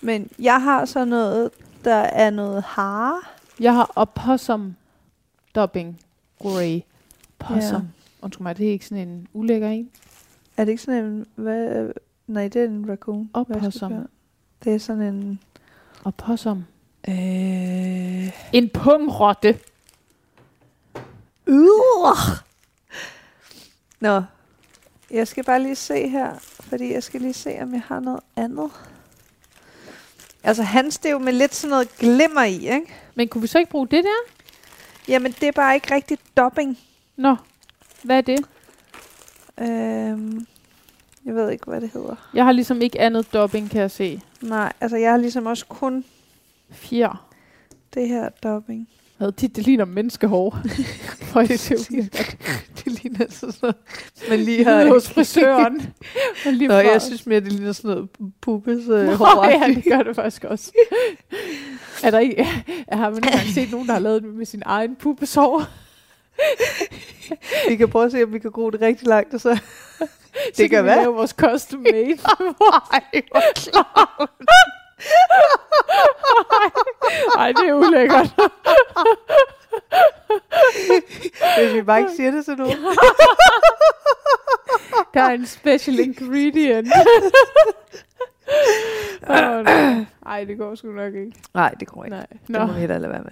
Men 0.01 0.29
jeg 0.39 0.61
har 0.61 0.85
så 0.85 1.05
noget, 1.05 1.49
der 1.83 1.95
er 1.95 2.29
noget 2.29 2.63
hare. 2.63 3.21
Jeg 3.59 3.75
har 3.75 3.91
opossum 3.95 4.75
dobbing 5.55 5.99
grey. 6.39 6.81
Possum. 7.39 7.81
Ja. 7.81 7.87
Undskyld 8.21 8.43
mig, 8.43 8.57
det 8.57 8.67
er 8.67 8.71
ikke 8.71 8.85
sådan 8.85 9.07
en 9.07 9.27
ulækker 9.33 9.67
en. 9.67 9.89
Er 10.57 10.65
det 10.65 10.71
ikke 10.71 10.83
sådan 10.83 11.03
en... 11.03 11.25
Hvad, 11.35 11.91
nej, 12.27 12.47
det 12.47 12.61
er 12.61 12.65
en 12.65 12.89
raccoon. 12.89 13.29
Opossum. 13.33 14.07
Det 14.63 14.73
er 14.75 14.77
sådan 14.77 15.03
en... 15.03 15.39
Opossum. 16.05 16.63
Øh, 17.07 18.31
En 18.53 18.69
pungrotte. 18.69 19.59
Uh! 21.47 22.17
Nå, 23.99 24.21
jeg 25.11 25.27
skal 25.27 25.43
bare 25.43 25.61
lige 25.61 25.75
se 25.75 26.07
her, 26.07 26.35
fordi 26.39 26.93
jeg 26.93 27.03
skal 27.03 27.21
lige 27.21 27.33
se, 27.33 27.57
om 27.61 27.73
jeg 27.73 27.81
har 27.81 27.99
noget 27.99 28.19
andet. 28.35 28.71
Altså 30.43 30.63
hans, 30.63 30.97
det 30.97 31.09
er 31.09 31.13
jo 31.13 31.19
med 31.19 31.33
lidt 31.33 31.55
sådan 31.55 31.69
noget 31.69 31.97
glimmer 31.97 32.43
i, 32.43 32.55
ikke? 32.55 32.93
Men 33.15 33.27
kunne 33.27 33.41
vi 33.41 33.47
så 33.47 33.59
ikke 33.59 33.71
bruge 33.71 33.87
det 33.87 34.03
der? 34.03 34.33
Jamen, 35.07 35.31
det 35.31 35.43
er 35.43 35.51
bare 35.51 35.75
ikke 35.75 35.95
rigtig 35.95 36.17
dobbing. 36.37 36.79
Nå, 37.15 37.35
hvad 38.03 38.17
er 38.17 38.21
det? 38.21 38.45
Øhm, 39.57 40.47
jeg 41.25 41.35
ved 41.35 41.49
ikke, 41.51 41.65
hvad 41.65 41.81
det 41.81 41.89
hedder. 41.93 42.15
Jeg 42.33 42.45
har 42.45 42.51
ligesom 42.51 42.81
ikke 42.81 42.99
andet 43.01 43.33
dobbing, 43.33 43.69
kan 43.69 43.81
jeg 43.81 43.91
se. 43.91 44.21
Nej, 44.41 44.73
altså 44.81 44.97
jeg 44.97 45.11
har 45.11 45.17
ligesom 45.17 45.45
også 45.45 45.65
kun 45.65 46.05
Fjer. 46.71 47.27
det 47.93 48.07
her 48.07 48.29
dobbing. 48.43 48.87
Hvad 49.17 49.31
tit, 49.31 49.55
det 49.55 49.65
ligner 49.65 49.85
menneskehår. 49.85 50.57
For 51.31 51.41
det 51.41 51.71
ud 51.71 52.09
Det 52.85 53.03
ligner 53.03 53.25
sådan 53.29 53.53
noget, 53.61 53.75
man 54.29 54.39
lige 54.39 54.63
har... 54.63 54.85
hos 54.87 55.09
frisøren. 55.09 55.81
Og 56.45 56.53
lige 56.53 56.67
Nå, 56.67 56.73
fra- 56.73 56.91
jeg 56.91 57.01
synes 57.01 57.25
mere, 57.25 57.39
det 57.39 57.51
ligner 57.51 57.71
sådan 57.71 57.91
noget 57.91 58.09
pubes 58.41 58.87
øh, 58.87 59.05
Nå, 59.05 59.15
hår. 59.15 59.45
ja, 59.45 59.73
det 59.75 59.83
gør 59.83 60.03
det 60.03 60.15
faktisk 60.15 60.43
også. 60.43 60.71
er 62.03 62.11
der 62.11 62.19
ikke, 62.19 62.43
har 62.91 63.09
man 63.09 63.17
engang 63.17 63.39
set 63.53 63.71
nogen, 63.71 63.87
der 63.87 63.93
har 63.93 63.99
lavet 63.99 64.23
det 64.23 64.33
med 64.33 64.45
sin 64.45 64.63
egen 64.65 64.95
pubesår? 64.95 65.63
Vi 67.69 67.75
kan 67.75 67.89
prøve 67.89 68.05
at 68.05 68.11
se, 68.11 68.23
om 68.23 68.33
vi 68.33 68.39
kan 68.39 68.51
gro 68.51 68.69
det 68.69 68.81
rigtig 68.81 69.07
langt, 69.07 69.33
og 69.33 69.41
så... 69.41 69.49
det 69.99 70.55
kan 70.57 70.69
kan 70.69 70.83
vi 70.83 70.87
være. 70.89 71.07
vores 71.07 71.31
custom 71.31 71.79
made. 71.91 72.17
Ej, 72.93 73.01
hvor 73.31 73.53
klart. 73.55 74.29
Ej, 77.37 77.51
det 77.51 77.69
er 77.69 77.73
ulækkert. 77.73 78.27
Hvis 81.57 81.73
vi 81.73 81.81
bare 81.81 81.99
ikke 81.99 82.11
siger 82.15 82.31
det 82.31 82.45
til 82.45 82.57
nogen. 82.57 82.77
Der 85.13 85.21
er 85.21 85.29
en 85.33 85.45
special 85.45 85.99
ingredient. 85.99 86.87
Åh, 89.29 89.63
nej. 89.63 90.05
Ej, 90.25 90.43
det 90.43 90.57
går 90.57 90.75
sgu 90.75 90.91
nok 90.91 91.13
ikke. 91.13 91.33
Nej, 91.53 91.75
det 91.79 91.87
går 91.87 92.05
ikke. 92.05 92.17
Nej. 92.17 92.25
Det 92.31 92.49
Nå. 92.49 92.65
må 92.65 92.73
vi 92.73 92.79
hellere 92.79 92.99
lade 92.99 93.11
være 93.11 93.23
med. 93.23 93.31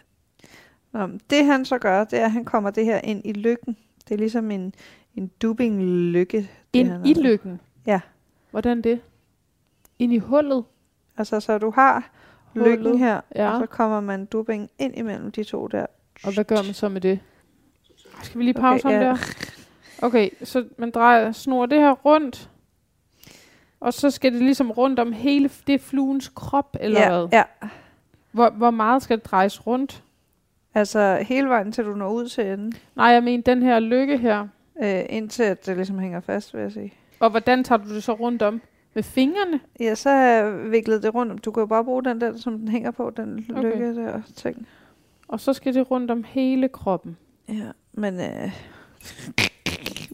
Nå, 0.91 1.07
det 1.29 1.45
han 1.45 1.65
så 1.65 1.77
gør, 1.77 2.03
det 2.03 2.19
er, 2.19 2.25
at 2.25 2.31
han 2.31 2.45
kommer 2.45 2.71
det 2.71 2.85
her 2.85 2.99
ind 3.03 3.21
i 3.25 3.33
lykken. 3.33 3.77
Det 4.07 4.13
er 4.13 4.17
ligesom 4.17 4.51
en, 4.51 4.73
en 5.15 5.31
han 5.41 6.47
Ind 6.73 7.07
i 7.07 7.13
lykken? 7.13 7.61
Ja. 7.85 7.99
Hvordan 8.51 8.81
det? 8.81 9.01
Ind 9.99 10.13
i 10.13 10.17
hullet? 10.17 10.63
Altså, 11.19 11.39
så 11.39 11.57
du 11.57 11.69
har 11.71 12.09
lykken 12.55 12.97
her, 12.97 13.21
Ja. 13.35 13.51
og 13.51 13.59
så 13.59 13.65
kommer 13.65 13.99
man 13.99 14.25
dubbing 14.25 14.69
ind 14.79 14.97
imellem 14.97 15.31
de 15.31 15.43
to 15.43 15.67
der. 15.67 15.85
Og 16.23 16.33
hvad 16.33 16.43
gør 16.43 16.55
man 16.55 16.73
så 16.73 16.89
med 16.89 17.01
det? 17.01 17.19
Skal 18.23 18.39
vi 18.39 18.43
lige 18.43 18.53
pause 18.53 18.85
Okay, 18.85 18.95
okay, 18.97 19.05
ja. 19.05 19.09
der? 19.09 19.17
Okay, 20.01 20.29
så 20.43 20.65
man 20.77 20.91
drejer, 20.91 21.31
snor 21.31 21.65
det 21.65 21.79
her 21.79 21.91
rundt, 21.91 22.49
og 23.79 23.93
så 23.93 24.09
skal 24.11 24.33
det 24.33 24.41
ligesom 24.41 24.71
rundt 24.71 24.99
om 24.99 25.11
hele 25.13 25.49
det 25.67 25.81
fluens 25.81 26.27
krop, 26.35 26.77
eller 26.79 26.99
ja, 27.01 27.09
hvad? 27.09 27.27
ja, 27.31 27.43
Hvor, 28.31 28.49
hvor 28.49 28.71
meget 28.71 29.03
skal 29.03 29.17
det 29.17 29.25
drejes 29.25 29.67
rundt? 29.67 30.03
altså 30.73 31.17
hele 31.27 31.49
vejen 31.49 31.71
til 31.71 31.85
du 31.85 31.95
når 31.95 32.11
ud 32.11 32.27
til 32.27 32.45
enden. 32.45 32.73
Nej, 32.95 33.05
jeg 33.05 33.23
mener 33.23 33.43
den 33.43 33.63
her 33.63 33.79
lykke 33.79 34.17
her. 34.17 34.47
Øh, 34.83 35.01
indtil 35.09 35.43
at 35.43 35.65
det 35.65 35.75
ligesom 35.77 35.99
hænger 35.99 36.19
fast, 36.19 36.53
vil 36.53 36.61
jeg 36.61 36.71
sige. 36.71 36.93
Og 37.19 37.29
hvordan 37.29 37.63
tager 37.63 37.79
du 37.83 37.89
det 37.95 38.03
så 38.03 38.13
rundt 38.13 38.41
om? 38.41 38.61
Med 38.93 39.03
fingrene? 39.03 39.59
Ja, 39.79 39.95
så 39.95 40.09
har 40.09 40.17
jeg 40.23 40.71
viklet 40.71 41.03
det 41.03 41.15
rundt 41.15 41.31
om. 41.31 41.37
Du 41.37 41.51
kan 41.51 41.61
jo 41.61 41.67
bare 41.67 41.83
bruge 41.83 42.03
den 42.03 42.21
der, 42.21 42.37
som 42.37 42.59
den 42.59 42.67
hænger 42.67 42.91
på, 42.91 43.09
den 43.17 43.45
Okay. 43.55 43.63
lykke 43.63 43.95
der 43.95 44.21
ting. 44.35 44.67
Og 45.27 45.39
så 45.39 45.53
skal 45.53 45.73
det 45.73 45.91
rundt 45.91 46.11
om 46.11 46.23
hele 46.23 46.67
kroppen. 46.69 47.17
Ja, 47.49 47.71
men 47.93 48.19
øh, 48.19 48.51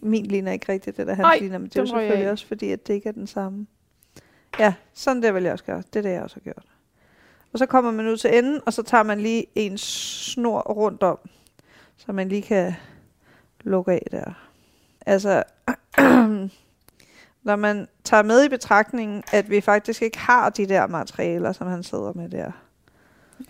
min 0.01 0.25
ligner 0.25 0.51
ikke 0.51 0.71
rigtigt 0.71 0.97
det, 0.97 1.07
der 1.07 1.13
han 1.13 1.25
Ej, 1.25 1.37
ligner, 1.39 1.57
men 1.57 1.67
det 1.67 1.75
er 1.75 1.81
jo 1.81 1.85
selvfølgelig 1.85 2.31
også 2.31 2.47
fordi, 2.47 2.71
at 2.71 2.87
det 2.87 2.93
ikke 2.93 3.09
er 3.09 3.13
den 3.13 3.27
samme. 3.27 3.67
Ja, 4.59 4.73
sådan 4.93 5.23
der 5.23 5.31
vil 5.31 5.43
jeg 5.43 5.51
også 5.53 5.65
gøre. 5.65 5.77
Det 5.93 5.95
er 5.95 6.01
det, 6.01 6.09
jeg 6.09 6.21
også 6.21 6.35
har 6.35 6.41
gjort. 6.41 6.65
Og 7.53 7.59
så 7.59 7.65
kommer 7.65 7.91
man 7.91 8.07
ud 8.07 8.17
til 8.17 8.37
enden, 8.37 8.61
og 8.65 8.73
så 8.73 8.83
tager 8.83 9.03
man 9.03 9.19
lige 9.19 9.45
en 9.55 9.77
snor 9.77 10.59
rundt 10.61 11.03
om, 11.03 11.17
så 11.97 12.11
man 12.11 12.29
lige 12.29 12.41
kan 12.41 12.73
lukke 13.61 13.91
af 13.91 14.07
der. 14.11 14.49
Altså, 15.05 15.43
når 17.47 17.55
man 17.55 17.87
tager 18.05 18.23
med 18.23 18.45
i 18.45 18.49
betragtningen, 18.49 19.23
at 19.31 19.49
vi 19.49 19.61
faktisk 19.61 20.01
ikke 20.01 20.17
har 20.17 20.49
de 20.49 20.65
der 20.65 20.87
materialer, 20.87 21.51
som 21.51 21.67
han 21.67 21.83
sidder 21.83 22.13
med 22.15 22.29
der. 22.29 22.51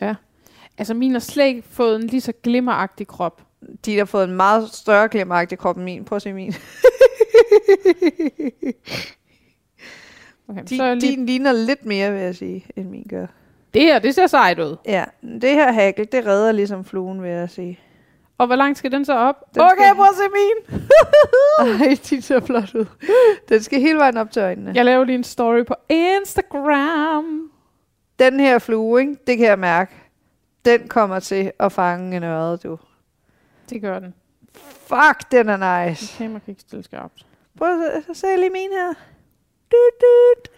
Ja. 0.01 0.15
Altså 0.77 0.93
min 0.93 1.11
har 1.11 1.19
slet 1.19 1.45
ikke 1.45 1.61
fået 1.69 1.95
en 1.95 2.07
lige 2.07 2.21
så 2.21 2.33
glimmeragtig 2.43 3.07
krop. 3.07 3.41
De 3.85 3.91
der 3.91 3.97
har 3.97 4.05
fået 4.05 4.23
en 4.23 4.35
meget 4.35 4.69
større 4.73 5.07
glimmeragtig 5.07 5.57
krop 5.57 5.75
end 5.75 5.83
min. 5.85 6.05
Prøv 6.05 6.15
at 6.15 6.21
se 6.21 6.33
min. 6.33 6.53
Okay, 10.47 10.63
Din, 10.69 10.77
så 10.77 10.83
er 10.83 10.93
lige, 10.93 11.11
din 11.11 11.25
ligner 11.25 11.51
lidt 11.51 11.85
mere, 11.85 12.11
vil 12.11 12.21
jeg 12.21 12.35
sige, 12.35 12.65
end 12.75 12.89
min 12.89 13.05
gør. 13.09 13.25
det 13.73 13.81
her, 13.81 13.99
det 13.99 14.15
ser 14.15 14.27
sejt 14.27 14.59
ud. 14.59 14.75
Ja, 14.85 15.03
det 15.41 15.49
her 15.49 15.71
hagel, 15.71 16.07
det 16.11 16.25
redder 16.25 16.51
ligesom 16.51 16.85
fluen, 16.85 17.23
vil 17.23 17.31
jeg 17.31 17.49
sige. 17.49 17.79
Og 18.37 18.47
hvor 18.47 18.55
langt 18.55 18.77
skal 18.77 18.91
den 18.91 19.05
så 19.05 19.13
op? 19.13 19.35
Den 19.55 19.61
okay, 19.61 19.75
skal- 19.75 19.95
prøv 19.95 20.05
at 20.05 20.15
se 20.15 20.23
min. 20.33 20.79
Ej, 21.89 21.97
de 22.09 22.21
ser 22.21 22.39
flot 22.39 22.75
ud. 22.75 22.85
Den 23.49 23.63
skal 23.63 23.79
hele 23.79 23.97
vejen 23.99 24.17
op 24.17 24.31
til 24.31 24.41
øjnene. 24.41 24.71
Jeg 24.75 24.85
laver 24.85 25.03
lige 25.05 25.15
en 25.15 25.23
story 25.23 25.65
på 25.65 25.75
Instagram. 25.89 27.51
Den 28.19 28.39
her 28.39 28.59
flue, 28.59 29.01
ikke, 29.01 29.15
det 29.27 29.37
kan 29.37 29.47
jeg 29.47 29.59
mærke, 29.59 29.95
den 30.65 30.87
kommer 30.87 31.19
til 31.19 31.51
at 31.59 31.71
fange 31.71 32.17
en 32.17 32.23
ørred, 32.23 32.57
du. 32.57 32.79
Det 33.69 33.81
gør 33.81 33.99
den. 33.99 34.13
Fuck, 34.87 35.31
den 35.31 35.49
er 35.49 35.87
nice. 35.87 36.17
Kamera 36.17 36.39
kan 36.39 36.51
ikke 36.51 36.61
stille 36.61 36.83
skarpt. 36.83 37.25
Prøv 37.57 37.81
at 37.81 38.03
se, 38.07 38.15
se 38.15 38.27
lige 38.37 38.49
min 38.49 38.69
her. 38.71 38.93
Dut, 39.71 40.01
dut. 40.01 40.49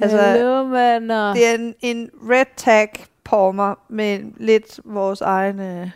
Altså, 0.00 0.22
Hello, 0.22 0.64
venner. 0.64 1.34
det 1.34 1.46
er 1.48 1.54
en, 1.54 1.74
en 1.80 2.10
red 2.30 2.44
tag 2.56 2.92
på 3.24 3.52
mig 3.52 3.74
med 3.88 4.20
lidt 4.36 4.80
vores 4.84 5.20
egne... 5.20 5.92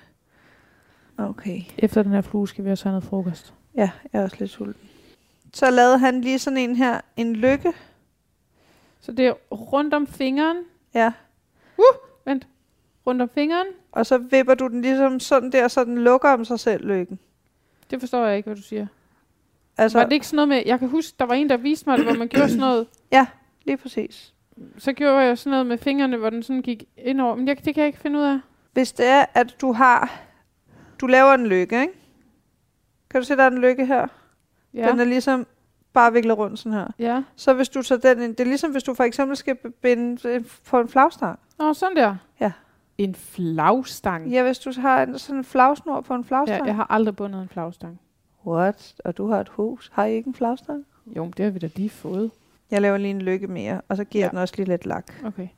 Okay. 1.19 1.61
Efter 1.79 2.03
den 2.03 2.13
her 2.13 2.21
flue 2.21 2.49
skal 2.49 2.65
vi 2.65 2.71
også 2.71 2.85
have 2.85 2.93
noget 2.93 3.05
frokost. 3.05 3.55
Ja, 3.77 3.91
jeg 4.13 4.19
er 4.21 4.25
også 4.25 4.37
lidt 4.39 4.51
sulten. 4.51 4.89
Så 5.53 5.71
lavede 5.71 5.99
han 5.99 6.21
lige 6.21 6.39
sådan 6.39 6.57
en 6.57 6.77
her, 6.77 7.01
en 7.17 7.37
lykke. 7.37 7.73
Så 9.01 9.13
det 9.13 9.27
er 9.27 9.33
rundt 9.53 9.95
om 9.95 10.07
fingeren. 10.07 10.57
Ja. 10.95 11.13
Vent. 12.25 12.47
Rundt 13.07 13.23
om 13.23 13.29
fingeren. 13.35 13.67
Og 13.93 14.07
så 14.07 14.19
vipper 14.19 14.55
du 14.55 14.69
den 14.69 14.83
ligesom 14.83 15.21
sådan 15.21 15.53
der, 15.53 15.69
så 15.69 15.85
den 15.85 15.99
lukker 15.99 16.29
om 16.29 16.45
sig 16.45 16.61
selv, 16.61 16.87
lykken. 16.87 17.19
Det 17.91 18.01
forstår 18.01 18.27
jeg 18.27 18.37
ikke, 18.37 18.47
hvad 18.47 18.57
du 18.57 18.63
siger. 18.63 18.87
Altså, 19.79 19.93
Så. 19.93 19.99
Var 19.99 20.05
det 20.05 20.13
ikke 20.13 20.27
sådan 20.27 20.37
noget 20.37 20.49
med... 20.49 20.63
Jeg 20.67 20.79
kan 20.79 20.89
huske, 20.89 21.17
der 21.19 21.25
var 21.25 21.35
en, 21.35 21.49
der 21.49 21.57
viste 21.57 21.89
mig 21.89 21.99
det, 21.99 22.07
hvor 22.07 22.15
man 22.15 22.29
gjorde 22.29 22.49
sådan 22.49 22.61
noget. 22.61 22.87
lige 23.67 23.77
præcis. 23.77 24.35
Så 24.79 24.93
gjorde 24.93 25.19
jeg 25.19 25.39
sådan 25.39 25.51
noget 25.51 25.67
med 25.67 25.79
fingrene, 25.79 26.17
hvor 26.17 26.31
den 26.31 26.43
sådan 26.43 26.63
gik 26.63 26.85
ind 26.97 27.21
over. 27.21 27.35
Men 27.35 27.49
jeg, 27.49 27.65
det 27.65 27.75
kan 27.75 27.81
jeg 27.81 27.87
ikke 27.87 27.99
finde 27.99 28.19
ud 28.19 28.25
af. 28.25 28.39
Hvis 28.73 28.93
det 28.93 29.07
er, 29.07 29.25
at 29.35 29.57
du 29.61 29.73
har... 29.73 30.21
Du 31.01 31.07
laver 31.07 31.35
en 31.35 31.47
lykke, 31.47 31.81
ikke? 31.81 31.93
Kan 33.11 33.21
du 33.21 33.27
se, 33.27 33.37
der 33.37 33.43
er 33.43 33.51
en 33.51 33.59
lykke 33.59 33.87
her? 33.87 34.07
Ja. 34.75 34.91
Den 34.91 35.01
er 35.01 35.05
ligesom 35.05 35.47
bare 35.93 36.13
viklet 36.13 36.39
rundt 36.39 36.59
sådan 36.59 36.79
her. 36.79 36.87
ja. 36.99 37.23
Så 37.37 37.55
hvis 37.55 37.69
du 37.69 37.83
tager 37.83 38.15
den 38.15 38.23
ind, 38.23 38.31
det 38.37 38.41
er 38.41 38.49
ligesom 38.49 38.71
hvis 38.71 38.83
du 38.83 38.95
for 38.95 39.05
eksempel 39.05 39.37
skal 39.37 39.57
binde 39.83 40.45
på 40.67 40.81
en 40.81 40.89
flagstang. 40.89 41.39
Nå, 41.59 41.73
sådan 41.75 41.97
der. 41.97 42.17
Ja. 42.41 42.53
En 42.99 43.15
flagstang. 43.15 44.29
Ja, 44.31 44.43
hvis 44.43 44.59
du 44.59 44.73
har 44.81 45.03
en, 45.03 45.19
sådan 45.19 45.39
en 45.39 45.45
flagsnor 45.45 46.01
på 46.01 46.15
en 46.15 46.21
ja, 46.23 46.29
flagstang. 46.29 46.67
jeg 46.67 46.75
har 46.77 46.87
aldrig 46.91 47.17
bundet 47.17 47.43
en 47.43 47.49
flagstang. 47.49 48.01
What? 48.47 48.95
Og 49.05 49.17
du 49.17 49.29
har 49.29 49.41
et 49.41 49.49
hus. 49.49 49.91
Har 49.95 50.05
I 50.05 50.15
ikke 50.15 50.29
en 50.29 50.35
flagstang? 50.35 50.87
Jo, 51.17 51.31
det 51.37 51.45
har 51.45 51.51
vi 51.51 51.59
da 51.59 51.69
lige 51.77 51.91
fået. 51.91 52.31
Jeg 52.71 52.83
laver 52.83 52.97
lige 52.97 53.11
en 53.11 53.23
lykke 53.23 53.47
mere, 53.47 53.81
og 53.89 53.97
så 53.97 54.05
giver 54.05 54.23
Ja. 54.25 54.27
ja. 54.27 54.31
den 54.31 54.39
også 54.39 54.55
lige 54.57 54.69
lidt 54.69 54.87
lak. 54.87 55.13
Okay. 55.25 55.49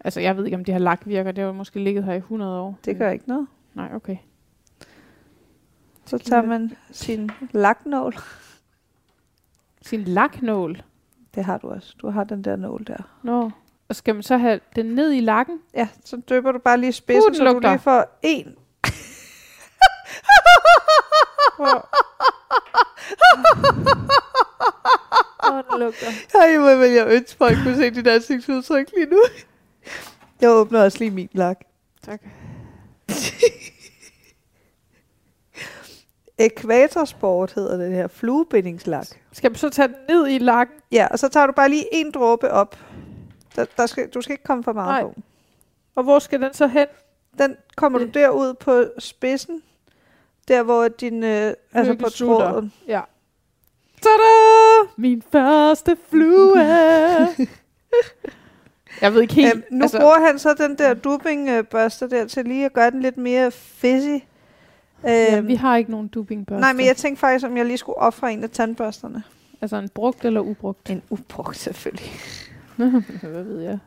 Altså, 0.00 0.20
jeg 0.20 0.36
ved 0.36 0.44
ikke, 0.44 0.56
om 0.56 0.64
det 0.64 0.74
her 0.74 0.78
lak 0.78 1.00
virker. 1.06 1.32
Det 1.32 1.38
har 1.42 1.46
jo 1.46 1.52
måske 1.52 1.80
ligget 1.80 2.04
her 2.04 2.12
i 2.12 2.16
100 2.16 2.60
år. 2.60 2.78
Det 2.84 2.98
gør 2.98 3.10
ikke 3.10 3.28
noget. 3.28 3.46
Nej, 3.74 3.88
okay. 3.94 4.16
Så 6.06 6.18
tager 6.18 6.42
man 6.42 6.72
sin 6.92 7.30
laknål. 7.52 8.14
Sin 9.82 10.00
laknål. 10.04 10.82
Det 11.34 11.44
har 11.44 11.58
du 11.58 11.68
også. 11.70 11.94
Du 12.02 12.10
har 12.10 12.24
den 12.24 12.44
der 12.44 12.56
nål 12.56 12.84
der. 12.86 12.96
Nå. 13.22 13.50
Og 13.88 13.96
skal 13.96 14.14
man 14.14 14.22
så 14.22 14.36
have 14.36 14.60
den 14.76 14.86
ned 14.86 15.12
i 15.12 15.20
lakken? 15.20 15.58
Ja, 15.74 15.88
så 16.04 16.16
døber 16.28 16.52
du 16.52 16.58
bare 16.58 16.78
lige 16.80 16.92
spidsen, 16.92 17.30
Uh, 17.30 17.36
så 17.36 17.44
du 17.44 17.50
lugter. 17.52 17.70
lige 17.70 17.78
får 17.80 18.18
en. 18.22 18.54
Hvor... 21.56 21.88
Lugter. 25.78 26.06
Ej, 26.34 26.56
hvor 26.58 26.76
vil 26.76 26.90
jeg 26.90 27.06
ønske, 27.08 27.38
folk 27.38 27.56
kunne 27.62 27.76
se 27.76 27.90
dit 27.90 28.06
ansigtsudtryk 28.06 28.86
lige 28.96 29.06
nu. 29.06 29.18
Jeg 30.40 30.50
åbner 30.50 30.84
også 30.84 30.98
lige 30.98 31.10
min 31.10 31.28
lak. 31.32 31.60
Tak. 32.02 32.20
Ekvatorsport 36.38 37.52
hedder 37.52 37.76
det 37.76 37.92
her. 37.92 38.06
Fluebindingslak. 38.08 39.06
Skal 39.32 39.50
man 39.50 39.56
så 39.56 39.70
tage 39.70 39.88
den 39.88 39.96
ned 40.08 40.28
i 40.28 40.38
lakken? 40.38 40.76
Ja, 40.92 41.06
og 41.10 41.18
så 41.18 41.28
tager 41.28 41.46
du 41.46 41.52
bare 41.52 41.68
lige 41.68 41.86
en 41.92 42.10
dråbe 42.10 42.50
op. 42.50 42.78
Der, 43.56 43.64
der 43.76 43.86
skal, 43.86 44.08
du 44.08 44.20
skal 44.22 44.32
ikke 44.32 44.44
komme 44.44 44.64
for 44.64 44.72
meget 44.72 44.88
Nej. 44.88 45.02
på. 45.02 45.14
Og 45.94 46.02
hvor 46.04 46.18
skal 46.18 46.40
den 46.40 46.54
så 46.54 46.66
hen? 46.66 46.86
Den 47.38 47.56
kommer 47.76 47.98
du 47.98 48.04
Det- 48.04 48.14
derud 48.14 48.54
på 48.54 48.84
spidsen. 48.98 49.62
Der, 50.48 50.62
hvor 50.62 50.88
din... 50.88 51.22
Øh, 51.24 51.54
altså 51.72 51.94
på 51.94 52.08
tråden. 52.08 52.72
Ja. 52.88 53.00
Tada! 54.02 54.90
Min 54.96 55.22
første 55.32 55.96
flue. 56.10 56.58
jeg 59.00 59.14
ved 59.14 59.22
ikke 59.22 59.34
helt. 59.34 59.54
Øhm, 59.54 59.62
nu 59.70 59.84
altså, 59.84 59.98
bruger 60.00 60.26
han 60.26 60.38
så 60.38 60.54
den 60.54 60.78
der 60.78 60.94
dubbingbørste 60.94 62.10
der 62.10 62.26
til 62.26 62.44
lige 62.44 62.64
at 62.64 62.72
gøre 62.72 62.90
den 62.90 63.00
lidt 63.02 63.16
mere 63.16 63.50
fizzy. 63.50 64.24
Øhm, 65.04 65.34
ja, 65.34 65.40
vi 65.40 65.54
har 65.54 65.76
ikke 65.76 65.90
nogen 65.90 66.08
dubbingbørste. 66.08 66.60
nej, 66.60 66.72
men 66.72 66.86
jeg 66.86 66.96
tænkte 66.96 67.20
faktisk, 67.20 67.46
om 67.46 67.56
jeg 67.56 67.66
lige 67.66 67.78
skulle 67.78 67.98
ofre 67.98 68.32
en 68.32 68.42
af 68.42 68.50
tandbørsterne. 68.50 69.22
Altså 69.60 69.76
en 69.76 69.88
brugt 69.88 70.24
eller 70.24 70.40
ubrugt? 70.40 70.90
En 70.90 71.02
ubrugt 71.10 71.56
selvfølgelig. 71.56 72.10
Hvad 73.32 73.42
ved 73.42 73.60
jeg? 73.60 73.78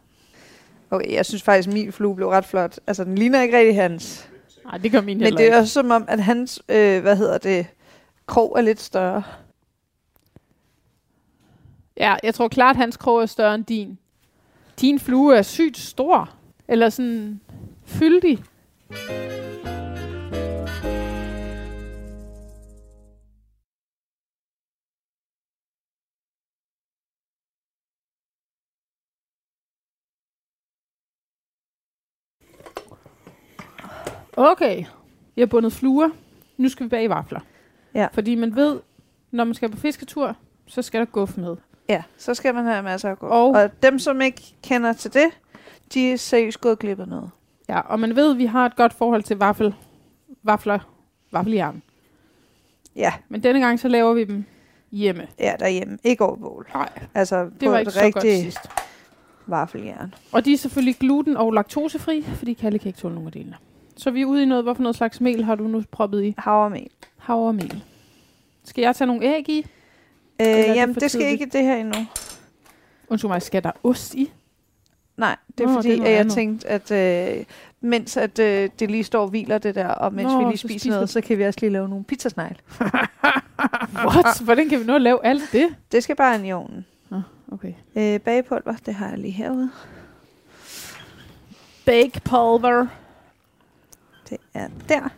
Okay, 0.91 1.13
jeg 1.13 1.25
synes 1.25 1.43
faktisk, 1.43 1.67
at 1.67 1.73
min 1.73 1.91
flue 1.91 2.15
blev 2.15 2.27
ret 2.27 2.45
flot. 2.45 2.79
Altså, 2.87 3.03
den 3.03 3.15
ligner 3.15 3.41
ikke 3.41 3.57
rigtig 3.57 3.75
hans. 3.75 4.29
Nej, 4.65 4.77
det 4.77 4.91
gør 4.91 5.01
min 5.01 5.17
Men 5.17 5.33
det 5.33 5.51
er 5.51 5.57
også 5.57 5.73
som 5.73 5.91
om, 5.91 6.05
at 6.07 6.23
hans, 6.23 6.61
øh, 6.69 7.01
hvad 7.01 7.17
hedder 7.17 7.37
det, 7.37 7.67
krog 8.25 8.55
er 8.57 8.61
lidt 8.61 8.79
større. 8.79 9.23
Ja, 11.97 12.15
jeg 12.23 12.33
tror 12.35 12.47
klart, 12.47 12.75
at 12.75 12.79
hans 12.79 12.97
krog 12.97 13.21
er 13.21 13.25
større 13.25 13.55
end 13.55 13.65
din. 13.65 13.97
Din 14.81 14.99
flue 14.99 15.37
er 15.37 15.41
sygt 15.41 15.77
stor. 15.77 16.29
Eller 16.67 16.89
sådan 16.89 17.41
fyldig. 17.85 18.43
Okay. 34.37 34.77
Jeg 35.35 35.41
har 35.41 35.45
bundet 35.47 35.73
fluer. 35.73 36.09
Nu 36.57 36.69
skal 36.69 36.83
vi 36.83 36.89
bage 36.89 37.09
vafler. 37.09 37.39
Ja. 37.93 38.07
Fordi 38.13 38.35
man 38.35 38.55
ved, 38.55 38.79
når 39.31 39.43
man 39.43 39.53
skal 39.53 39.69
på 39.71 39.77
fisketur, 39.77 40.35
så 40.67 40.81
skal 40.81 40.99
der 40.99 41.05
guf 41.05 41.37
med. 41.37 41.55
Ja, 41.89 42.03
så 42.17 42.33
skal 42.33 42.55
man 42.55 42.65
have 42.65 42.83
masser 42.83 43.09
af 43.09 43.19
gurk. 43.19 43.31
Og- 43.31 43.49
Og, 43.49 43.69
dem, 43.83 43.99
som 43.99 44.21
ikke 44.21 44.41
kender 44.63 44.93
til 44.93 45.13
det, 45.13 45.25
de 45.93 46.11
er 46.11 46.17
seriøst 46.17 46.61
gået 46.61 46.79
glip 46.79 46.99
af 46.99 47.07
noget. 47.07 47.29
Ja, 47.69 47.79
og 47.79 47.99
man 47.99 48.15
ved, 48.15 48.31
at 48.31 48.37
vi 48.37 48.45
har 48.45 48.65
et 48.65 48.75
godt 48.75 48.93
forhold 48.93 49.23
til 49.23 49.37
vaffel, 49.37 49.75
vafler, 50.43 50.79
vaffeljern. 51.31 51.81
Ja, 52.95 53.13
Men 53.29 53.43
denne 53.43 53.59
gang, 53.59 53.79
så 53.79 53.87
laver 53.87 54.13
vi 54.13 54.23
dem 54.23 54.45
hjemme. 54.91 55.27
ja 55.39 55.53
derhjemme. 55.59 55.97
Ikke 56.03 56.25
over 56.25 56.35
bål. 56.35 56.67
Nej, 56.73 56.89
Altså 57.13 57.43
det 57.43 57.59
på 57.59 57.69
var 57.71 57.77
ikke 57.79 57.91
så 57.91 58.11
godt 58.11 58.23
sidst. 58.23 58.59
vaffeljern. 59.47 60.13
Og 60.31 60.45
de 60.45 60.53
er 60.53 60.57
selvfølgelig 60.57 60.95
gluten- 60.99 61.37
og 61.37 61.51
laktosefri, 61.53 62.21
fordi 62.23 62.53
Kalle 62.53 62.79
kan 62.79 62.87
ikke 62.87 62.99
tåle 62.99 63.13
nogen 63.15 63.27
af 63.27 63.31
delene. 63.33 63.55
Så 63.97 64.11
vi 64.11 64.21
er 64.21 64.25
ude 64.25 64.43
i 64.43 64.45
noget, 64.45 64.63
hvorfor 64.63 64.81
noget 64.83 64.95
slags 64.95 65.21
mel 65.21 65.43
har 65.43 65.55
du 65.55 65.67
nu 65.67 65.83
proppet 65.91 66.23
i? 66.23 66.35
Havremel. 66.37 66.87
Havremel. 67.17 67.83
Skal 68.63 68.81
jeg 68.81 68.95
tage 68.95 69.05
nogle 69.07 69.25
æg 69.25 69.49
i? 69.49 69.65
Øh, 70.41 70.47
det 70.47 70.75
jamen, 70.75 70.95
for 70.95 70.99
det 70.99 71.11
skal 71.11 71.25
ikke 71.25 71.45
det 71.45 71.63
her 71.63 71.75
endnu. 71.75 72.05
Undskyld 73.07 73.29
mig, 73.29 73.41
skal 73.41 73.63
der 73.63 73.71
ost 73.83 74.15
i? 74.15 74.31
Nej, 75.17 75.35
det 75.57 75.63
er 75.63 75.67
Nå, 75.67 75.73
fordi, 75.73 75.89
det 75.89 75.99
er 75.99 76.03
at 76.03 76.11
jeg 76.11 76.19
andet. 76.19 76.33
tænkte, 76.33 76.67
at 76.67 76.91
øh, 76.91 77.45
mens 77.81 78.17
at, 78.17 78.39
øh, 78.39 78.69
det 78.79 78.91
lige 78.91 79.03
står 79.03 79.21
og 79.21 79.27
hviler 79.27 79.57
det 79.57 79.75
der, 79.75 79.87
og 79.87 80.13
mens 80.13 80.31
Nå, 80.33 80.37
vi 80.39 80.43
lige 80.45 80.57
spiser, 80.57 80.79
spiser 80.79 80.91
noget, 80.95 81.09
så 81.09 81.21
kan 81.21 81.37
vi 81.37 81.43
også 81.43 81.59
lige 81.59 81.69
lave 81.69 81.89
nogle 81.89 82.03
pizzasnegle. 82.03 82.57
What? 84.13 84.41
Hvordan 84.43 84.69
kan 84.69 84.87
vi 84.87 84.91
at 84.93 85.01
lave 85.01 85.25
alt 85.25 85.41
det? 85.51 85.75
Det 85.91 86.03
skal 86.03 86.15
bare 86.15 86.35
ind 86.35 86.47
i 86.47 86.51
ovnen. 86.51 86.85
Okay. 87.51 87.73
Øh, 87.95 88.19
bagepulver, 88.19 88.75
det 88.85 88.93
har 88.93 89.09
jeg 89.09 89.17
lige 89.17 89.31
herude. 89.31 89.69
Bake 91.85 92.21
pulver. 92.25 92.87
Det 94.29 94.37
er 94.53 94.67
der. 94.89 95.09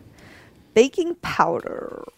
Baking 0.74 1.16
powder. 1.22 2.12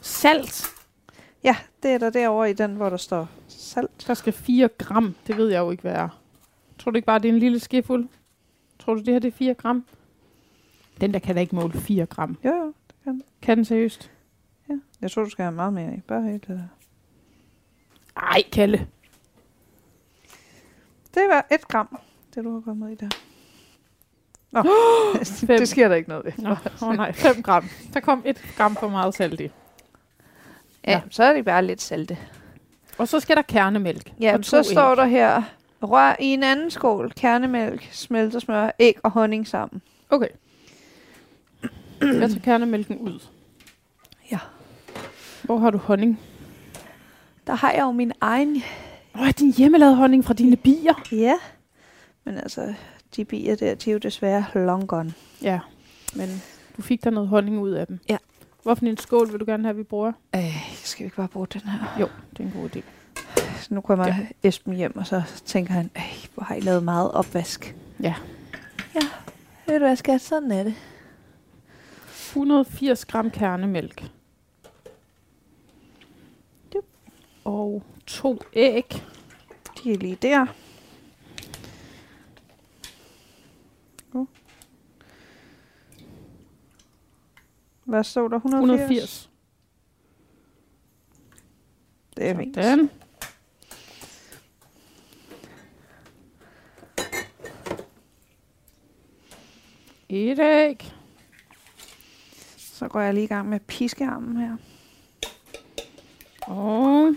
Salt. 0.00 0.66
Ja, 1.44 1.56
det 1.82 1.90
er 1.90 1.98
der 1.98 2.10
derovre 2.10 2.50
i 2.50 2.52
den, 2.52 2.76
hvor 2.76 2.90
der 2.90 2.96
står 2.96 3.28
salt. 3.48 4.04
Der 4.06 4.14
skal 4.14 4.32
4 4.32 4.68
gram. 4.78 5.14
Det 5.26 5.36
ved 5.36 5.48
jeg 5.48 5.58
jo 5.58 5.70
ikke, 5.70 5.80
hvad 5.80 5.92
er. 5.92 6.08
Tror 6.78 6.90
du 6.90 6.96
ikke 6.96 7.06
bare, 7.06 7.18
det 7.18 7.28
er 7.28 7.32
en 7.32 7.38
lille 7.38 7.60
skefuld? 7.60 8.08
Tror 8.78 8.94
du, 8.94 9.00
det 9.00 9.08
her 9.08 9.18
det 9.18 9.28
er 9.28 9.36
4 9.36 9.54
gram? 9.54 9.84
Den 11.00 11.12
der 11.12 11.18
kan 11.18 11.34
da 11.34 11.40
ikke 11.40 11.54
måle 11.54 11.72
4 11.72 12.06
gram. 12.06 12.38
Jo, 12.44 12.74
jo. 13.06 13.20
Kan 13.42 13.56
den 13.56 13.64
seriøst? 13.64 14.10
Ja. 14.68 14.74
Jeg 15.00 15.10
tror, 15.10 15.24
du 15.24 15.30
skal 15.30 15.42
have 15.42 15.54
meget 15.54 15.72
mere 15.72 15.94
i. 15.96 16.00
Bare 16.00 16.22
helt 16.22 16.46
det 16.46 16.56
der. 16.56 16.68
Ej, 18.16 18.42
Kalle. 18.52 18.88
Det 21.14 21.22
var 21.28 21.46
et 21.50 21.68
gram, 21.68 21.98
det 22.34 22.44
du 22.44 22.54
har 22.54 22.60
kommet 22.60 22.92
i 22.92 22.94
der. 22.94 23.08
Nå, 24.52 24.62
Fem. 25.24 25.58
det 25.58 25.68
sker 25.68 25.88
der 25.88 25.94
ikke 25.94 26.08
noget 26.08 26.24
ved. 26.24 26.32
Nå, 26.38 26.56
oh 26.82 26.94
nej, 26.94 27.12
5 27.12 27.42
gram. 27.42 27.68
Der 27.94 28.00
kom 28.00 28.22
et 28.24 28.44
gram 28.56 28.76
for 28.76 28.88
meget 28.88 29.14
salt 29.14 29.40
i. 29.40 29.42
Ja, 29.44 29.50
Ja. 30.92 31.00
så 31.10 31.24
er 31.24 31.32
det 31.32 31.44
bare 31.44 31.64
lidt 31.64 31.82
salte. 31.82 32.18
Og 32.98 33.08
så 33.08 33.20
skal 33.20 33.36
der 33.36 33.42
kernemælk. 33.42 34.12
Ja, 34.20 34.36
og 34.38 34.44
så 34.44 34.62
to 34.62 34.70
står 34.70 34.90
æg. 34.90 34.96
der 34.96 35.04
her, 35.04 35.42
rør 35.82 36.16
i 36.20 36.26
en 36.26 36.42
anden 36.42 36.70
skål, 36.70 37.12
kernemælk, 37.16 37.88
smeltersmør, 37.92 38.70
æg 38.78 38.96
og 39.02 39.10
honning 39.10 39.48
sammen. 39.48 39.82
Okay. 40.10 40.28
Jeg 42.00 42.30
tager 42.30 42.40
kernemælken 42.44 42.98
ud. 42.98 43.18
Ja. 44.30 44.38
Hvor 45.42 45.58
har 45.58 45.70
du 45.70 45.78
honning? 45.78 46.20
Der 47.46 47.54
har 47.54 47.70
jeg 47.72 47.80
jo 47.82 47.90
min 47.92 48.12
egen. 48.20 48.62
Åh, 49.14 49.20
oh, 49.20 49.28
din 49.38 49.52
hjemmelavede 49.52 49.96
honning 49.96 50.24
fra 50.24 50.34
dine 50.34 50.56
bier. 50.56 50.94
Ja. 51.12 51.34
Men 52.24 52.36
altså, 52.38 52.74
de 53.16 53.24
bier 53.24 53.56
der, 53.56 53.74
de 53.74 53.90
er 53.90 53.92
jo 53.92 53.98
desværre 53.98 54.44
long 54.54 54.88
gone. 54.88 55.14
Ja, 55.42 55.60
men 56.14 56.42
du 56.76 56.82
fik 56.82 57.04
der 57.04 57.10
noget 57.10 57.28
honning 57.28 57.60
ud 57.60 57.70
af 57.70 57.86
dem. 57.86 57.98
Ja. 58.08 58.16
Hvorfor 58.62 58.86
en 58.86 58.96
skål 58.96 59.32
vil 59.32 59.40
du 59.40 59.44
gerne 59.44 59.64
have, 59.64 59.76
vi 59.76 59.82
bruger? 59.82 60.12
Øh, 60.36 60.56
skal 60.74 60.98
vi 60.98 61.04
ikke 61.04 61.16
bare 61.16 61.28
bruge 61.28 61.46
den 61.46 61.60
her? 61.60 61.96
Jo, 62.00 62.08
det 62.30 62.40
er 62.40 62.44
en 62.44 62.52
god 62.60 62.76
idé. 62.76 62.80
Så 63.60 63.74
nu 63.74 63.80
kommer 63.80 64.06
Ja. 64.06 64.16
Esben 64.42 64.74
hjem, 64.74 64.96
og 64.96 65.06
så 65.06 65.22
tænker 65.44 65.72
han, 65.72 65.90
øh, 65.96 66.26
hvor 66.34 66.42
har 66.44 66.54
I 66.54 66.60
lavet 66.60 66.82
meget 66.82 67.12
opvask? 67.12 67.74
Ja. 68.00 68.14
Ja, 68.94 69.00
ved 69.66 69.78
du 69.78 69.84
hvad, 69.84 69.96
skat, 69.96 70.20
sådan 70.20 70.50
er 70.52 70.62
det. 70.62 70.74
180 72.08 73.04
gram 73.04 73.30
kernemælk. 73.30 74.04
Og 77.44 77.82
to 78.06 78.38
æg. 78.52 79.02
De 79.84 79.92
er 79.92 79.96
lige 79.96 80.18
der. 80.22 80.46
Uh. 84.12 84.26
Hvad 87.84 88.04
stod 88.04 88.30
der? 88.30 88.36
180? 88.36 88.90
180. 88.90 89.30
Det 92.16 92.28
er 92.28 92.36
fint. 92.36 92.54
Sådan. 92.56 92.90
Et 100.08 100.38
æg. 100.38 100.92
Så 102.56 102.88
går 102.88 103.00
jeg 103.00 103.14
lige 103.14 103.24
i 103.24 103.26
gang 103.26 103.48
med 103.48 103.60
piskearmen 103.60 104.36
her. 104.36 104.56
Og 106.46 107.14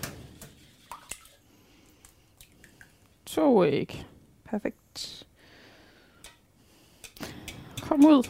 to 3.26 3.66
æg. 3.66 4.06
Perfekt. 4.44 4.85
Kom 7.96 8.06
ud. 8.06 8.24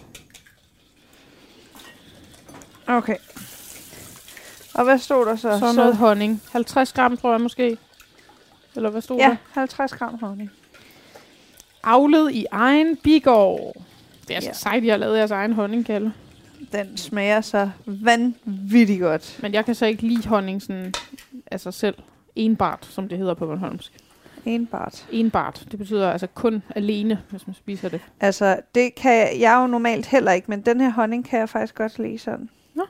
Okay. 2.88 3.16
Og 4.74 4.84
hvad 4.84 4.98
stod 4.98 5.26
der 5.26 5.36
så? 5.36 5.60
Så 5.60 5.74
noget 5.76 5.96
honning. 5.98 6.42
50 6.52 6.94
gram, 6.94 7.18
tror 7.18 7.32
jeg 7.32 7.42
måske. 7.42 7.78
Eller 8.76 8.90
hvad 8.90 9.02
stod 9.02 9.20
der? 9.20 9.28
Ja, 9.28 9.38
50 9.52 9.92
gram 9.94 10.18
honning. 10.22 10.52
Avlet 11.84 12.32
i 12.32 12.46
egen 12.52 12.98
bigård. 12.98 13.76
Det 14.28 14.36
er 14.36 14.40
så 14.40 14.48
Ja. 14.48 14.54
sejt, 14.54 14.84
I 14.84 14.88
har 14.88 14.98
lavet 14.98 15.18
jeres 15.18 15.32
egen 15.32 15.54
honning, 15.54 15.86
Kalle. 15.86 16.14
Den 16.72 16.98
smager 16.98 17.42
så 17.42 17.70
vanvittigt 17.86 19.02
godt. 19.02 19.40
Men 19.42 19.54
jeg 19.54 19.66
kan 19.66 19.76
så 19.76 19.86
ikke 19.86 20.08
lide 20.08 20.28
honning 20.28 20.62
sådan, 20.62 20.94
altså 21.52 21.72
selv 21.72 21.96
enbart, 22.36 22.88
som 22.92 23.10
det 23.10 23.18
hedder 23.18 23.34
på 23.34 23.46
Bornholmsk. 23.46 23.92
En 24.46 24.68
bart. 24.68 25.08
Enbart, 25.12 25.68
det 25.72 25.80
betyder 25.80 26.12
altså 26.12 26.28
kun 26.28 26.64
alene, 26.76 27.24
hvis 27.30 27.48
man 27.48 27.54
spiser 27.54 27.90
det. 27.90 28.02
Altså, 28.20 28.60
det 28.76 28.96
kan 28.96 29.40
jeg 29.42 29.62
jo 29.62 29.68
normalt 29.68 30.06
heller 30.06 30.32
ikke, 30.32 30.46
men 30.48 30.62
den 30.62 30.82
her 30.82 30.90
honning 30.90 31.26
kan 31.26 31.40
jeg 31.40 31.50
faktisk 31.50 31.76
godt 31.76 32.00
lide 32.00 32.18
sådan. 32.18 32.50
Nå. 32.74 32.86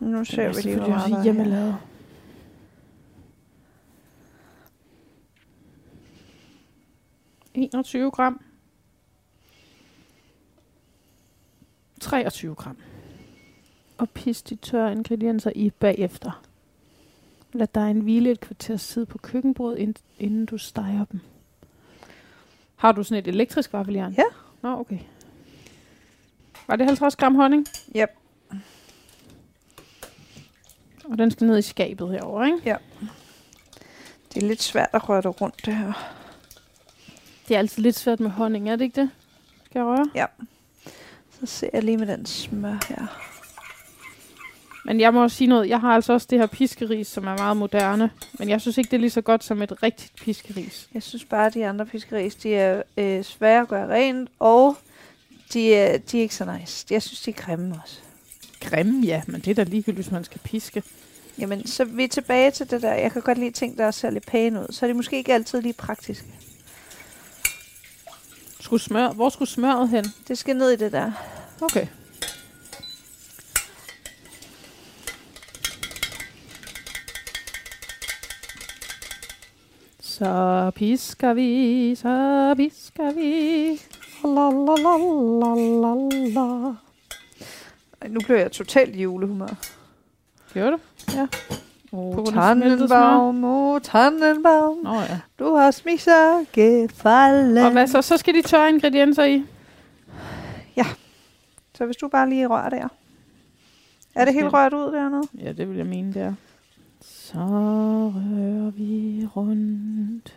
Nu 0.00 0.24
ser 0.24 0.48
vi 0.48 0.60
lige, 0.60 0.76
hvor 0.76 0.88
meget 0.88 1.10
der 1.10 1.16
er 1.16 1.16
her. 1.16 1.22
hjemmelavet. 1.22 1.76
...21 7.56 7.98
gram. 8.10 8.40
23 12.00 12.54
gram. 12.54 12.76
Og 13.98 14.10
pis 14.10 14.42
de 14.42 14.56
tørre 14.56 14.92
ingredienser 14.92 15.52
i 15.54 15.70
bagefter. 15.70 16.49
Lad 17.52 17.66
dejen 17.74 18.00
hvile 18.00 18.30
et 18.30 18.40
kvarters 18.40 18.86
tid 18.86 19.06
på 19.06 19.18
køkkenbordet, 19.18 19.78
ind- 19.78 19.94
inden 20.18 20.46
du 20.46 20.58
steger 20.58 21.04
dem. 21.04 21.20
Har 22.76 22.92
du 22.92 23.02
sådan 23.02 23.18
et 23.24 23.28
elektrisk 23.28 23.72
vaffeljern? 23.72 24.12
Ja. 24.18 24.22
Nå, 24.62 24.78
okay. 24.80 24.98
Var 26.66 26.76
det 26.76 26.86
50 26.86 27.16
gram 27.16 27.34
honning? 27.34 27.66
Yep. 27.96 28.08
Og 31.04 31.18
den 31.18 31.30
skal 31.30 31.46
ned 31.46 31.58
i 31.58 31.62
skabet 31.62 32.10
herovre, 32.10 32.46
ikke? 32.46 32.60
Det 34.34 34.42
er 34.42 34.46
lidt 34.48 34.62
svært 34.62 34.88
at 34.92 35.08
røre 35.08 35.22
det 35.22 35.40
rundt, 35.40 35.66
det 35.66 35.76
her. 35.76 35.92
Det 37.48 37.54
er 37.54 37.58
altid 37.58 37.82
lidt 37.82 37.96
svært 37.96 38.20
med 38.20 38.30
honning, 38.30 38.70
er 38.70 38.76
det 38.76 38.84
ikke 38.84 39.00
det? 39.00 39.10
Skal 39.64 39.78
jeg 39.78 39.86
røre? 39.86 40.06
Så 41.40 41.46
ser 41.46 41.70
jeg 41.72 41.82
lige 41.84 41.96
med 41.96 42.06
den 42.06 42.26
smør 42.26 42.78
her. 42.88 43.06
Men 44.84 45.00
jeg 45.00 45.14
må 45.14 45.22
også 45.22 45.36
sige 45.36 45.48
noget. 45.48 45.68
Jeg 45.68 45.80
har 45.80 45.94
altså 45.94 46.12
også 46.12 46.26
det 46.30 46.38
her 46.38 46.46
piskeris, 46.46 47.06
som 47.06 47.26
er 47.26 47.36
meget 47.36 47.56
moderne. 47.56 48.10
Men 48.38 48.48
jeg 48.48 48.60
synes 48.60 48.78
ikke, 48.78 48.90
det 48.90 48.96
er 48.96 49.00
lige 49.00 49.10
så 49.10 49.20
godt 49.20 49.44
som 49.44 49.62
et 49.62 49.82
rigtigt 49.82 50.12
piskeris. 50.16 50.88
Jeg 50.94 51.02
synes 51.02 51.24
bare, 51.24 51.46
at 51.46 51.54
de 51.54 51.66
andre 51.66 51.86
fiskeris, 51.86 52.34
de 52.34 52.54
er 52.54 52.82
øh, 52.96 53.24
svære 53.24 53.60
at 53.60 53.68
gøre 53.68 53.88
rent, 53.88 54.30
og 54.38 54.76
de 55.52 55.74
er, 55.74 55.98
de 55.98 56.18
er 56.18 56.22
ikke 56.22 56.34
så 56.34 56.56
nice. 56.58 56.86
Jeg 56.90 57.02
synes, 57.02 57.20
de 57.20 57.30
er 57.30 57.34
grimme 57.34 57.80
også. 57.82 57.98
Grimme, 58.60 59.06
ja, 59.06 59.22
men 59.26 59.40
det 59.40 59.50
er 59.50 59.54
da 59.54 59.62
ligegyldigt, 59.62 60.04
hvis 60.04 60.10
man 60.10 60.24
skal 60.24 60.40
piske. 60.44 60.82
Jamen, 61.38 61.66
så 61.66 61.82
er 61.82 61.86
vi 61.86 62.06
tilbage 62.06 62.50
til 62.50 62.70
det 62.70 62.82
der. 62.82 62.94
Jeg 62.94 63.12
kan 63.12 63.22
godt 63.22 63.38
lide 63.38 63.50
ting, 63.50 63.78
der 63.78 63.90
ser 63.90 64.10
lidt 64.10 64.26
pæne 64.26 64.60
ud. 64.60 64.66
Så 64.70 64.86
er 64.86 64.90
de 64.90 64.94
måske 64.94 65.16
ikke 65.16 65.34
altid 65.34 65.60
lige 65.60 65.72
praktiske. 65.72 66.26
Skulle 68.60 68.82
smør, 68.82 69.08
hvor 69.08 69.28
skulle 69.28 69.48
smøret 69.48 69.88
hen? 69.88 70.04
Det 70.28 70.38
skal 70.38 70.56
ned 70.56 70.70
i 70.70 70.76
det 70.76 70.92
der. 70.92 71.12
Okay. 71.60 71.86
Så 80.20 80.70
pisker 80.74 81.34
vi, 81.34 81.94
så 81.94 82.54
pisker 82.56 83.12
vi. 83.12 83.30
La, 84.24 84.50
la, 84.50 84.74
la, 84.84 84.96
la, 85.40 85.54
la, 85.82 85.94
la. 86.34 86.74
Ej, 88.02 88.08
Nu 88.08 88.20
blev 88.26 88.36
jeg 88.36 88.52
totalt 88.52 88.96
i 88.96 89.02
julehumør. 89.02 89.54
Gjorde 90.52 90.70
du? 90.70 90.78
Ja. 91.14 91.26
O 91.92 92.12
På 92.14 92.22
grund 92.22 92.38
af 92.38 92.56
smeltet 92.56 92.88
Tannenbaum, 92.88 93.44
o 93.44 93.78
Tannenbaum, 93.78 94.76
Nå 94.82 94.94
ja. 94.94 95.18
du 95.38 95.56
hast 95.56 95.86
mich 95.86 96.04
så 96.04 96.44
gefallen. 96.52 97.56
Og 97.58 97.72
hvad 97.72 97.86
så? 97.86 98.02
Så 98.02 98.16
skal 98.16 98.34
de 98.34 98.42
tørre 98.42 98.68
ingredienser 98.68 99.24
i. 99.24 99.44
Så 101.74 101.86
hvis 101.86 101.96
du 101.96 102.08
bare 102.08 102.28
lige 102.28 102.46
rører 102.46 102.68
der. 102.68 102.88
Er 104.14 104.24
det 104.24 104.34
helt 104.34 104.52
rørt 104.52 104.74
ud 104.74 104.92
dernede? 104.92 105.22
Ja, 105.38 105.52
det 105.52 105.68
vil 105.68 105.76
jeg 105.76 105.86
mene, 105.86 106.12
det 106.14 106.22
er. 106.22 106.34
Så 107.32 107.38
rører 108.14 108.70
vi 108.70 109.26
rundt. 109.36 110.34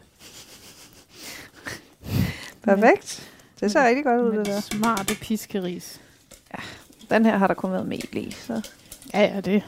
Perfekt. 2.63 3.31
Det 3.59 3.71
ser 3.71 3.87
rigtig 3.87 4.03
godt 4.03 4.21
ud, 4.21 4.29
Med 4.31 4.37
det 4.39 4.45
der. 4.45 4.59
smarte 4.59 5.15
piskeris. 5.15 6.01
Den 7.09 7.25
her 7.25 7.37
har 7.37 7.47
der 7.47 7.53
kun 7.53 7.71
været 7.71 7.87
mel 7.87 8.09
i, 8.17 8.31
så 8.31 8.69
Ja, 9.13 9.21
ja, 9.35 9.41
det 9.41 9.63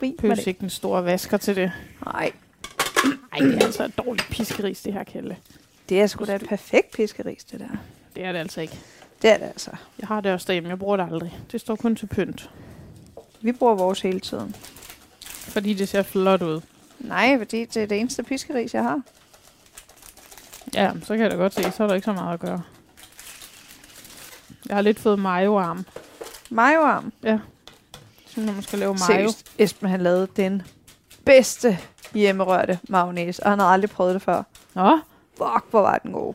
med 0.00 0.36
det. 0.36 0.46
ikke 0.46 0.62
en 0.62 0.70
stor 0.70 1.00
vasker 1.00 1.36
til 1.36 1.56
det. 1.56 1.72
Nej, 2.04 2.32
Ej, 3.32 3.38
det 3.38 3.54
er 3.62 3.64
altså 3.66 3.84
et 3.84 3.98
dårligt 3.98 4.28
piskeris, 4.30 4.80
det 4.82 4.92
her, 4.92 5.04
Kjelle. 5.04 5.36
det 5.88 6.00
er 6.00 6.06
sgu 6.06 6.24
da 6.24 6.34
et 6.36 6.44
perfekt 6.48 6.92
piskeris, 6.92 7.44
det 7.44 7.60
der. 7.60 7.68
Det 8.16 8.24
er 8.24 8.32
det 8.32 8.38
altså 8.38 8.60
ikke. 8.60 8.78
Det 9.22 9.30
er 9.30 9.36
det 9.38 9.44
altså. 9.44 9.70
Jeg 9.98 10.08
har 10.08 10.20
det 10.20 10.32
også 10.32 10.44
derhjemme, 10.46 10.68
jeg 10.68 10.78
bruger 10.78 10.96
det 10.96 11.06
aldrig. 11.12 11.38
Det 11.52 11.60
står 11.60 11.76
kun 11.76 11.96
til 11.96 12.06
pynt. 12.06 12.50
Vi 13.40 13.52
bruger 13.52 13.74
vores 13.74 14.00
hele 14.00 14.20
tiden. 14.20 14.56
Fordi 15.54 15.74
det 15.74 15.88
ser 15.88 16.02
flot 16.02 16.42
ud. 16.42 16.60
Nej, 16.98 17.38
fordi 17.38 17.64
det 17.64 17.82
er 17.82 17.86
det 17.86 18.00
eneste 18.00 18.22
piskeris, 18.22 18.74
jeg 18.74 18.82
har. 18.82 19.00
Ja, 20.74 20.90
så 21.02 21.14
kan 21.14 21.20
jeg 21.22 21.30
da 21.30 21.36
godt 21.36 21.54
se, 21.54 21.62
så 21.72 21.82
er 21.82 21.86
der 21.86 21.94
ikke 21.94 22.04
så 22.04 22.12
meget 22.12 22.34
at 22.34 22.40
gøre. 22.40 22.62
Jeg 24.68 24.76
har 24.76 24.82
lidt 24.82 24.98
fået 24.98 25.18
majoarm. 25.18 25.84
Majoarm. 26.50 27.12
Så 28.26 28.40
når 28.40 28.52
man 28.52 28.62
skal 28.62 28.78
lave 28.78 28.92
mayo. 28.94 29.06
Seriøst, 29.06 29.52
Esben 29.58 29.88
han 29.88 30.00
lavede 30.00 30.28
den 30.36 30.62
bedste 31.24 31.78
hjemmerørte 32.14 32.78
mayonnaise, 32.88 33.42
og 33.42 33.50
han 33.50 33.58
havde 33.58 33.72
aldrig 33.72 33.90
prøvet 33.90 34.14
det 34.14 34.22
før. 34.22 34.42
Nå, 34.74 34.98
Fuck, 35.38 35.64
hvor 35.70 35.80
var 35.80 35.98
den 35.98 36.12
god. 36.12 36.34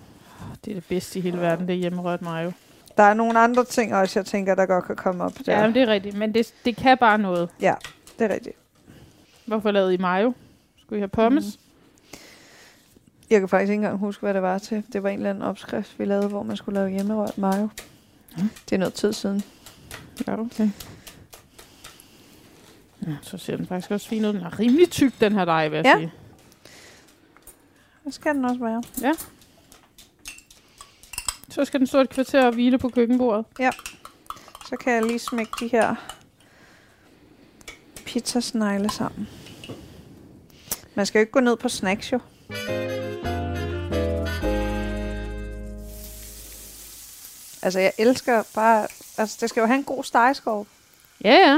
det 0.66 0.72
er 0.72 0.76
det 0.76 0.86
bedste 0.86 1.20
i 1.20 1.22
hele 1.22 1.38
verden, 1.42 1.68
det 1.68 1.74
er 1.74 1.78
hjemmerørt 1.80 2.22
mayo. 2.22 2.52
Der 2.98 3.04
er 3.04 3.14
nogle 3.14 3.40
andre 3.40 3.66
ting 3.66 3.96
også, 3.96 4.20
jeg 4.20 4.26
tænker, 4.26 4.56
der 4.56 4.66
godt 4.66 4.86
kan 4.86 4.96
komme 4.96 5.24
op 5.24 5.34
der. 5.46 5.56
Ja, 5.60 5.66
men 5.66 5.74
det 5.76 5.82
er 5.82 5.88
rigtigt, 5.88 6.18
men 6.18 6.34
det, 6.34 6.54
det 6.66 6.76
kan 6.76 6.98
bare 6.98 7.18
noget. 7.18 7.50
ja 7.62 7.74
det 8.20 8.32
er 8.32 8.34
rigtigt. 8.34 8.56
Hvorfor 9.50 9.72
lavede 9.72 9.94
I 9.94 9.98
mayo? 9.98 10.34
Skulle 10.82 11.00
I 11.00 11.02
have 11.02 11.08
pommes? 11.08 11.46
Mhm. 11.46 11.64
Jeg 13.30 13.40
kan 13.40 13.50
faktisk 13.50 13.70
ikke 13.70 13.74
engang 13.76 13.98
huske, 13.98 14.22
hvad 14.22 14.34
det 14.34 14.42
var 14.42 14.58
til. 14.58 14.84
Det 14.94 15.04
var 15.04 15.10
en 15.10 15.16
eller 15.18 15.30
anden 15.30 15.44
opskrift, 15.44 16.00
vi 16.00 16.06
lavede, 16.06 16.28
hvor 16.28 16.44
man 16.44 16.58
skulle 16.58 16.80
lave 16.80 16.90
hjemmerørt 16.90 17.38
mayo. 17.38 17.70
Mm. 18.38 18.50
Det 18.66 18.76
er 18.76 18.78
noget 18.78 18.94
tid 18.94 19.14
siden. 19.14 19.44
Ja, 20.28 20.40
okay. 20.40 20.70
Ja, 23.08 23.16
så 23.22 23.38
ser 23.38 23.58
den 23.58 23.68
faktisk 23.68 23.92
også 23.92 24.08
fin 24.08 24.26
ud. 24.26 24.34
Den 24.34 24.42
er 24.42 24.60
rimelig 24.60 24.90
tyk, 24.90 25.14
den 25.22 25.34
her 25.34 25.46
dej, 25.46 25.68
vil 25.68 25.76
jeg 25.78 25.86
Ja. 25.86 25.98
sige. 25.98 26.12
Det 28.06 28.14
skal 28.14 28.36
den 28.36 28.46
også 28.46 28.60
være. 28.60 28.84
Så 31.50 31.66
skal 31.66 31.80
den 31.80 31.88
stå 31.88 32.00
et 32.00 32.10
kvarter 32.10 32.46
og 32.46 32.54
hvile 32.54 32.78
på 32.78 32.90
køkkenbordet. 32.90 33.46
Så 34.70 34.76
kan 34.78 34.94
jeg 34.94 35.04
lige 35.06 35.20
smække 35.20 35.52
de 35.60 35.68
her 35.68 35.96
pizzasnegle 38.14 38.90
sammen. 38.90 39.28
Man 40.96 41.06
skal 41.06 41.20
jo 41.20 41.22
ikke 41.22 41.32
gå 41.32 41.40
ned 41.40 41.56
på 41.56 41.70
snacks, 41.70 42.12
jo. 42.12 42.20
Altså, 47.62 47.80
jeg 47.80 47.92
elsker 47.98 48.44
bare... 48.56 48.88
Altså, 49.18 49.38
det 49.42 49.50
skal 49.50 49.62
jo 49.62 49.68
have 49.68 49.78
en 49.78 49.84
god 49.84 50.04
stegeskov. 50.04 50.68
Ja, 51.24 51.34
ja. 51.34 51.56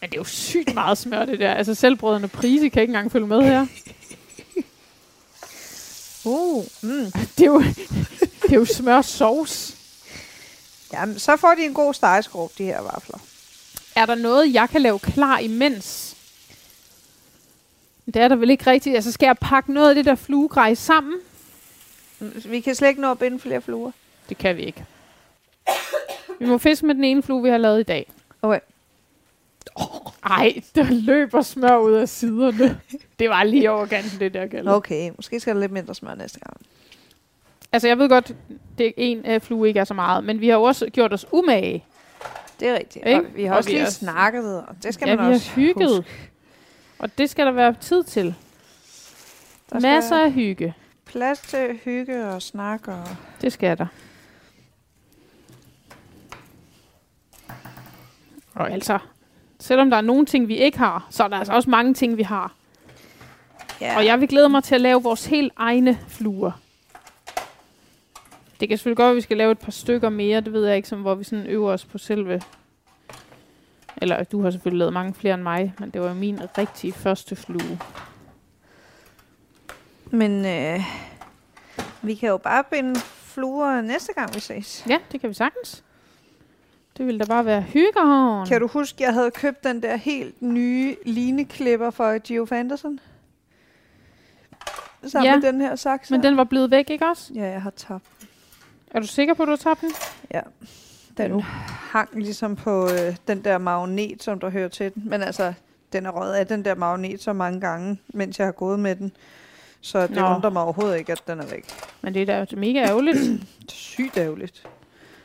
Men 0.00 0.10
det 0.10 0.14
er 0.14 0.20
jo 0.20 0.24
sygt 0.24 0.74
meget 0.74 0.98
smør, 0.98 1.24
det 1.24 1.38
der. 1.38 1.54
Altså 1.54 1.74
selvbrødrene 1.74 2.28
prise 2.28 2.68
kan 2.68 2.82
ikke 2.82 2.90
engang 2.90 3.12
følge 3.12 3.26
med 3.26 3.42
her. 3.42 3.66
Uh, 6.24 6.64
mm. 6.82 7.12
Det 7.38 7.40
er 7.40 7.46
jo, 7.46 7.62
det 8.42 8.50
er 8.50 8.54
jo 8.54 8.64
smør 8.64 9.02
sovs. 9.02 9.76
Jamen, 10.92 11.18
så 11.18 11.36
får 11.36 11.54
de 11.54 11.64
en 11.64 11.74
god 11.74 11.94
stegeskov, 11.94 12.50
de 12.58 12.64
her 12.64 12.80
vafler. 12.80 13.18
Er 13.96 14.06
der 14.06 14.14
noget, 14.14 14.54
jeg 14.54 14.68
kan 14.68 14.82
lave 14.82 14.98
klar 14.98 15.38
imens? 15.38 16.16
Det 18.06 18.16
er 18.16 18.28
der 18.28 18.36
vel 18.36 18.50
ikke 18.50 18.70
rigtigt. 18.70 18.96
Altså 18.96 19.12
skal 19.12 19.26
jeg 19.26 19.38
pakke 19.38 19.72
noget 19.72 19.88
af 19.88 19.94
det 19.94 20.04
der 20.04 20.14
fluegrej 20.14 20.74
sammen? 20.74 21.18
Vi 22.44 22.60
kan 22.60 22.74
slet 22.74 22.88
ikke 22.88 23.00
nå 23.00 23.10
at 23.10 23.18
binde 23.18 23.38
flere 23.38 23.60
fluer. 23.60 23.90
Det 24.28 24.38
kan 24.38 24.56
vi 24.56 24.62
ikke. 24.62 24.84
Vi 26.38 26.46
må 26.46 26.58
fiske 26.58 26.86
med 26.86 26.94
den 26.94 27.04
ene 27.04 27.22
flue, 27.22 27.42
vi 27.42 27.48
har 27.48 27.58
lavet 27.58 27.80
i 27.80 27.82
dag. 27.82 28.12
Okay. 28.42 28.60
Ej, 30.24 30.62
der 30.74 30.86
løber 30.90 31.42
smør 31.42 31.76
ud 31.76 31.92
af 31.92 32.08
siderne. 32.08 32.80
Det 33.18 33.28
var 33.28 33.44
lige 33.44 33.70
over 33.70 33.86
kanten, 33.86 34.20
det 34.20 34.34
der 34.34 34.46
gælder. 34.46 34.72
Okay, 34.72 35.10
måske 35.16 35.40
skal 35.40 35.54
der 35.54 35.60
lidt 35.60 35.72
mindre 35.72 35.94
smør 35.94 36.14
næste 36.14 36.40
gang. 36.40 36.56
Altså, 37.72 37.88
jeg 37.88 37.98
ved 37.98 38.08
godt, 38.08 38.34
det 38.78 38.86
er 38.86 38.92
en 38.96 39.26
øh, 39.26 39.40
flue 39.40 39.68
ikke 39.68 39.80
er 39.80 39.84
så 39.84 39.94
meget, 39.94 40.24
men 40.24 40.40
vi 40.40 40.48
har 40.48 40.56
også 40.56 40.90
gjort 40.90 41.12
os 41.12 41.26
umage. 41.32 41.84
Det 42.62 42.70
er 42.70 42.74
rigtigt. 42.78 43.06
Ikke? 43.06 43.20
Og 43.20 43.26
vi 43.36 43.44
har 43.44 43.50
Og 43.52 43.56
også 43.56 43.70
vi 43.70 43.74
lige 43.74 43.86
er- 43.86 43.90
snakket, 43.90 44.62
og 44.62 44.76
det 44.82 44.94
skal 44.94 45.08
ja, 45.08 45.16
man 45.16 45.28
vi 45.28 45.34
også 45.34 45.48
har 45.50 45.54
hygget. 45.54 45.96
huske. 45.96 46.10
Og 46.98 47.18
det 47.18 47.30
skal 47.30 47.46
der 47.46 47.52
være 47.52 47.74
tid 47.80 48.04
til. 48.04 48.34
Der 49.72 49.80
Masser 49.80 50.24
af 50.24 50.32
hygge. 50.32 50.74
Plads 51.06 51.40
til 51.40 51.80
hygge 51.84 52.24
og 52.26 52.42
snak 52.42 52.88
og... 52.88 53.04
Det 53.40 53.52
skal 53.52 53.78
der. 53.78 53.86
Og 58.54 58.70
altså, 58.70 58.98
selvom 59.60 59.90
der 59.90 59.96
er 59.96 60.00
nogle 60.00 60.26
ting, 60.26 60.48
vi 60.48 60.56
ikke 60.56 60.78
har, 60.78 61.06
så 61.10 61.24
er 61.24 61.28
der 61.28 61.36
altså 61.36 61.52
også 61.52 61.70
mange 61.70 61.94
ting, 61.94 62.16
vi 62.16 62.22
har. 62.22 62.52
Ja. 63.80 63.96
Og 63.96 64.06
jeg 64.06 64.20
vil 64.20 64.28
glæde 64.28 64.48
mig 64.48 64.64
til 64.64 64.74
at 64.74 64.80
lave 64.80 65.02
vores 65.02 65.26
helt 65.26 65.52
egne 65.56 65.98
fluer. 66.08 66.52
Det 68.62 68.68
kan 68.68 68.78
selvfølgelig 68.78 68.96
godt 68.96 69.10
at 69.10 69.16
vi 69.16 69.20
skal 69.20 69.36
lave 69.36 69.52
et 69.52 69.58
par 69.58 69.70
stykker 69.70 70.08
mere. 70.08 70.40
Det 70.40 70.52
ved 70.52 70.66
jeg 70.66 70.76
ikke, 70.76 70.88
som 70.88 71.00
hvor 71.00 71.14
vi 71.14 71.24
sådan 71.24 71.46
øver 71.46 71.72
os 71.72 71.84
på 71.84 71.98
selve... 71.98 72.42
Eller 73.96 74.24
du 74.24 74.42
har 74.42 74.50
selvfølgelig 74.50 74.78
lavet 74.78 74.92
mange 74.92 75.14
flere 75.14 75.34
end 75.34 75.42
mig, 75.42 75.74
men 75.78 75.90
det 75.90 76.00
var 76.00 76.08
jo 76.08 76.14
min 76.14 76.40
rigtige 76.58 76.92
første 76.92 77.36
flue. 77.36 77.78
Men 80.10 80.46
øh, 80.46 80.80
vi 82.02 82.14
kan 82.14 82.28
jo 82.28 82.36
bare 82.36 82.64
binde 82.70 83.00
fluer 83.00 83.80
næste 83.80 84.12
gang, 84.12 84.34
vi 84.34 84.40
ses. 84.40 84.84
Ja, 84.88 84.98
det 85.12 85.20
kan 85.20 85.28
vi 85.28 85.34
sagtens. 85.34 85.84
Det 86.96 87.06
ville 87.06 87.20
da 87.20 87.24
bare 87.24 87.44
være 87.44 87.60
hyggehånd. 87.62 88.48
Kan 88.48 88.60
du 88.60 88.66
huske, 88.66 89.04
jeg 89.04 89.12
havde 89.12 89.30
købt 89.30 89.64
den 89.64 89.82
der 89.82 89.96
helt 89.96 90.42
nye 90.42 90.96
lineklipper 91.06 91.90
fra 91.90 92.18
Geo 92.18 92.46
Fanderson? 92.46 93.00
Sammen 95.06 95.30
Ja, 95.30 95.36
med 95.36 95.52
den 95.52 95.60
her 95.60 95.76
saks 95.76 96.10
Men 96.10 96.22
den 96.22 96.36
var 96.36 96.44
blevet 96.44 96.70
væk, 96.70 96.90
ikke 96.90 97.06
også? 97.06 97.34
Ja, 97.34 97.44
jeg 97.44 97.62
har 97.62 97.70
tabt. 97.70 98.11
Er 98.94 99.00
du 99.00 99.06
sikker 99.06 99.34
på, 99.34 99.42
at 99.42 99.46
du 99.46 99.50
har 99.50 99.56
tabt 99.56 99.80
den? 99.80 99.90
Den 101.16 101.30
Jo. 101.30 101.40
hang 101.66 102.08
ligesom 102.14 102.56
på 102.56 102.84
øh, 102.90 103.16
den 103.28 103.44
der 103.44 103.58
magnet, 103.58 104.22
som 104.22 104.40
der 104.40 104.50
hører 104.50 104.68
til 104.68 104.94
den. 104.94 105.02
Men 105.08 105.22
altså, 105.22 105.52
den 105.92 106.06
er 106.06 106.10
røget 106.10 106.34
af 106.34 106.46
den 106.46 106.64
der 106.64 106.74
magnet 106.74 107.22
så 107.22 107.32
mange 107.32 107.60
gange, 107.60 108.00
mens 108.08 108.38
jeg 108.38 108.46
har 108.46 108.52
gået 108.52 108.78
med 108.80 108.96
den. 108.96 109.12
Så 109.80 110.06
det 110.06 110.10
Nå. 110.16 110.34
undrer 110.34 110.50
mig 110.50 110.62
overhovedet 110.62 110.98
ikke, 110.98 111.12
at 111.12 111.22
den 111.26 111.40
er 111.40 111.46
væk. 111.46 111.64
Men 112.02 112.14
det 112.14 112.28
er 112.30 112.44
da 112.44 112.56
mega 112.56 112.78
ærgerligt. 112.78 113.18
Det 113.62 113.68
er 113.68 113.72
sygt 113.72 114.16
ærgerligt. 114.16 114.68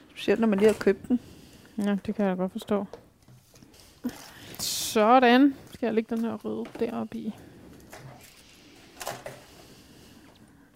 Specielt 0.10 0.40
når 0.40 0.48
man 0.48 0.60
lige 0.60 0.68
har 0.74 0.80
købt 0.80 1.08
den. 1.08 1.20
ja, 1.78 1.98
det 2.06 2.16
kan 2.16 2.26
jeg 2.26 2.38
da 2.38 2.42
godt 2.42 2.52
forstå. 2.52 2.86
Sådan. 4.60 5.56
Skal 5.74 5.88
jeg 5.88 5.94
lægge 5.94 6.16
den 6.16 6.24
her 6.26 6.34
røde 6.34 6.66
deroppe 6.80 7.18
i. 7.18 7.36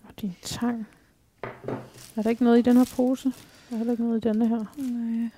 Og 0.08 0.22
din 0.22 0.36
tang. 0.42 0.88
Er 2.16 2.22
der 2.24 2.30
ikke 2.30 2.44
noget 2.44 2.60
i 2.60 2.62
den 2.62 2.78
her 2.78 2.86
pose? 2.96 3.24
Der 3.70 3.76
er 3.76 3.78
heller 3.78 3.94
ikke 3.94 4.04
noget 4.04 4.26
i 4.26 4.28
denne 4.28 4.48
her. 4.48 4.66
Nej. 4.78 5.30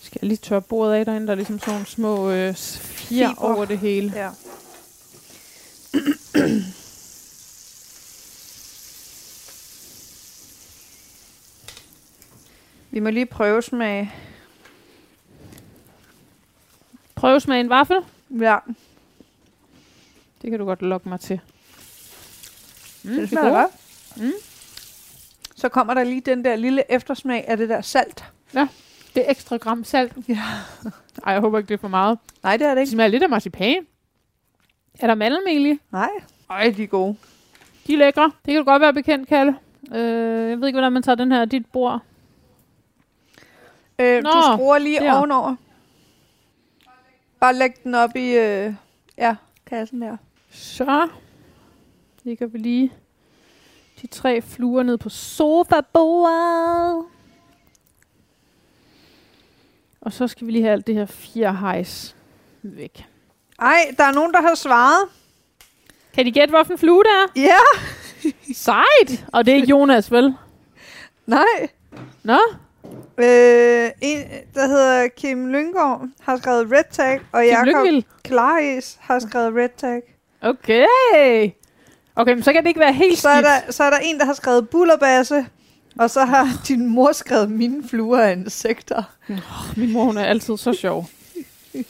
Skal 0.00 0.18
jeg 0.22 0.28
lige 0.28 0.38
tørre 0.38 0.62
bordet 0.62 0.94
af 0.94 1.04
derinde? 1.04 1.26
Der 1.26 1.32
er 1.32 1.36
ligesom 1.36 1.58
sådan 1.58 1.74
nogle 1.74 1.86
små 1.86 2.30
øh, 2.30 2.54
fjer 2.54 3.34
over 3.38 3.64
det 3.64 3.78
hele. 3.78 4.12
Ja. 4.14 4.30
Vi 12.90 13.00
må 13.00 13.10
lige 13.10 13.26
prøve 13.26 13.62
smag. 13.62 14.14
Prøv 17.14 17.40
smage 17.40 17.60
en 17.60 17.68
vaffel. 17.68 17.96
Ja, 18.30 18.58
Det 20.42 20.50
kan 20.50 20.58
du 20.58 20.64
godt 20.64 20.82
lokke 20.82 21.08
mig 21.08 21.20
til. 21.20 21.40
Mm, 23.02 23.10
det 23.10 23.22
er 23.22 23.26
smager 23.26 23.50
godt. 23.50 23.70
Mm. 24.16 24.32
Så 25.56 25.68
kommer 25.68 25.94
der 25.94 26.04
lige 26.04 26.20
den 26.20 26.44
der 26.44 26.56
lille 26.56 26.92
eftersmag 26.92 27.44
af 27.48 27.56
det 27.56 27.68
der 27.68 27.80
salt. 27.80 28.24
Det 29.14 29.26
er 29.26 29.30
ekstra 29.30 29.56
gram 29.56 29.84
salt. 29.84 30.12
Ja. 30.28 30.42
Ej, 31.26 31.32
jeg 31.32 31.40
håber 31.40 31.58
ikke, 31.58 31.68
det 31.68 31.74
er 31.74 31.78
for 31.78 31.88
meget. 31.88 32.18
Nej, 32.42 32.56
det 32.56 32.64
er 32.64 32.68
det 32.68 32.76
Det 32.76 32.82
ikke. 32.82 32.90
smager 32.92 33.08
lidt 33.08 33.22
af 33.22 33.28
marcipan. 33.28 33.86
Er 35.00 35.06
der 35.06 35.14
mandelmel 35.14 35.66
i? 35.66 35.78
Nej. 35.92 36.08
Ej, 36.50 36.74
de 36.76 36.82
er 36.82 36.86
gode. 36.86 37.16
De 37.86 37.94
er 37.94 37.98
lækre. 37.98 38.24
Det 38.24 38.52
kan 38.54 38.56
du 38.56 38.64
godt 38.64 38.80
være 38.82 38.94
bekendt, 38.94 39.28
Kalle. 39.28 39.56
Øh, 39.94 40.50
jeg 40.50 40.60
ved 40.60 40.66
ikke, 40.66 40.76
hvordan 40.76 40.92
man 40.92 41.02
tager 41.02 41.16
den 41.16 41.32
her 41.32 41.44
dit 41.44 41.66
bord. 41.66 42.00
Øh, 43.98 44.22
Nå, 44.22 44.30
du 44.30 44.42
skruer 44.54 44.78
lige 44.78 45.00
der. 45.00 45.12
ovenover. 45.18 45.56
Bare 47.40 47.54
læg 47.54 47.70
den 47.84 47.94
op 47.94 48.16
i 48.16 48.34
øh, 48.36 48.74
ja, 49.18 49.36
kassen 49.66 50.02
der. 50.02 50.16
Så 50.50 51.08
lægger 52.24 52.46
vi 52.46 52.58
lige 52.58 52.92
de 54.02 54.06
tre 54.06 54.42
fluer 54.42 54.82
ned 54.82 54.98
på 54.98 55.08
sofabordet. 55.08 57.04
Og 60.00 60.12
så 60.12 60.28
skal 60.28 60.46
vi 60.46 60.52
lige 60.52 60.62
have 60.62 60.72
alt 60.72 60.86
det 60.86 60.94
her 60.94 61.06
fjerhejs 61.06 62.16
væk. 62.62 63.06
Ej, 63.58 63.94
der 63.96 64.04
er 64.04 64.12
nogen, 64.12 64.32
der 64.32 64.40
har 64.42 64.54
svaret. 64.54 65.08
Kan 66.14 66.26
de 66.26 66.32
gætte, 66.32 66.52
hvilken 66.52 66.78
flue 66.78 67.04
det 67.04 67.10
er? 67.10 67.40
Ja, 67.42 67.58
Sejt! 68.54 69.26
Og 69.32 69.46
det 69.46 69.52
er 69.52 69.56
ikke 69.56 69.68
Jonas, 69.68 70.12
vel? 70.12 70.34
nej. 71.26 71.68
Nå? 72.22 72.38
Øh, 73.18 73.90
en, 74.00 74.22
der 74.54 74.66
hedder 74.66 75.08
Kim 75.08 75.46
Lynggaard, 75.48 76.08
har 76.20 76.36
skrevet 76.36 76.72
Red 76.72 76.84
Tag, 76.90 77.20
og 77.32 77.42
Kim 77.42 77.50
Jakob 77.50 77.66
Lyngvild. 77.66 78.02
Klaris 78.24 78.96
har 79.00 79.18
skrevet 79.18 79.54
Red 79.54 79.68
Tag. 79.76 80.02
Okay. 80.42 81.50
Okay, 82.16 82.32
men 82.34 82.42
så 82.42 82.52
kan 82.52 82.62
det 82.62 82.68
ikke 82.68 82.80
være 82.80 82.92
helt 82.92 83.18
Så 83.18 83.28
er, 83.28 83.34
skidt. 83.34 83.44
der, 83.66 83.72
så 83.72 83.84
er 83.84 83.90
der 83.90 83.98
en, 83.98 84.18
der 84.18 84.24
har 84.24 84.34
skrevet 84.34 84.68
bullerbasse, 84.68 85.46
og 85.98 86.10
så 86.10 86.24
har 86.24 86.48
din 86.68 86.86
mor 86.86 87.12
skrevet 87.12 87.50
mine 87.50 87.88
fluer 87.88 88.20
af 88.20 88.32
insekter. 88.32 89.02
Min 89.76 89.92
mor, 89.92 90.04
hun 90.04 90.16
er 90.16 90.24
altid 90.24 90.56
så 90.56 90.72
sjov. 90.72 91.08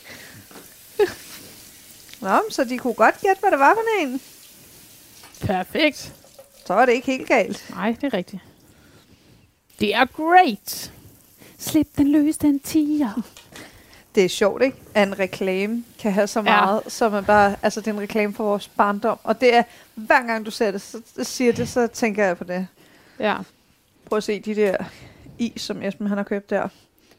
Nå, 2.21 2.39
så 2.51 2.65
de 2.65 2.79
kunne 2.79 2.95
godt 2.95 3.21
gætte, 3.21 3.41
hvad 3.41 3.51
det 3.51 3.59
var 3.59 3.75
for 3.75 4.03
en. 4.03 4.21
Perfekt. 5.41 6.13
Så 6.67 6.75
var 6.75 6.87
det 6.87 6.93
ikke 6.93 7.07
helt 7.07 7.29
galt. 7.29 7.67
Nej, 7.71 7.97
det 8.01 8.05
er 8.05 8.15
rigtigt. 8.15 8.43
Det 9.81 9.95
er 9.95 10.05
great. 10.05 10.93
Slip 11.59 11.87
den 11.99 12.13
løs, 12.13 12.37
den 12.39 12.61
tiger. 12.61 13.23
Det 14.17 14.25
er 14.25 14.29
sjovt, 14.29 14.63
ikke? 14.63 14.77
At 14.95 15.09
en 15.09 15.19
reklame 15.19 15.85
kan 15.99 16.13
have 16.13 16.27
så 16.27 16.43
meget, 16.43 16.81
ja. 16.85 16.91
så 16.91 17.09
man 17.09 17.25
bare... 17.25 17.57
Altså, 17.63 17.81
det 17.81 17.89
er 17.89 17.93
en 17.93 18.01
reklame 18.01 18.35
for 18.35 18.45
vores 18.45 18.69
barndom. 18.69 19.19
Og 19.25 19.41
det 19.41 19.55
er, 19.55 19.63
hver 19.95 20.27
gang 20.27 20.47
du 20.47 20.51
ser 20.51 20.71
det, 20.71 20.81
så 20.81 21.01
siger 21.23 21.53
det, 21.53 21.69
så 21.69 21.87
tænker 21.87 22.25
jeg 22.25 22.39
på 22.39 22.45
det. 22.45 22.67
Ja. 23.19 23.37
Prøv 24.05 24.17
at 24.17 24.23
se 24.25 24.41
de 24.41 24.55
der 24.55 24.77
is, 25.39 25.63
som 25.63 25.83
Esben 25.83 26.07
han 26.07 26.17
har 26.17 26.25
købt 26.25 26.51
der. 26.51 26.69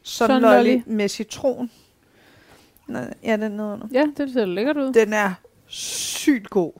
Sun 0.02 0.40
Lolly. 0.40 0.80
Med 0.86 1.08
citron. 1.08 1.70
Nå, 2.86 2.98
Ja, 2.98 3.32
den 3.32 3.42
er 3.42 3.48
nedenunder. 3.48 3.86
Ja, 3.92 4.04
det 4.16 4.32
ser 4.32 4.44
lækkert 4.44 4.76
ud. 4.76 4.92
Den 4.92 5.12
er 5.12 5.32
sygt 5.66 6.50
god. 6.50 6.72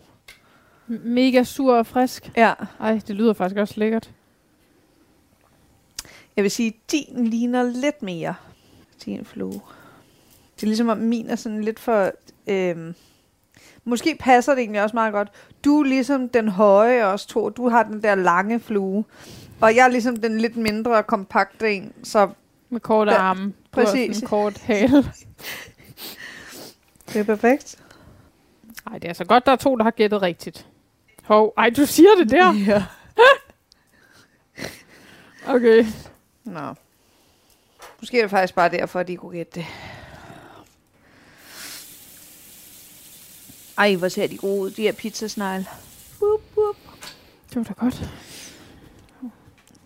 M- 0.89 1.09
Mega 1.09 1.45
sur 1.45 1.75
og 1.75 1.87
frisk. 1.87 2.31
Ja. 2.37 2.53
Ej, 2.81 3.01
det 3.07 3.17
lyder 3.17 3.33
faktisk 3.33 3.59
også 3.61 3.75
lækkert. 3.77 4.11
Jeg 6.37 6.43
vil 6.43 6.51
sige, 6.51 6.73
din 6.93 7.27
ligner 7.27 7.63
lidt 7.63 8.03
mere 8.03 8.35
din 9.05 9.25
flue. 9.25 9.61
Det 10.59 10.63
er 10.63 10.67
ligesom 10.67 10.89
om 10.89 10.99
min 10.99 11.31
er 11.31 11.37
sådan 11.37 11.65
lidt 11.65 11.79
for... 11.79 12.13
Øhm, 12.47 12.95
måske 13.85 14.17
passer 14.21 14.55
det 14.55 14.61
egentlig 14.61 14.83
også 14.83 14.97
meget 14.97 15.13
godt. 15.13 15.29
Du 15.65 15.81
er 15.81 15.85
ligesom 15.85 16.29
den 16.29 16.49
høje 16.49 17.07
også 17.07 17.29
to. 17.29 17.51
Du 17.51 17.69
har 17.69 17.83
den 17.83 18.03
der 18.03 18.15
lange 18.15 18.61
flue. 18.61 19.05
Og 19.61 19.77
jeg 19.77 19.85
er 19.85 19.89
ligesom 19.89 20.17
den 20.17 20.39
lidt 20.39 20.57
mindre 20.57 21.03
kompakte 21.03 21.73
en. 21.73 21.93
Så 22.03 22.31
Med 22.69 22.81
korte 22.81 23.13
Ja, 23.13 23.19
arme. 23.19 23.53
Præcis. 23.73 24.21
En 24.21 24.27
kort 24.27 24.59
hale. 24.59 24.97
det 27.13 27.17
er 27.17 27.25
perfekt. 27.25 27.79
Ej, 28.91 28.99
det 28.99 29.11
er 29.11 29.15
så 29.15 29.25
godt, 29.25 29.47
der 29.47 29.53
er 29.53 29.57
to, 29.57 29.77
der 29.77 29.85
har 29.85 29.91
gættet 29.91 30.23
rigtigt. 30.23 30.67
Hov, 31.23 31.53
ej, 31.57 31.71
du 31.71 31.87
siger 31.87 32.11
det 32.19 32.31
der. 32.31 32.55
Ja. 32.67 32.85
Okay. 35.49 35.87
Nå. 36.45 36.75
Måske 38.01 38.19
er 38.19 38.23
det 38.23 38.31
faktisk 38.31 38.55
bare 38.55 38.69
derfor, 38.69 39.01
at 39.01 39.09
de 39.09 39.17
kunne 39.17 39.33
gætte 39.33 39.53
det. 39.55 39.67
Ej, 43.79 43.95
hvor 43.95 44.09
ser 44.09 44.27
de 44.27 44.37
gode 44.37 44.61
ud, 44.61 44.71
de 44.71 44.83
her 44.83 44.93
pizzasnegle. 44.93 45.67
Boop, 46.19 46.41
boop. 46.55 46.77
Det 47.49 47.57
var 47.57 47.63
da 47.63 47.73
godt. 47.73 48.11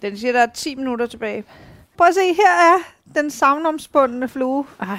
Den 0.02 0.18
siger, 0.18 0.32
der 0.32 0.40
er 0.40 0.46
10 0.54 0.74
minutter 0.74 1.06
tilbage. 1.06 1.44
Prøv 1.96 2.08
at 2.08 2.14
se, 2.14 2.34
her 2.34 2.74
er 2.74 2.78
den 3.14 3.30
savnomsbundne 3.30 4.28
flue. 4.28 4.66
Ej. 4.80 4.98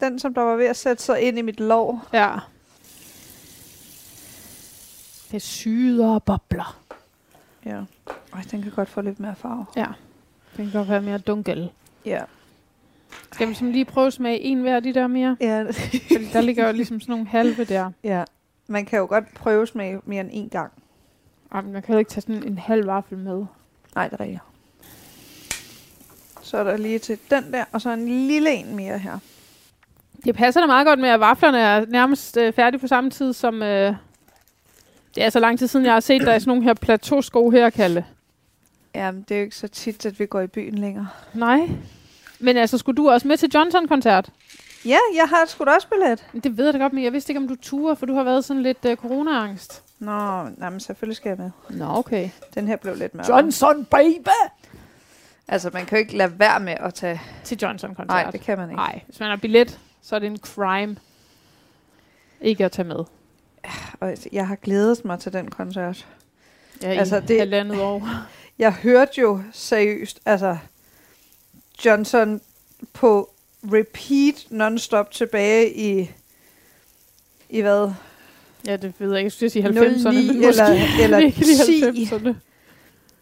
Den, 0.00 0.18
som 0.18 0.34
der 0.34 0.40
var 0.40 0.56
ved 0.56 0.66
at 0.66 0.76
sætte 0.76 1.02
sig 1.02 1.20
ind 1.20 1.38
i 1.38 1.42
mit 1.42 1.60
lår. 1.60 2.08
Ja. 2.12 2.30
Det 5.30 5.42
syder 5.42 6.08
og 6.08 6.22
bobler. 6.22 6.80
Ja. 7.64 7.82
Ej, 8.32 8.42
den 8.50 8.62
kan 8.62 8.72
godt 8.72 8.88
få 8.88 9.00
lidt 9.00 9.20
mere 9.20 9.34
farve. 9.36 9.66
Ja. 9.76 9.86
Den 10.56 10.64
kan 10.64 10.72
godt 10.72 10.88
være 10.88 11.02
mere 11.02 11.18
dunkel. 11.18 11.70
Ja. 12.04 12.22
Skal 13.32 13.48
vi 13.48 13.54
sådan 13.54 13.72
lige 13.72 13.84
prøve 13.84 14.06
at 14.06 14.12
smage 14.12 14.40
en 14.40 14.60
hver 14.60 14.76
af 14.76 14.82
de 14.82 14.94
der 14.94 15.06
mere? 15.06 15.36
Ja. 15.40 15.62
Fordi 15.62 16.28
der 16.32 16.40
ligger 16.40 16.66
jo 16.66 16.72
ligesom 16.72 17.00
sådan 17.00 17.12
nogle 17.12 17.26
halve 17.26 17.64
der. 17.64 17.90
ja. 18.04 18.24
Man 18.66 18.84
kan 18.86 18.98
jo 18.98 19.06
godt 19.06 19.34
prøve 19.34 19.66
smage 19.66 20.00
mere 20.04 20.20
end 20.20 20.30
en 20.32 20.48
gang. 20.48 20.72
Ej, 21.52 21.60
men 21.60 21.72
man 21.72 21.82
kan 21.82 21.92
jo 21.92 21.98
ikke 21.98 22.10
tage 22.10 22.20
sådan 22.20 22.42
en 22.42 22.58
halv 22.58 22.86
vaffel 22.86 23.18
med. 23.18 23.44
Nej, 23.94 24.08
det 24.08 24.20
er 24.20 24.20
rigtigt. 24.20 24.42
Så 26.42 26.56
er 26.58 26.64
der 26.64 26.76
lige 26.76 26.98
til 26.98 27.18
den 27.30 27.52
der, 27.52 27.64
og 27.72 27.80
så 27.80 27.90
en 27.90 28.08
lille 28.08 28.52
en 28.52 28.76
mere 28.76 28.98
her. 28.98 29.18
Det 30.24 30.34
passer 30.34 30.60
da 30.60 30.66
meget 30.66 30.86
godt 30.86 31.00
med, 31.00 31.08
at 31.08 31.20
vaflerne 31.20 31.58
er 31.58 31.84
nærmest 31.88 32.36
øh, 32.36 32.52
færdige 32.52 32.80
på 32.80 32.86
samme 32.86 33.10
tid 33.10 33.32
som... 33.32 33.62
Øh, 33.62 33.94
det 35.14 35.24
er 35.24 35.30
så 35.30 35.40
lang 35.40 35.58
tid 35.58 35.66
siden, 35.66 35.86
jeg 35.86 35.92
har 35.92 36.00
set, 36.00 36.20
der 36.20 36.32
er 36.32 36.38
sådan 36.38 36.50
nogle 36.50 36.62
her 36.62 36.74
plateausko 36.74 37.50
her, 37.50 37.70
Kalle. 37.70 38.04
Jamen, 38.94 39.24
det 39.28 39.34
er 39.34 39.38
jo 39.38 39.44
ikke 39.44 39.56
så 39.56 39.68
tit, 39.68 40.06
at 40.06 40.18
vi 40.20 40.26
går 40.26 40.40
i 40.40 40.46
byen 40.46 40.78
længere. 40.78 41.08
Nej. 41.34 41.68
Men 42.44 42.56
altså, 42.56 42.78
skulle 42.78 42.96
du 42.96 43.10
også 43.10 43.28
med 43.28 43.36
til 43.36 43.50
Johnson-koncert? 43.54 44.30
Ja, 44.84 44.98
jeg 45.14 45.28
har 45.28 45.44
sgu 45.46 45.64
da 45.64 45.70
også 45.70 45.88
billet. 45.88 46.44
Det 46.44 46.56
ved 46.56 46.64
jeg 46.64 46.74
da 46.74 46.78
godt, 46.78 46.92
men 46.92 47.04
jeg 47.04 47.12
vidste 47.12 47.30
ikke, 47.30 47.38
om 47.40 47.48
du 47.48 47.56
turer, 47.62 47.94
for 47.94 48.06
du 48.06 48.14
har 48.14 48.22
været 48.24 48.44
sådan 48.44 48.62
lidt 48.62 48.84
øh, 48.86 48.96
corona-angst. 48.96 49.82
Nå, 49.98 50.42
nej, 50.56 50.70
men 50.70 50.80
selvfølgelig 50.80 51.16
skal 51.16 51.28
jeg 51.28 51.38
med. 51.38 51.50
Nå, 51.78 51.84
okay. 51.98 52.28
Den 52.54 52.66
her 52.68 52.76
blev 52.76 52.96
lidt 52.96 53.14
mørk. 53.14 53.28
Johnson, 53.28 53.84
baby! 53.84 54.28
Altså, 55.48 55.70
man 55.72 55.86
kan 55.86 55.98
jo 55.98 56.00
ikke 56.00 56.16
lade 56.16 56.38
være 56.38 56.60
med 56.60 56.74
at 56.80 56.94
tage... 56.94 57.20
Til 57.44 57.58
Johnson-koncert. 57.62 58.08
Nej, 58.24 58.30
det 58.30 58.40
kan 58.40 58.58
man 58.58 58.68
ikke. 58.70 58.76
Nej, 58.76 59.00
hvis 59.06 59.20
man 59.20 59.28
har 59.30 59.36
billet, 59.36 59.80
så 60.02 60.14
er 60.14 60.18
det 60.18 60.26
en 60.26 60.36
crime 60.36 60.96
ikke 62.40 62.64
at 62.64 62.72
tage 62.72 62.88
med. 62.88 63.04
Og 64.00 64.14
jeg 64.32 64.48
har 64.48 64.56
glædet 64.56 65.04
mig 65.04 65.18
til 65.18 65.32
den 65.32 65.50
koncert. 65.50 66.06
Ja, 66.82 66.88
Altså, 66.88 67.00
altså, 67.00 67.20
det- 67.20 67.28
det... 67.28 67.38
halvandet 67.38 67.80
år. 67.80 68.08
Jeg 68.58 68.72
hørte 68.72 69.20
jo 69.20 69.42
seriøst, 69.52 70.20
altså 70.26 70.56
Johnson 71.84 72.40
på 72.92 73.30
repeat 73.72 74.46
non-stop 74.50 75.10
tilbage 75.10 75.74
i, 75.74 76.10
i 77.50 77.60
hvad? 77.60 77.90
Ja, 78.66 78.76
det 78.76 78.92
ved 78.98 79.08
jeg 79.10 79.18
ikke. 79.18 79.24
Jeg 79.26 79.32
skulle 79.32 79.50
sige 79.50 79.68
09 79.68 79.78
90'erne, 79.78 80.12
men 80.12 80.44
eller- 80.44 80.68
måske 80.68 81.02
eller 81.02 81.18
virkelig 81.26 81.46
10. 81.66 82.04
90'erne. 82.04 82.34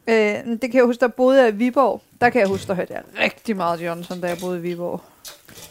Øh, 0.07 0.46
det 0.46 0.61
kan 0.61 0.74
jeg 0.74 0.84
huske, 0.84 1.00
der 1.00 1.09
boede 1.09 1.42
jeg 1.42 1.48
i 1.48 1.57
Viborg. 1.57 2.03
Der 2.20 2.30
kan 2.30 2.40
jeg 2.40 2.48
huske, 2.48 2.66
der 2.66 2.74
hørte 2.74 2.92
jeg 2.94 3.03
rigtig 3.20 3.57
meget 3.57 3.84
Johnson, 3.84 4.20
da 4.20 4.26
jeg 4.28 4.38
boede 4.40 4.59
i 4.59 4.62
Viborg. 4.62 5.00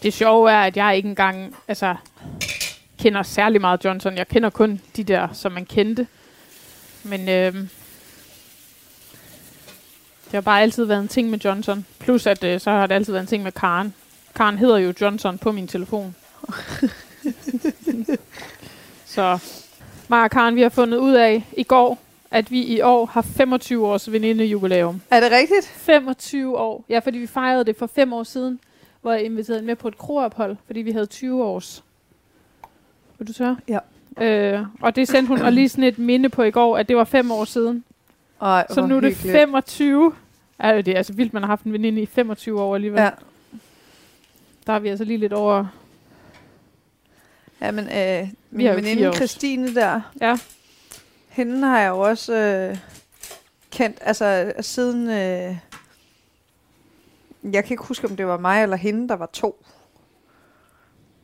Det 0.03 0.13
sjove 0.13 0.51
er, 0.51 0.57
at 0.61 0.77
jeg 0.77 0.95
ikke 0.97 1.09
engang 1.09 1.55
altså, 1.67 1.95
kender 2.99 3.23
særlig 3.23 3.61
meget 3.61 3.86
Johnson. 3.86 4.17
Jeg 4.17 4.27
kender 4.27 4.49
kun 4.49 4.82
de 4.95 5.03
der, 5.03 5.27
som 5.34 5.51
man 5.51 5.65
kendte. 5.65 6.07
Men 7.03 7.29
øhm, 7.29 7.69
det 10.32 10.38
har 10.38 10.41
bare 10.41 10.61
altid 10.61 10.86
været 10.86 11.01
en 11.01 11.07
ting 11.07 11.29
med 11.29 11.39
Johnson. 11.39 11.86
Plus, 11.99 12.27
at 12.27 12.43
øh, 12.43 12.59
så 12.59 12.71
har 12.71 12.88
det 12.88 12.95
altid 12.95 13.13
været 13.13 13.23
en 13.23 13.27
ting 13.27 13.43
med 13.43 13.51
Karen. 13.51 13.93
Karen 14.36 14.57
hedder 14.57 14.77
jo 14.77 14.93
Johnson 15.01 15.38
på 15.38 15.51
min 15.51 15.67
telefon. 15.67 16.15
så 19.05 19.39
mig 20.07 20.23
og 20.23 20.32
Karen, 20.32 20.55
vi 20.55 20.61
har 20.61 20.69
fundet 20.69 20.97
ud 20.97 21.13
af 21.13 21.47
i 21.57 21.63
går, 21.63 21.99
at 22.32 22.51
vi 22.51 22.63
i 22.63 22.82
år 22.82 23.05
har 23.05 23.21
25 23.21 23.88
års 23.88 24.11
venindejubilæum. 24.11 25.01
Er 25.09 25.19
det 25.19 25.32
rigtigt? 25.32 25.67
25 25.67 26.57
år. 26.57 26.86
Ja, 26.89 26.99
fordi 26.99 27.17
vi 27.17 27.27
fejrede 27.27 27.65
det 27.65 27.77
for 27.77 27.88
fem 27.95 28.13
år 28.13 28.23
siden, 28.23 28.59
hvor 29.01 29.11
jeg 29.11 29.23
inviterede 29.23 29.59
hende 29.59 29.67
med 29.67 29.75
på 29.75 29.88
et 29.88 29.97
kroophold, 29.97 30.57
fordi 30.65 30.82
vi 30.82 30.91
havde 30.91 31.05
20 31.05 31.43
års. 31.43 31.84
Vil 33.19 33.27
du 33.27 33.34
tørre? 33.34 33.57
Ja. 33.67 33.79
Øh, 34.25 34.65
og 34.82 34.95
det 34.95 35.07
sendte 35.07 35.27
hun 35.27 35.41
og 35.41 35.51
lige 35.51 35.69
sådan 35.69 35.84
et 35.84 35.99
minde 35.99 36.29
på 36.29 36.43
i 36.43 36.51
går, 36.51 36.77
at 36.77 36.88
det 36.88 36.97
var 36.97 37.03
fem 37.03 37.32
år 37.32 37.45
siden. 37.45 37.84
Ej, 38.41 38.65
Så 38.69 38.86
nu 38.86 38.97
er 38.97 38.99
det 38.99 39.15
hyggeligt. 39.15 39.38
25. 39.38 40.13
Ja, 40.64 40.78
det 40.82 40.88
er 40.88 40.97
altså 40.97 41.14
vildt, 41.14 41.34
man 41.34 41.43
har 41.43 41.47
haft 41.47 41.64
en 41.64 41.74
veninde 41.74 42.01
i 42.01 42.05
25 42.05 42.62
år 42.62 42.76
alligevel. 42.76 43.01
Ja. 43.01 43.09
Der 44.68 44.74
er 44.74 44.80
vi 44.80 44.89
altså 44.89 45.03
lige 45.05 45.18
lidt 45.18 45.34
over. 45.34 45.66
Ja, 47.62 47.72
men 47.72 47.86
øh, 47.89 48.30
min 48.51 48.66
veninde. 48.76 49.14
Christine 49.14 49.76
der, 49.76 50.01
Ja. 50.22 50.38
hende 51.30 51.68
har 51.68 51.80
jeg 51.80 51.89
jo 51.89 51.99
også 51.99 52.34
øh, 52.36 52.78
kendt, 53.72 53.97
altså 54.01 54.53
siden, 54.62 55.07
øh, 55.09 55.57
jeg 57.53 57.64
kan 57.64 57.74
ikke 57.74 57.84
huske, 57.84 58.07
om 58.07 58.16
det 58.16 58.28
var 58.28 58.38
mig 58.38 58.64
eller 58.64 58.76
hende, 58.78 59.07
der 59.09 59.16
var 59.16 59.26
to. 59.34 59.66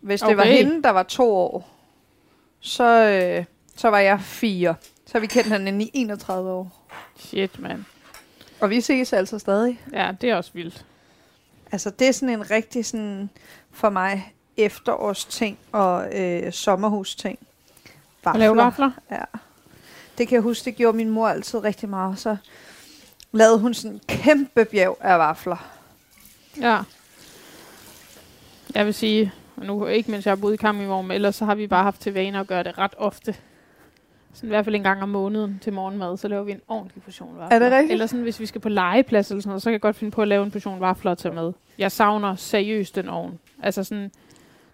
Hvis 0.01 0.21
det 0.21 0.37
var 0.37 0.43
Okay. 0.43 0.57
hende, 0.57 0.83
der 0.83 0.89
var 0.89 1.03
to 1.03 1.35
år, 1.35 1.69
så, 2.59 2.83
øh, 3.37 3.45
så 3.75 3.89
var 3.89 3.99
jeg 3.99 4.21
fire. 4.21 4.75
Så 5.05 5.11
har 5.13 5.19
vi 5.19 5.27
kendt 5.27 5.47
hinanden 5.47 5.81
i 5.81 5.91
31 5.93 6.49
år. 6.51 6.87
Shit, 7.17 7.59
mand. 7.59 7.83
Og 8.59 8.69
vi 8.69 8.81
ses 8.81 9.13
altså 9.13 9.39
stadig. 9.39 9.81
Ja, 9.93 10.11
det 10.21 10.29
er 10.29 10.35
også 10.35 10.51
vildt. 10.53 10.85
Altså, 11.71 11.89
det 11.89 12.07
er 12.07 12.11
sådan 12.11 12.29
en 12.29 12.51
rigtig 12.51 12.85
sådan, 12.85 13.29
for 13.71 13.89
mig, 13.89 14.33
efterårsting 14.57 15.57
og 15.71 16.19
øh, 16.19 16.53
sommerhusting. 16.53 17.39
Og 18.25 18.39
lave 18.39 18.57
vafler. 18.57 18.91
Ja. 19.11 19.23
Det 20.17 20.27
kan 20.27 20.35
jeg 20.35 20.41
huske, 20.41 20.65
det 20.65 20.75
gjorde 20.75 20.97
min 20.97 21.09
mor 21.09 21.27
altid 21.27 21.59
rigtig 21.59 21.89
meget. 21.89 22.19
Så 22.19 22.37
lavede 23.31 23.59
hun 23.59 23.73
sådan 23.73 23.91
en 23.91 24.01
kæmpe 24.07 24.65
bjerg 24.65 24.97
af 25.01 25.19
vafler. 25.19 25.71
Ja. 26.61 26.79
Jeg 28.75 28.85
vil 28.85 28.93
sige, 28.93 29.33
nu 29.55 29.85
ikke 29.85 30.11
mens 30.11 30.25
jeg 30.25 30.31
har 30.31 30.35
boet 30.35 30.63
i 30.63 30.65
men 30.65 31.11
ellers 31.11 31.35
så 31.35 31.45
har 31.45 31.55
vi 31.55 31.67
bare 31.67 31.83
haft 31.83 32.01
til 32.01 32.13
vane 32.13 32.39
at 32.39 32.47
gøre 32.47 32.63
det 32.63 32.77
ret 32.77 32.93
ofte. 32.97 33.35
Sådan 34.37 34.49
i 34.49 34.51
hvert 34.51 34.65
fald 34.65 34.75
en 34.75 34.83
gang 34.83 35.03
om 35.03 35.09
måneden 35.09 35.59
til 35.61 35.73
morgenmad, 35.73 36.17
så 36.17 36.27
laver 36.27 36.43
vi 36.43 36.51
en 36.51 36.61
ordentlig 36.67 37.03
portion 37.03 37.37
vafler. 37.37 37.55
Er 37.55 37.59
det 37.59 37.71
rigtigt? 37.71 37.91
Eller 37.91 38.05
sådan, 38.05 38.23
hvis 38.23 38.39
vi 38.39 38.45
skal 38.45 38.61
på 38.61 38.69
legeplads 38.69 39.31
eller 39.31 39.41
sådan 39.41 39.49
noget, 39.49 39.61
så 39.61 39.69
kan 39.69 39.73
jeg 39.73 39.81
godt 39.81 39.95
finde 39.95 40.11
på 40.11 40.21
at 40.21 40.27
lave 40.27 40.43
en 40.45 40.51
portion 40.51 40.79
vafler 40.79 41.15
tage 41.15 41.35
med. 41.35 41.53
Jeg 41.77 41.91
savner 41.91 42.35
seriøst 42.35 42.95
den 42.95 43.09
ovn. 43.09 43.39
Altså 43.63 43.83
sådan, 43.83 44.11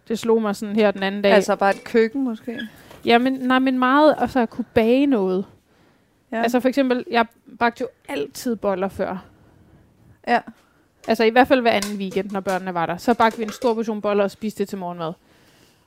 det 0.07 0.19
slog 0.19 0.41
mig 0.41 0.55
sådan 0.55 0.75
her 0.75 0.91
den 0.91 1.03
anden 1.03 1.21
dag. 1.21 1.31
Altså 1.31 1.55
bare 1.55 1.69
et 1.75 1.83
køkken 1.83 2.23
måske. 2.23 2.59
Ja, 3.05 3.17
men, 3.17 3.33
nej, 3.33 3.59
men 3.59 3.79
meget 3.79 4.15
altså 4.17 4.39
at 4.39 4.49
kunne 4.49 4.65
bage 4.73 5.05
noget. 5.05 5.45
Ja. 6.31 6.41
Altså 6.41 6.59
for 6.59 6.69
eksempel, 6.69 7.05
jeg 7.11 7.25
bagte 7.59 7.81
jo 7.81 7.87
altid 8.09 8.55
boller 8.55 8.87
før. 8.87 9.25
ja. 10.27 10.39
Altså 11.07 11.23
i 11.23 11.29
hvert 11.29 11.47
fald 11.47 11.61
hver 11.61 11.71
anden 11.71 11.97
weekend, 11.97 12.31
når 12.31 12.39
børnene 12.39 12.73
var 12.73 12.85
der. 12.85 12.97
Så 12.97 13.13
bagte 13.13 13.37
vi 13.37 13.43
en 13.43 13.51
stor 13.51 13.73
portion 13.73 14.01
boller 14.01 14.23
og 14.23 14.31
spiste 14.31 14.59
det 14.59 14.69
til 14.69 14.77
morgenmad. 14.77 15.13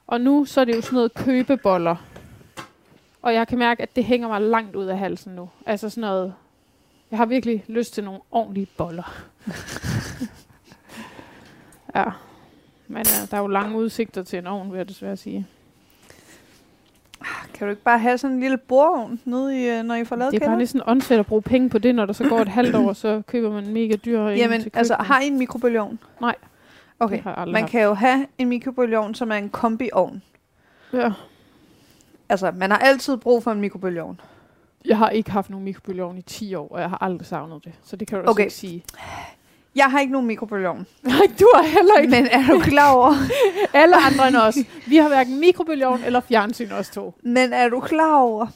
Og 0.06 0.20
nu 0.20 0.44
så 0.44 0.60
er 0.60 0.64
det 0.64 0.76
jo 0.76 0.80
sådan 0.80 0.96
noget 0.96 1.14
købeboller. 1.14 1.96
Og 3.26 3.34
jeg 3.34 3.48
kan 3.48 3.58
mærke, 3.58 3.82
at 3.82 3.96
det 3.96 4.04
hænger 4.04 4.28
mig 4.28 4.40
langt 4.40 4.76
ud 4.76 4.84
af 4.84 4.98
halsen 4.98 5.34
nu. 5.34 5.48
Altså 5.66 5.88
sådan 5.88 6.00
noget... 6.00 6.34
Jeg 7.10 7.18
har 7.18 7.26
virkelig 7.26 7.64
lyst 7.68 7.94
til 7.94 8.04
nogle 8.04 8.20
ordentlige 8.30 8.66
boller. 8.76 9.22
ja. 11.96 12.04
Men 12.86 13.00
uh, 13.00 13.30
der 13.30 13.36
er 13.36 13.40
jo 13.40 13.46
lange 13.46 13.78
udsigter 13.78 14.22
til 14.22 14.38
en 14.38 14.46
ovn, 14.46 14.72
vil 14.72 14.76
jeg 14.76 14.88
desværre 14.88 15.16
sige. 15.16 15.46
Kan 17.54 17.66
du 17.66 17.70
ikke 17.70 17.82
bare 17.82 17.98
have 17.98 18.18
sådan 18.18 18.34
en 18.34 18.40
lille 18.40 18.56
bordovn 18.56 19.20
nede 19.24 19.62
i, 19.62 19.70
øh, 19.70 19.84
når 19.84 19.94
I 19.94 20.04
får 20.04 20.16
lavet 20.16 20.32
Det 20.32 20.36
er 20.36 20.40
bare 20.40 20.46
kælder? 20.46 20.58
næsten 20.58 20.82
åndssvagt 20.86 21.20
at 21.20 21.26
bruge 21.26 21.42
penge 21.42 21.70
på 21.70 21.78
det, 21.78 21.94
når 21.94 22.06
der 22.06 22.12
så 22.12 22.28
går 22.28 22.38
et 22.38 22.48
halvt 22.48 22.76
år, 22.76 22.92
så 22.92 23.22
køber 23.32 23.50
man 23.50 23.64
en 23.64 23.72
mega 23.72 23.96
dyr 23.96 24.26
en 24.26 24.36
Jamen, 24.36 24.60
til 24.60 24.70
altså 24.74 24.94
køkkenet. 24.94 25.06
har 25.06 25.20
I 25.20 25.26
en 25.26 25.38
mikrobølgeovn? 25.38 25.98
Nej. 26.20 26.34
Okay, 27.00 27.22
man 27.24 27.56
haft. 27.56 27.70
kan 27.70 27.82
jo 27.82 27.94
have 27.94 28.26
en 28.38 28.48
mikrobølgeovn, 28.48 29.14
som 29.14 29.30
er 29.30 29.36
en 29.36 29.48
kombiovn. 29.48 30.22
Ja. 30.92 31.12
Altså, 32.28 32.50
man 32.56 32.70
har 32.70 32.78
altid 32.78 33.16
brug 33.16 33.42
for 33.42 33.52
en 33.52 33.60
mikrobølgeovn. 33.60 34.20
Jeg 34.84 34.98
har 34.98 35.08
ikke 35.10 35.30
haft 35.30 35.50
nogen 35.50 35.64
mikrobølgeovn 35.64 36.18
i 36.18 36.22
10 36.22 36.54
år, 36.54 36.68
og 36.68 36.80
jeg 36.80 36.88
har 36.90 36.98
aldrig 37.02 37.26
savnet 37.26 37.64
det. 37.64 37.72
Så 37.84 37.96
det 37.96 38.08
kan 38.08 38.16
du 38.18 38.22
Okay. 38.22 38.30
okay. 38.30 38.42
ikke 38.44 38.54
sige. 38.54 38.84
Jeg 39.74 39.84
har 39.84 40.00
ikke 40.00 40.12
nogen 40.12 40.26
mikrobølgeovn. 40.26 40.86
Nej, 41.02 41.20
du 41.40 41.48
har 41.54 41.62
heller 41.62 41.98
ikke. 42.00 42.10
Men 42.10 42.26
er 42.26 42.46
du 42.46 42.60
klar 42.60 42.92
over, 42.92 43.12
Alle 43.74 43.96
andre 43.96 44.28
end 44.28 44.36
os. 44.36 44.56
Vi 44.86 44.96
har 44.96 45.08
hverken 45.08 45.40
mikrobølgeovn 45.40 46.00
eller 46.04 46.20
fjernsyn, 46.20 46.72
os 46.72 46.90
to. 46.90 47.14
men 47.22 47.52
er 47.52 47.68
du 47.68 47.80
klar 47.80 48.16
over, 48.16 48.46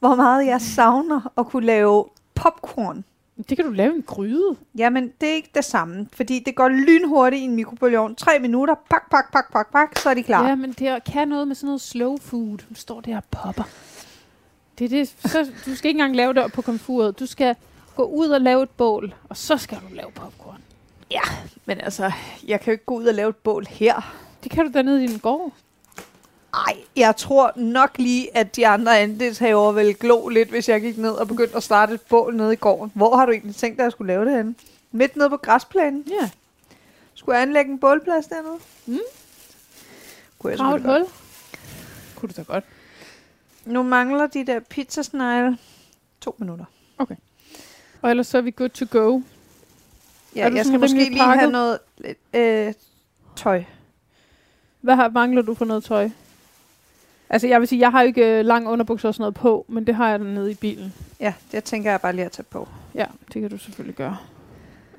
hvor 0.00 0.14
meget 0.14 0.46
jeg 0.46 0.60
savner 0.60 1.32
at 1.38 1.46
kunne 1.46 1.66
lave 1.66 2.04
popcorn? 2.34 3.04
Det 3.48 3.56
kan 3.56 3.64
du 3.66 3.70
lave 3.72 3.92
i 3.92 3.96
en 3.96 4.02
gryde. 4.02 4.56
Jamen, 4.78 5.12
det 5.20 5.28
er 5.28 5.34
ikke 5.34 5.50
det 5.54 5.64
samme, 5.64 6.08
fordi 6.12 6.38
det 6.38 6.54
går 6.54 6.68
lynhurtigt 6.68 7.40
i 7.40 7.44
en 7.44 7.54
mikrobølgeovn. 7.54 8.14
Tre 8.14 8.38
minutter, 8.38 8.74
pak, 8.90 9.10
pak, 9.10 9.32
pak, 9.32 9.52
pak, 9.52 9.72
pak, 9.72 9.98
så 9.98 10.10
er 10.10 10.14
de 10.14 10.22
klar. 10.22 10.48
Ja, 10.48 10.54
men 10.54 10.72
det 10.72 10.88
er- 10.88 10.98
kan 10.98 11.28
noget 11.28 11.48
med 11.48 11.56
sådan 11.56 11.66
noget 11.66 11.80
slow 11.80 12.16
food. 12.18 12.58
Du 12.58 12.74
står 12.74 13.00
der 13.00 13.16
og 13.16 13.24
popper. 13.30 13.64
Det 14.78 14.84
er 14.84 14.88
det. 14.88 15.08
Så, 15.08 15.46
du 15.66 15.74
skal 15.74 15.88
ikke 15.88 15.98
engang 15.98 16.16
lave 16.16 16.34
det 16.34 16.52
på 16.52 16.62
komfuret. 16.62 17.18
Du 17.18 17.26
skal 17.26 17.54
gå 17.96 18.02
ud 18.02 18.28
og 18.28 18.40
lave 18.40 18.62
et 18.62 18.70
bål, 18.70 19.14
og 19.28 19.36
så 19.36 19.56
skal 19.56 19.78
du 19.78 19.94
lave 19.94 20.10
popcorn. 20.14 20.60
Men 21.66 21.80
altså, 21.80 22.12
jeg 22.46 22.60
kan 22.60 22.66
jo 22.66 22.72
ikke 22.72 22.84
gå 22.84 22.94
ud 22.94 23.04
og 23.06 23.14
lave 23.14 23.28
et 23.28 23.36
bål 23.36 23.66
her. 23.70 24.16
Det 24.42 24.50
kan 24.50 24.66
du 24.66 24.72
dernede 24.72 25.04
i 25.04 25.06
din 25.06 25.18
gård. 25.18 25.52
Ej, 26.56 26.76
jeg 26.96 27.16
tror 27.16 27.52
nok 27.56 27.98
lige, 27.98 28.36
at 28.36 28.56
de 28.56 28.66
andre 28.66 28.98
andelshaver 28.98 29.72
vil 29.72 29.94
glo 29.94 30.28
lidt, 30.28 30.48
hvis 30.48 30.68
jeg 30.68 30.80
gik 30.80 30.98
ned 30.98 31.10
og 31.10 31.28
begyndte 31.28 31.56
at 31.56 31.62
starte 31.62 31.94
et 31.94 32.00
bål 32.00 32.36
nede 32.36 32.52
i 32.52 32.56
gården. 32.56 32.92
Hvor 32.94 33.16
har 33.16 33.26
du 33.26 33.32
egentlig 33.32 33.56
tænkt 33.56 33.76
dig, 33.76 33.82
at 33.82 33.84
jeg 33.84 33.92
skulle 33.92 34.12
lave 34.12 34.24
det 34.24 34.36
henne? 34.36 34.54
Midt 34.92 35.16
nede 35.16 35.30
på 35.30 35.36
græsplænen? 35.36 36.04
Ja. 36.22 36.30
Skulle 37.14 37.36
jeg 37.36 37.42
anlægge 37.42 37.70
en 37.72 37.78
bålplads 37.78 38.26
dernede? 38.26 38.58
Mm. 38.86 38.98
Kunne 40.38 40.50
jeg 40.50 40.58
Grav 40.58 40.74
et 40.74 40.82
hul. 40.82 41.04
Kunne 42.16 42.28
du 42.28 42.34
da 42.36 42.42
godt. 42.42 42.64
Nu 43.64 43.82
mangler 43.82 44.26
de 44.26 44.46
der 44.46 44.60
pizzasnegle 44.60 45.58
to 46.20 46.36
minutter. 46.38 46.64
Og 48.02 48.10
ellers 48.10 48.26
så 48.26 48.38
er 48.38 48.42
vi 48.42 48.50
good 48.50 48.68
to 48.68 48.86
go. 48.90 49.20
Ja, 50.36 50.50
jeg 50.54 50.66
skal 50.66 50.80
måske 50.80 50.94
lige 50.94 51.18
have 51.18 51.36
pakket? 51.36 51.52
noget 51.52 51.78
øh, 52.34 52.74
tøj. 53.36 53.64
Hvad 54.80 54.96
har, 54.96 55.08
mangler 55.08 55.42
du 55.42 55.54
for 55.54 55.64
noget 55.64 55.84
tøj? 55.84 56.10
Altså, 57.30 57.46
jeg 57.48 57.60
vil 57.60 57.68
sige, 57.68 57.80
jeg 57.80 57.90
har 57.90 58.02
ikke 58.02 58.38
øh, 58.38 58.44
lang 58.44 58.68
underbukser 58.68 59.08
og 59.08 59.14
sådan 59.14 59.22
noget 59.22 59.34
på, 59.34 59.64
men 59.68 59.86
det 59.86 59.94
har 59.94 60.08
jeg 60.08 60.18
nede 60.18 60.50
i 60.50 60.54
bilen. 60.54 60.94
Ja, 61.20 61.34
det 61.52 61.64
tænker 61.64 61.90
jeg 61.90 62.00
bare 62.00 62.12
lige 62.12 62.24
at 62.24 62.32
tage 62.32 62.46
på. 62.50 62.68
Ja, 62.94 63.06
det 63.32 63.40
kan 63.42 63.50
du 63.50 63.58
selvfølgelig 63.58 63.96
gøre. 63.96 64.16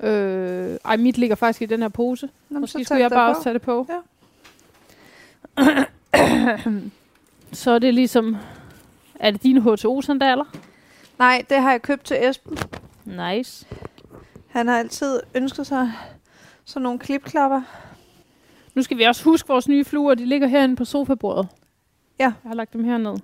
Øh, 0.00 0.76
ej, 0.84 0.96
mit 0.96 1.18
ligger 1.18 1.36
faktisk 1.36 1.62
i 1.62 1.66
den 1.66 1.82
her 1.82 1.88
pose. 1.88 2.28
Nå, 2.48 2.58
Måske 2.58 2.78
så 2.78 2.84
skulle 2.84 3.02
jeg 3.02 3.10
bare 3.10 3.32
på. 3.32 3.38
også 3.38 3.42
tage 3.42 3.54
det 3.54 3.62
på. 3.62 3.86
Ja. 3.88 3.98
så 7.52 7.70
er 7.70 7.78
det 7.78 7.94
ligesom... 7.94 8.36
Er 9.20 9.30
det 9.30 9.42
dine 9.42 9.60
H2O-sandaler? 9.60 10.44
Nej, 11.18 11.44
det 11.50 11.62
har 11.62 11.70
jeg 11.70 11.82
købt 11.82 12.04
til 12.04 12.28
Esben. 12.28 12.58
Nice. 13.04 13.66
Han 14.48 14.68
har 14.68 14.78
altid 14.78 15.20
ønsket 15.34 15.66
sig 15.66 15.92
sådan 16.64 16.82
nogle 16.82 16.98
klipklapper. 16.98 17.62
Nu 18.74 18.82
skal 18.82 18.98
vi 18.98 19.02
også 19.02 19.24
huske 19.24 19.48
vores 19.48 19.68
nye 19.68 19.84
fluer. 19.84 20.14
De 20.14 20.24
ligger 20.26 20.46
herinde 20.48 20.76
på 20.76 20.84
sofabordet. 20.84 21.48
Ja. 22.18 22.24
Jeg 22.24 22.48
har 22.50 22.54
lagt 22.54 22.72
dem 22.72 22.84
herned. 22.84 23.16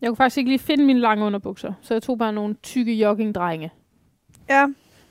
Jeg 0.00 0.08
kunne 0.08 0.16
faktisk 0.16 0.38
ikke 0.38 0.50
lige 0.50 0.58
finde 0.58 0.84
mine 0.84 1.00
lange 1.00 1.24
underbukser, 1.24 1.72
så 1.82 1.94
jeg 1.94 2.02
tog 2.02 2.18
bare 2.18 2.32
nogle 2.32 2.54
tykke 2.62 2.94
joggingdrenge. 2.94 3.72
Ja, 4.48 4.66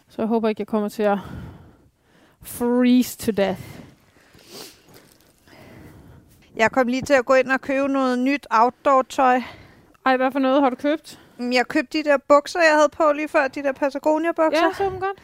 Så 0.10 0.22
jeg 0.22 0.28
håber 0.28 0.50
ikke, 0.50 0.62
jeg 0.62 0.68
kommer 0.68 0.90
til 0.90 1.04
at 1.04 1.18
freeze 2.42 3.18
to 3.18 3.32
death. 3.32 3.62
jeg 6.56 6.72
kom 6.72 6.88
lige 6.88 7.02
til 7.02 7.14
at 7.14 7.26
gå 7.26 7.34
ind 7.34 7.52
og 7.52 7.62
købe 7.62 7.88
noget 7.88 8.20
nyt 8.20 8.48
outdoor-tøj. 8.52 9.42
Ej, 10.06 10.18
hvad 10.18 10.32
for 10.32 10.40
noget 10.40 10.62
har 10.62 10.70
du 10.70 10.76
købt? 10.76 11.20
Mm, 11.38 11.52
Jeg 11.52 11.68
købte 11.68 11.98
de 11.98 12.04
der 12.04 12.18
bukser, 12.28 12.60
jeg 12.60 12.76
havde 12.76 12.90
på 12.90 13.04
lige 13.16 13.28
før, 13.28 13.48
de 13.48 13.64
der 13.64 13.72
Patagonia-bukser. 13.72 14.66
Ja, 14.66 14.74
så 14.78 14.84
dem 14.84 15.00
godt. 15.00 15.18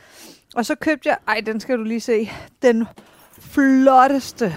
Og 0.56 0.66
så 0.66 0.76
købte 0.76 1.10
jeg, 1.10 1.18
ej, 1.28 1.42
den 1.46 1.60
skal 1.60 1.78
du 1.78 1.84
lige 1.84 2.00
se, 2.02 2.30
den 2.62 2.86
flotteste 3.40 4.56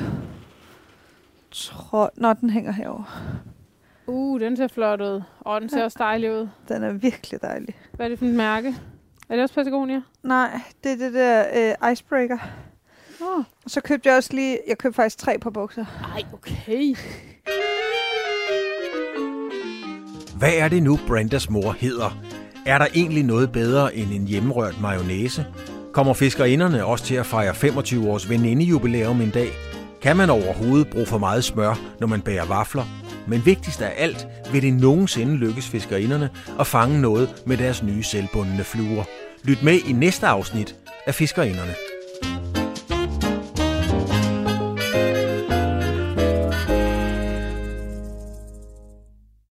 trøje. 1.52 2.10
Nå, 2.16 2.32
den 2.32 2.50
hænger 2.50 2.72
herovre. 2.72 3.04
Uh, 4.06 4.40
den 4.40 4.56
ser 4.56 4.68
flot 4.68 5.00
ud. 5.00 5.22
Og 5.40 5.60
den 5.60 5.68
ser 5.68 5.84
også 5.84 5.96
dejlig 5.98 6.32
ud. 6.32 6.48
Den 6.68 6.82
er 6.82 6.92
virkelig 6.92 7.42
dejlig. 7.42 7.74
Hvad 7.92 8.06
er 8.06 8.10
det 8.10 8.18
for 8.18 8.26
et 8.26 8.34
mærke? 8.34 8.74
Er 9.28 9.34
det 9.34 9.42
også 9.42 9.54
Patagonia? 9.54 10.02
Nej, 10.22 10.60
det 10.84 10.92
er 10.92 10.96
det 10.96 11.14
der 11.14 11.44
øh, 11.82 11.92
icebreaker. 11.92 12.38
Åh. 13.22 13.38
Oh. 13.38 13.44
Og 13.64 13.70
så 13.70 13.80
købte 13.80 14.08
jeg 14.08 14.16
også 14.16 14.32
lige, 14.32 14.58
jeg 14.68 14.78
købte 14.78 14.96
faktisk 14.96 15.18
tre 15.18 15.38
par 15.38 15.50
bukser. 15.50 15.84
Ej, 16.14 16.22
okay. 16.32 16.94
Hvad 20.38 20.52
er 20.54 20.68
det 20.68 20.82
nu, 20.82 20.98
Brendas 21.06 21.50
mor 21.50 21.72
hedder? 21.72 22.18
Er 22.66 22.78
der 22.78 22.86
egentlig 22.94 23.22
noget 23.24 23.52
bedre 23.52 23.96
end 23.96 24.10
en 24.12 24.26
hjemmerørt 24.26 24.80
mayonnaise? 24.80 25.46
Kommer 25.92 26.14
fiskerinderne 26.14 26.84
også 26.84 27.04
til 27.04 27.14
at 27.14 27.26
fejre 27.26 27.54
25 27.54 28.10
års 28.10 28.30
venindejubilæum 28.30 29.20
en 29.20 29.30
dag? 29.30 29.48
Kan 30.02 30.16
man 30.16 30.30
overhovedet 30.30 30.90
bruge 30.90 31.06
for 31.06 31.18
meget 31.18 31.44
smør, 31.44 31.80
når 32.00 32.06
man 32.06 32.20
bager 32.20 32.44
vafler? 32.44 32.84
Men 33.28 33.46
vigtigst 33.46 33.82
af 33.82 33.92
alt, 33.96 34.26
vil 34.52 34.62
det 34.62 34.74
nogensinde 34.74 35.36
lykkes 35.36 35.68
fiskerinderne 35.68 36.30
at 36.60 36.66
fange 36.66 37.00
noget 37.00 37.42
med 37.46 37.56
deres 37.56 37.82
nye 37.82 38.02
selvbundne 38.02 38.64
fluer. 38.64 39.04
Lyt 39.44 39.62
med 39.62 39.78
i 39.88 39.92
næste 39.92 40.26
afsnit 40.26 40.76
af 41.06 41.14
Fiskerinderne. 41.14 41.74